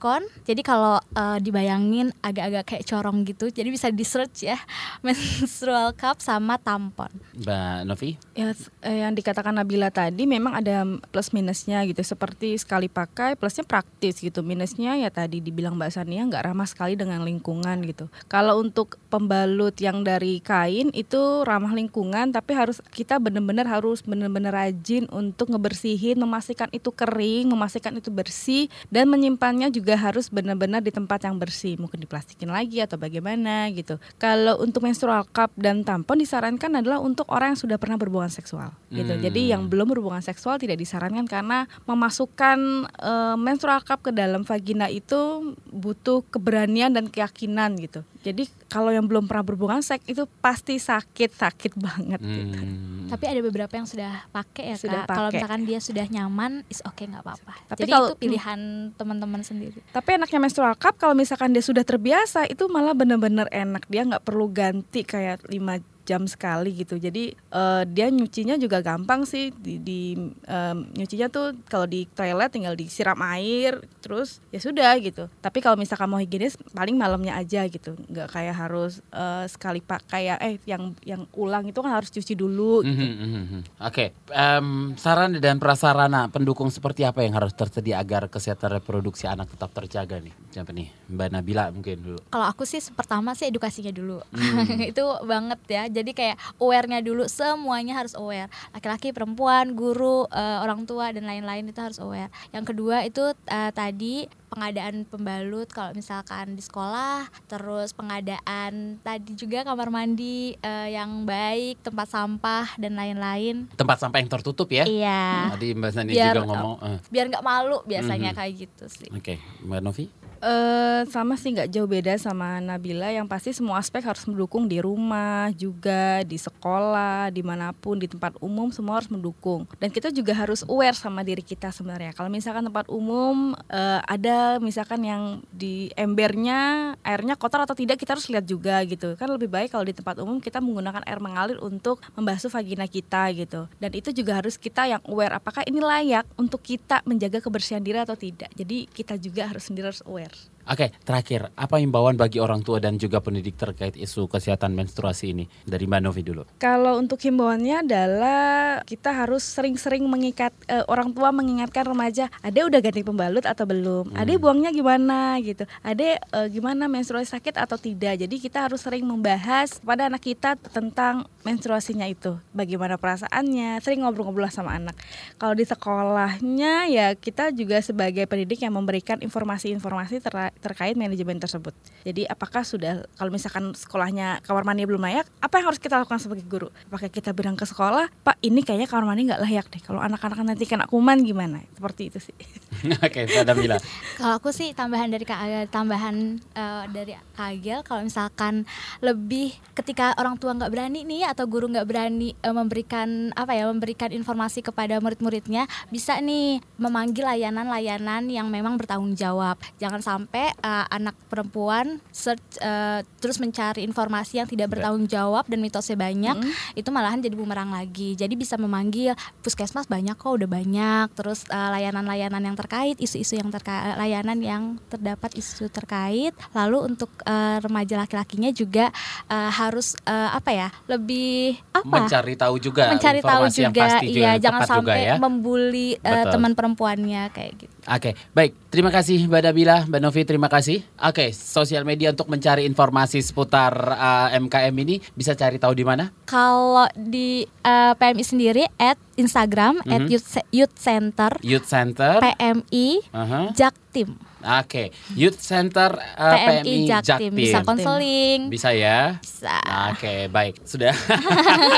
Jadi 0.48 0.62
kalau 0.64 1.00
eh, 1.16 1.38
dibayangin 1.44 2.14
agak-agak 2.22 2.64
kayak 2.64 2.86
corong 2.88 3.28
gitu. 3.28 3.50
Jadi 3.50 3.68
bisa 3.68 3.90
di 3.92 4.06
search 4.06 4.48
ya 4.48 4.58
menstrual 5.06 5.92
cup 5.98 6.22
sama 6.22 6.56
tampon. 6.62 7.10
Mbak 7.36 7.78
Novi? 7.90 8.12
Ya, 8.38 8.54
eh, 8.86 9.04
yang 9.04 9.18
dikatakan 9.18 9.58
Nabila 9.58 9.90
tadi 9.90 10.24
memang 10.30 10.62
ada 10.62 10.86
plus 11.10 11.34
minusnya 11.36 11.84
gitu. 11.90 12.00
Seperti 12.06 12.56
sekali 12.56 12.88
pakai, 12.88 13.36
plusnya 13.36 13.66
praktis 13.66 14.22
gitu. 14.22 14.46
Minusnya 14.46 14.96
ya 14.96 15.10
tadi 15.10 15.42
dibilang 15.42 15.76
Mbak 15.76 15.92
Sania 15.92 16.24
nggak 16.24 16.46
ramah 16.48 16.70
sekali 16.70 16.94
dengan 16.94 17.26
lingkungan 17.26 17.82
gitu. 17.84 18.08
Kalau 18.30 18.62
untuk 18.62 19.02
pembalut 19.10 19.74
yang 19.82 20.06
dari 20.06 20.38
kain 20.40 20.94
itu 20.94 21.42
ramah 21.44 21.74
lingkungan, 21.74 22.30
tapi 22.30 22.54
harus 22.54 22.78
kita 22.94 23.18
benar-benar 23.18 23.66
harus 23.66 24.06
benar-benar 24.06 24.54
rajin 24.54 25.10
untuk 25.10 25.50
ngebersihin, 25.50 26.22
memastikan 26.22 26.70
itu 26.70 26.94
kering, 26.94 27.50
memastikan 27.50 27.98
itu 27.98 28.14
bersih, 28.14 28.70
dan 28.94 29.10
menyimpannya 29.10 29.74
juga 29.74 29.81
harus 29.98 30.30
benar-benar 30.30 30.86
di 30.86 30.94
tempat 30.94 31.26
yang 31.26 31.36
bersih. 31.38 31.80
Mungkin 31.80 31.98
diplastikin 32.02 32.50
lagi 32.52 32.80
atau 32.84 33.00
bagaimana 33.00 33.70
gitu. 33.74 33.98
Kalau 34.22 34.62
untuk 34.62 34.86
menstrual 34.86 35.26
cup 35.30 35.52
dan 35.58 35.82
tampon 35.82 36.22
disarankan 36.22 36.82
adalah 36.82 37.02
untuk 37.02 37.26
orang 37.32 37.56
yang 37.56 37.60
sudah 37.60 37.78
pernah 37.82 37.98
berhubungan 37.98 38.30
seksual 38.30 38.72
gitu. 38.92 39.14
Hmm. 39.18 39.24
Jadi 39.24 39.42
yang 39.52 39.66
belum 39.72 39.90
berhubungan 39.92 40.22
seksual 40.22 40.62
tidak 40.62 40.78
disarankan 40.78 41.26
karena 41.26 41.66
memasukkan 41.90 42.58
eh, 43.00 43.36
menstrual 43.38 43.82
cup 43.82 44.06
ke 44.06 44.12
dalam 44.12 44.44
vagina 44.44 44.92
itu 44.92 45.54
butuh 45.72 46.22
keberanian 46.28 46.92
dan 46.92 47.08
keyakinan 47.08 47.78
gitu. 47.80 48.04
Jadi 48.22 48.46
kalau 48.70 48.94
yang 48.94 49.10
belum 49.10 49.26
pernah 49.26 49.42
berhubungan 49.42 49.82
seks 49.82 50.06
itu 50.06 50.30
pasti 50.40 50.78
sakit 50.78 51.34
sakit 51.34 51.74
banget. 51.78 52.20
gitu. 52.22 52.58
Hmm. 52.60 53.10
Tapi 53.10 53.26
ada 53.28 53.42
beberapa 53.42 53.74
yang 53.76 53.90
sudah 53.90 54.30
pakai 54.30 54.72
ya 54.72 54.78
Sudah 54.78 55.04
kak. 55.04 55.18
Kalau 55.18 55.30
misalkan 55.34 55.62
dia 55.66 55.80
sudah 55.82 56.06
nyaman, 56.06 56.62
is 56.70 56.80
oke 56.86 57.02
nggak 57.02 57.24
apa-apa. 57.26 57.54
Tapi 57.74 57.80
Jadi 57.84 57.92
kalau- 57.92 58.10
itu 58.14 58.18
pilihan 58.22 58.60
teman-teman 58.96 59.42
sendiri. 59.42 59.71
Tapi 59.92 60.10
enaknya 60.20 60.40
menstrual 60.40 60.74
cup 60.76 60.98
kalau 60.98 61.16
misalkan 61.16 61.52
dia 61.52 61.64
sudah 61.64 61.84
terbiasa 61.86 62.48
itu 62.48 62.68
malah 62.68 62.96
bener-bener 62.96 63.48
enak. 63.52 63.88
Dia 63.88 64.08
nggak 64.08 64.24
perlu 64.24 64.52
ganti 64.52 65.04
kayak 65.04 65.48
5 65.48 65.82
jam 66.06 66.26
sekali 66.26 66.74
gitu. 66.76 66.98
Jadi 66.98 67.32
eh, 67.34 67.84
dia 67.88 68.08
nyucinya 68.10 68.58
juga 68.58 68.82
gampang 68.82 69.24
sih. 69.24 69.54
Di, 69.54 69.78
di 69.80 70.02
em, 70.50 70.78
nyucinya 70.98 71.32
tuh 71.32 71.56
kalau 71.70 71.86
di 71.86 72.10
toilet 72.12 72.52
tinggal 72.52 72.76
disiram 72.76 73.20
air, 73.22 73.80
terus 74.02 74.42
ya 74.50 74.58
sudah 74.58 74.98
gitu. 74.98 75.30
Tapi 75.40 75.62
kalau 75.62 75.78
misalkan 75.78 76.10
mau 76.10 76.18
higienis 76.18 76.58
paling 76.74 76.98
malamnya 76.98 77.38
aja 77.38 77.64
gitu. 77.70 77.94
Nggak 78.10 78.34
kayak 78.34 78.56
harus 78.58 79.06
eh, 79.14 79.46
sekali 79.48 79.80
pakai 79.80 80.34
ya 80.34 80.36
eh 80.42 80.58
yang 80.66 80.98
yang 81.06 81.30
ulang 81.38 81.70
itu 81.70 81.80
kan 81.80 82.02
harus 82.02 82.10
cuci 82.10 82.34
dulu. 82.34 82.82
gitu. 82.82 82.98
Mhm, 82.98 83.14
mhm, 83.14 83.42
mhm. 83.46 83.62
Oke, 83.86 84.18
em, 84.34 84.98
saran 84.98 85.38
dan 85.38 85.62
prasarana 85.62 86.28
pendukung 86.34 86.74
seperti 86.74 87.06
apa 87.06 87.22
yang 87.22 87.38
harus 87.38 87.54
tersedia 87.54 88.02
agar 88.02 88.28
kesehatan 88.28 88.82
reproduksi 88.82 89.30
anak 89.30 89.54
tetap 89.54 89.70
terjaga 89.72 90.18
nih? 90.18 90.34
Siapa 90.50 90.74
nih? 90.74 90.90
Mbak 91.12 91.30
Nabila 91.32 91.70
mungkin 91.70 91.98
dulu. 92.02 92.20
Kalau 92.34 92.48
aku 92.50 92.66
sih 92.66 92.82
pertama 92.98 93.38
sih 93.38 93.48
edukasinya 93.54 93.94
dulu. 93.94 94.20
Hmm. 94.34 94.82
itu 94.92 95.06
banget 95.24 95.60
ya. 95.70 95.84
Jadi 95.92 96.12
kayak 96.18 96.38
aware-nya 96.58 97.00
dulu 97.06 97.30
semuanya 97.30 98.02
harus 98.02 98.18
aware. 98.18 98.50
Laki-laki, 98.74 99.14
perempuan, 99.14 99.78
guru, 99.78 100.26
eh, 100.32 100.58
orang 100.64 100.90
tua 100.90 101.14
dan 101.14 101.28
lain-lain 101.30 101.70
itu 101.70 101.80
harus 101.80 102.02
aware. 102.02 102.34
Yang 102.56 102.74
kedua 102.74 103.04
itu 103.06 103.24
eh, 103.52 103.72
tadi 103.76 104.01
pengadaan 104.48 105.06
pembalut 105.06 105.68
kalau 105.68 105.94
misalkan 105.94 106.54
di 106.54 106.60
sekolah, 106.60 107.24
terus 107.46 107.94
pengadaan 107.94 109.00
tadi 109.00 109.32
juga 109.34 109.64
kamar 109.64 109.88
mandi 109.88 110.54
eh, 110.56 110.90
yang 110.92 111.24
baik, 111.24 111.80
tempat 111.82 112.08
sampah 112.08 112.76
dan 112.76 112.94
lain-lain. 112.94 113.70
Tempat 113.72 113.98
sampah 114.00 114.18
yang 114.18 114.28
tertutup 114.28 114.68
ya? 114.68 114.84
Iya. 114.84 115.52
Tadi 115.52 115.68
Mbak 115.72 115.92
Sani 115.92 116.12
Biar- 116.12 116.36
juga 116.36 116.44
ngomong. 116.46 116.76
eh, 116.84 116.98
Biar 117.08 117.26
nggak 117.30 117.46
malu 117.46 117.80
biasanya 117.84 118.32
Mhm. 118.32 118.38
kayak 118.38 118.54
gitu 118.60 118.86
sih. 118.88 119.10
Oke, 119.10 119.40
Mbak 119.62 119.80
Novi? 119.80 120.06
Eh 120.42 121.06
sama 121.14 121.38
sih 121.38 121.54
nggak 121.54 121.70
jauh 121.70 121.86
beda 121.86 122.18
sama 122.18 122.58
Nabila. 122.58 123.14
Yang 123.14 123.28
pasti 123.30 123.50
semua 123.54 123.78
aspek 123.78 124.02
harus 124.02 124.26
mendukung 124.26 124.66
di 124.66 124.82
rumah 124.82 125.54
juga 125.54 126.26
di 126.26 126.34
sekolah 126.34 127.30
di 127.30 127.46
mana 127.46 127.70
pun 127.78 128.02
di 128.02 128.10
tempat 128.10 128.42
umum 128.42 128.74
semua 128.74 128.98
harus 128.98 129.14
mendukung. 129.14 129.70
Dan 129.78 129.94
kita 129.94 130.10
juga 130.10 130.34
harus 130.34 130.66
aware 130.66 130.98
sama 130.98 131.22
diri 131.22 131.46
kita 131.46 131.70
sebenarnya. 131.70 132.18
Kalau 132.18 132.34
misalkan 132.34 132.66
tempat 132.66 132.90
umum 132.90 133.54
eh, 133.70 134.02
ada 134.02 134.58
misalkan 134.58 135.06
yang 135.06 135.46
di 135.54 135.94
embernya 135.94 136.94
airnya 137.06 137.38
kotor 137.38 137.62
atau 137.62 137.78
tidak 137.78 138.02
kita 138.02 138.18
harus 138.18 138.26
lihat 138.26 138.50
juga 138.50 138.82
gitu. 138.90 139.14
Kan 139.22 139.30
lebih 139.30 139.46
baik 139.46 139.78
kalau 139.78 139.86
di 139.86 139.94
tempat 139.94 140.18
umum 140.26 140.42
kita 140.42 140.58
menggunakan 140.58 141.06
air 141.06 141.22
mengalir 141.22 141.62
untuk 141.62 142.02
membasuh 142.18 142.50
vagina 142.50 142.90
kita 142.90 143.30
gitu. 143.38 143.70
Dan 143.78 143.94
itu 143.94 144.10
juga 144.10 144.42
harus 144.42 144.58
kita 144.58 144.90
yang 144.90 145.06
aware 145.06 145.38
apakah 145.38 145.62
ini 145.70 145.78
layak 145.78 146.26
untuk 146.34 146.66
kita 146.66 147.06
menjaga 147.06 147.46
kebersihan 147.46 147.86
diri 147.86 148.02
atau 148.02 148.18
tidak. 148.18 148.50
Jadi 148.58 148.90
kita 148.90 149.22
juga 149.22 149.46
harus 149.46 149.70
sendiri 149.70 149.86
harus 149.94 150.02
aware 150.10 150.31
ver 150.32 150.61
Oke, 150.72 150.88
terakhir, 151.04 151.52
apa 151.60 151.84
himbauan 151.84 152.16
bagi 152.16 152.40
orang 152.40 152.64
tua 152.64 152.80
dan 152.80 152.96
juga 152.96 153.20
pendidik 153.20 153.60
terkait 153.60 153.92
isu 154.00 154.32
kesehatan 154.32 154.72
menstruasi 154.72 155.36
ini? 155.36 155.44
Dari 155.68 155.84
Mbak 155.84 156.00
Novi 156.00 156.24
dulu. 156.24 156.48
Kalau 156.64 156.96
untuk 156.96 157.20
himbauannya 157.20 157.84
adalah 157.84 158.80
kita 158.88 159.12
harus 159.12 159.44
sering-sering 159.44 160.08
mengikat 160.08 160.56
eh, 160.72 160.80
orang 160.88 161.12
tua 161.12 161.36
mengingatkan 161.36 161.84
remaja, 161.84 162.32
ada 162.40 162.60
udah 162.64 162.80
ganti 162.80 163.04
pembalut 163.04 163.44
atau 163.44 163.68
belum? 163.68 164.16
Ada 164.16 164.40
buangnya 164.40 164.72
gimana 164.72 165.44
gitu? 165.44 165.68
Ada 165.84 166.24
eh, 166.24 166.48
gimana 166.48 166.88
menstruasi 166.88 167.36
sakit 167.36 167.60
atau 167.60 167.76
tidak? 167.76 168.24
Jadi 168.24 168.40
kita 168.40 168.72
harus 168.72 168.80
sering 168.80 169.04
membahas 169.04 169.76
pada 169.84 170.08
anak 170.08 170.24
kita 170.24 170.56
tentang 170.72 171.28
menstruasinya 171.44 172.08
itu, 172.08 172.40
bagaimana 172.56 172.96
perasaannya, 172.96 173.84
sering 173.84 174.08
ngobrol-ngobrol 174.08 174.48
sama 174.48 174.80
anak. 174.80 174.96
Kalau 175.36 175.52
di 175.52 175.68
sekolahnya 175.68 176.88
ya 176.88 177.12
kita 177.18 177.52
juga 177.52 177.84
sebagai 177.84 178.24
pendidik 178.24 178.64
yang 178.64 178.78
memberikan 178.78 179.20
informasi-informasi 179.20 180.24
ter- 180.24 180.54
terkait 180.62 180.94
manajemen 180.94 181.42
tersebut. 181.42 181.74
Jadi 182.06 182.30
apakah 182.30 182.62
sudah 182.62 183.04
kalau 183.18 183.34
misalkan 183.34 183.74
sekolahnya 183.74 184.46
kamar 184.46 184.64
mandi 184.64 184.86
belum 184.86 185.02
layak, 185.02 185.26
apa 185.42 185.60
yang 185.60 185.74
harus 185.74 185.82
kita 185.82 185.98
lakukan 185.98 186.22
sebagai 186.22 186.46
guru? 186.46 186.70
Apakah 186.88 187.10
kita 187.10 187.34
bilang 187.34 187.58
ke 187.58 187.66
sekolah, 187.66 188.08
Pak 188.22 188.38
ini 188.46 188.62
kayaknya 188.62 188.88
kamar 188.88 189.06
mandi 189.10 189.28
nggak 189.28 189.42
layak 189.42 189.68
deh. 189.74 189.82
Kalau 189.82 190.00
anak-anak 190.00 190.54
nanti 190.54 190.64
kena 190.70 190.86
kuman 190.86 191.22
gimana? 191.26 191.66
Seperti 191.74 192.14
itu 192.14 192.20
sih. 192.22 192.36
Oke, 193.06 193.28
Mbak 193.28 193.44
Nabila. 193.46 193.78
Kalau 194.18 194.34
aku 194.38 194.50
sih 194.54 194.74
tambahan 194.74 195.10
dari 195.10 195.26
Kak 195.26 195.40
Agel, 195.42 195.66
tambahan 195.70 196.16
eh, 196.38 196.84
dari 196.90 197.14
Kak 197.36 197.48
Agel 197.58 197.80
kalau 197.86 198.02
misalkan 198.06 198.66
lebih 199.02 199.54
ketika 199.78 200.14
orang 200.18 200.38
tua 200.38 200.58
nggak 200.58 200.72
berani 200.72 201.06
nih 201.06 201.30
atau 201.30 201.46
guru 201.46 201.70
nggak 201.70 201.86
berani 201.86 202.34
eh, 202.34 202.56
memberikan 202.56 203.34
apa 203.38 203.54
ya 203.54 203.70
memberikan 203.70 204.10
informasi 204.10 204.66
kepada 204.66 204.98
murid-muridnya 204.98 205.66
bisa 205.94 206.18
nih 206.18 206.62
memanggil 206.82 207.26
layanan-layanan 207.30 208.30
yang 208.30 208.50
memang 208.50 208.78
bertanggung 208.82 209.14
jawab. 209.14 209.62
Jangan 209.78 210.02
sampai 210.02 210.41
eh, 210.50 210.86
anak 210.90 211.14
perempuan 211.30 212.02
search 212.10 212.58
eh, 212.58 213.06
terus 213.22 213.38
mencari 213.38 213.86
informasi 213.86 214.42
yang 214.42 214.50
tidak 214.50 214.74
bertanggung 214.74 215.06
jawab 215.06 215.46
dan 215.46 215.62
mitosnya 215.62 216.00
banyak 216.00 216.42
itu 216.74 216.90
malahan 216.90 217.22
jadi 217.22 217.36
bumerang 217.38 217.70
lagi. 217.76 218.18
Jadi 218.18 218.34
bisa 218.34 218.58
memanggil 218.58 219.14
puskesmas 219.46 219.86
banyak 219.86 220.18
kok 220.18 220.34
udah 220.34 220.50
banyak 220.50 221.08
terus 221.14 221.46
eh, 221.52 221.70
layanan-layanan 221.78 222.42
yang 222.42 222.58
terkait 222.58 222.98
isu-isu 222.98 223.38
yang 223.38 223.50
terkait, 223.52 223.98
layanan 223.98 224.40
yang 224.40 224.64
terdapat 224.88 225.36
isu 225.36 225.68
terkait. 225.68 226.34
Lalu 226.56 226.94
untuk 226.94 227.10
uh, 227.26 227.58
remaja 227.60 227.98
laki-lakinya 227.98 228.54
juga 228.54 228.94
uh, 229.28 229.50
harus 229.50 229.98
uh, 230.06 230.36
apa 230.36 230.52
ya, 230.54 230.70
lebih 230.86 231.58
apa? 231.74 232.06
Mencari 232.06 232.34
tahu 232.38 232.56
juga 232.62 232.94
Mencari 232.94 233.20
tahu 233.20 233.44
yang 233.50 233.74
juga, 233.74 233.84
pasti 233.84 234.08
juga, 234.14 234.20
iya, 234.22 234.32
jangan 234.38 234.62
juga 234.62 234.72
sampai 234.72 235.00
ya. 235.02 235.16
membuli 235.18 235.90
uh, 236.00 236.26
teman 236.30 236.54
perempuannya 236.54 237.24
kayak 237.34 237.52
gitu. 237.58 237.76
Oke, 237.90 238.14
baik. 238.38 238.52
Terima 238.72 238.94
kasih 238.94 239.26
Mbak 239.28 239.42
Nabila, 239.42 239.78
Mbak 239.90 240.00
Novi, 240.00 240.22
terima 240.32 240.48
kasih. 240.48 240.88
Oke, 240.96 241.36
sosial 241.36 241.84
media 241.84 242.16
untuk 242.16 242.32
mencari 242.32 242.64
informasi 242.64 243.20
seputar 243.20 243.76
uh, 243.92 244.32
MKM 244.32 244.72
ini 244.80 245.04
bisa 245.12 245.36
cari 245.36 245.60
tahu 245.60 245.76
di 245.76 245.84
mana? 245.84 246.08
Kalau 246.24 246.88
di 246.96 247.44
uh, 247.44 247.92
PMI 248.00 248.24
sendiri 248.24 248.64
at 248.80 248.96
Instagram 249.20 249.84
at 249.84 250.08
Mhm. 250.08 250.08
youth, 250.08 250.28
youth 250.50 250.76
center 250.80 251.36
Youth 251.44 251.68
Center. 251.68 252.24
PMI 252.24 253.04
Aha. 253.12 253.52
Jaktim. 253.52 254.31
Oke, 254.42 254.90
Youth 255.14 255.38
Center 255.38 255.94
uh, 255.94 256.34
PMI, 256.34 256.62
PMI 256.66 256.78
Jaktim. 256.90 257.32
Bisa 257.32 257.60
konseling. 257.62 258.50
Bisa 258.50 258.70
ya? 258.74 259.22
Bisa. 259.22 259.58
Oke, 259.94 260.28
baik. 260.28 260.62
Sudah. 260.66 260.94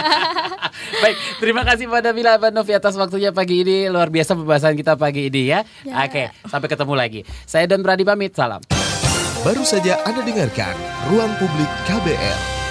baik, 1.04 1.18
terima 1.44 1.68
kasih 1.68 1.86
Nabila 1.92 2.40
Mbak 2.40 2.52
Novi 2.56 2.74
atas 2.74 2.96
waktunya 2.96 3.36
pagi 3.36 3.62
ini. 3.68 3.92
Luar 3.92 4.08
biasa 4.08 4.34
pembahasan 4.34 4.80
kita 4.80 4.96
pagi 4.96 5.28
ini 5.28 5.52
ya. 5.52 5.68
Ya. 5.84 6.08
Oke, 6.08 6.32
sampai 6.48 6.68
ketemu 6.72 6.94
lagi. 6.96 7.22
Saya 7.44 7.68
Don 7.68 7.84
Brady 7.84 8.08
pamit. 8.08 8.32
Salam. 8.34 8.64
Baru 9.44 9.68
saja 9.68 10.00
Anda 10.08 10.24
dengarkan 10.24 10.74
Ruang 11.12 11.36
Publik 11.36 11.68
KBR. 11.84 12.63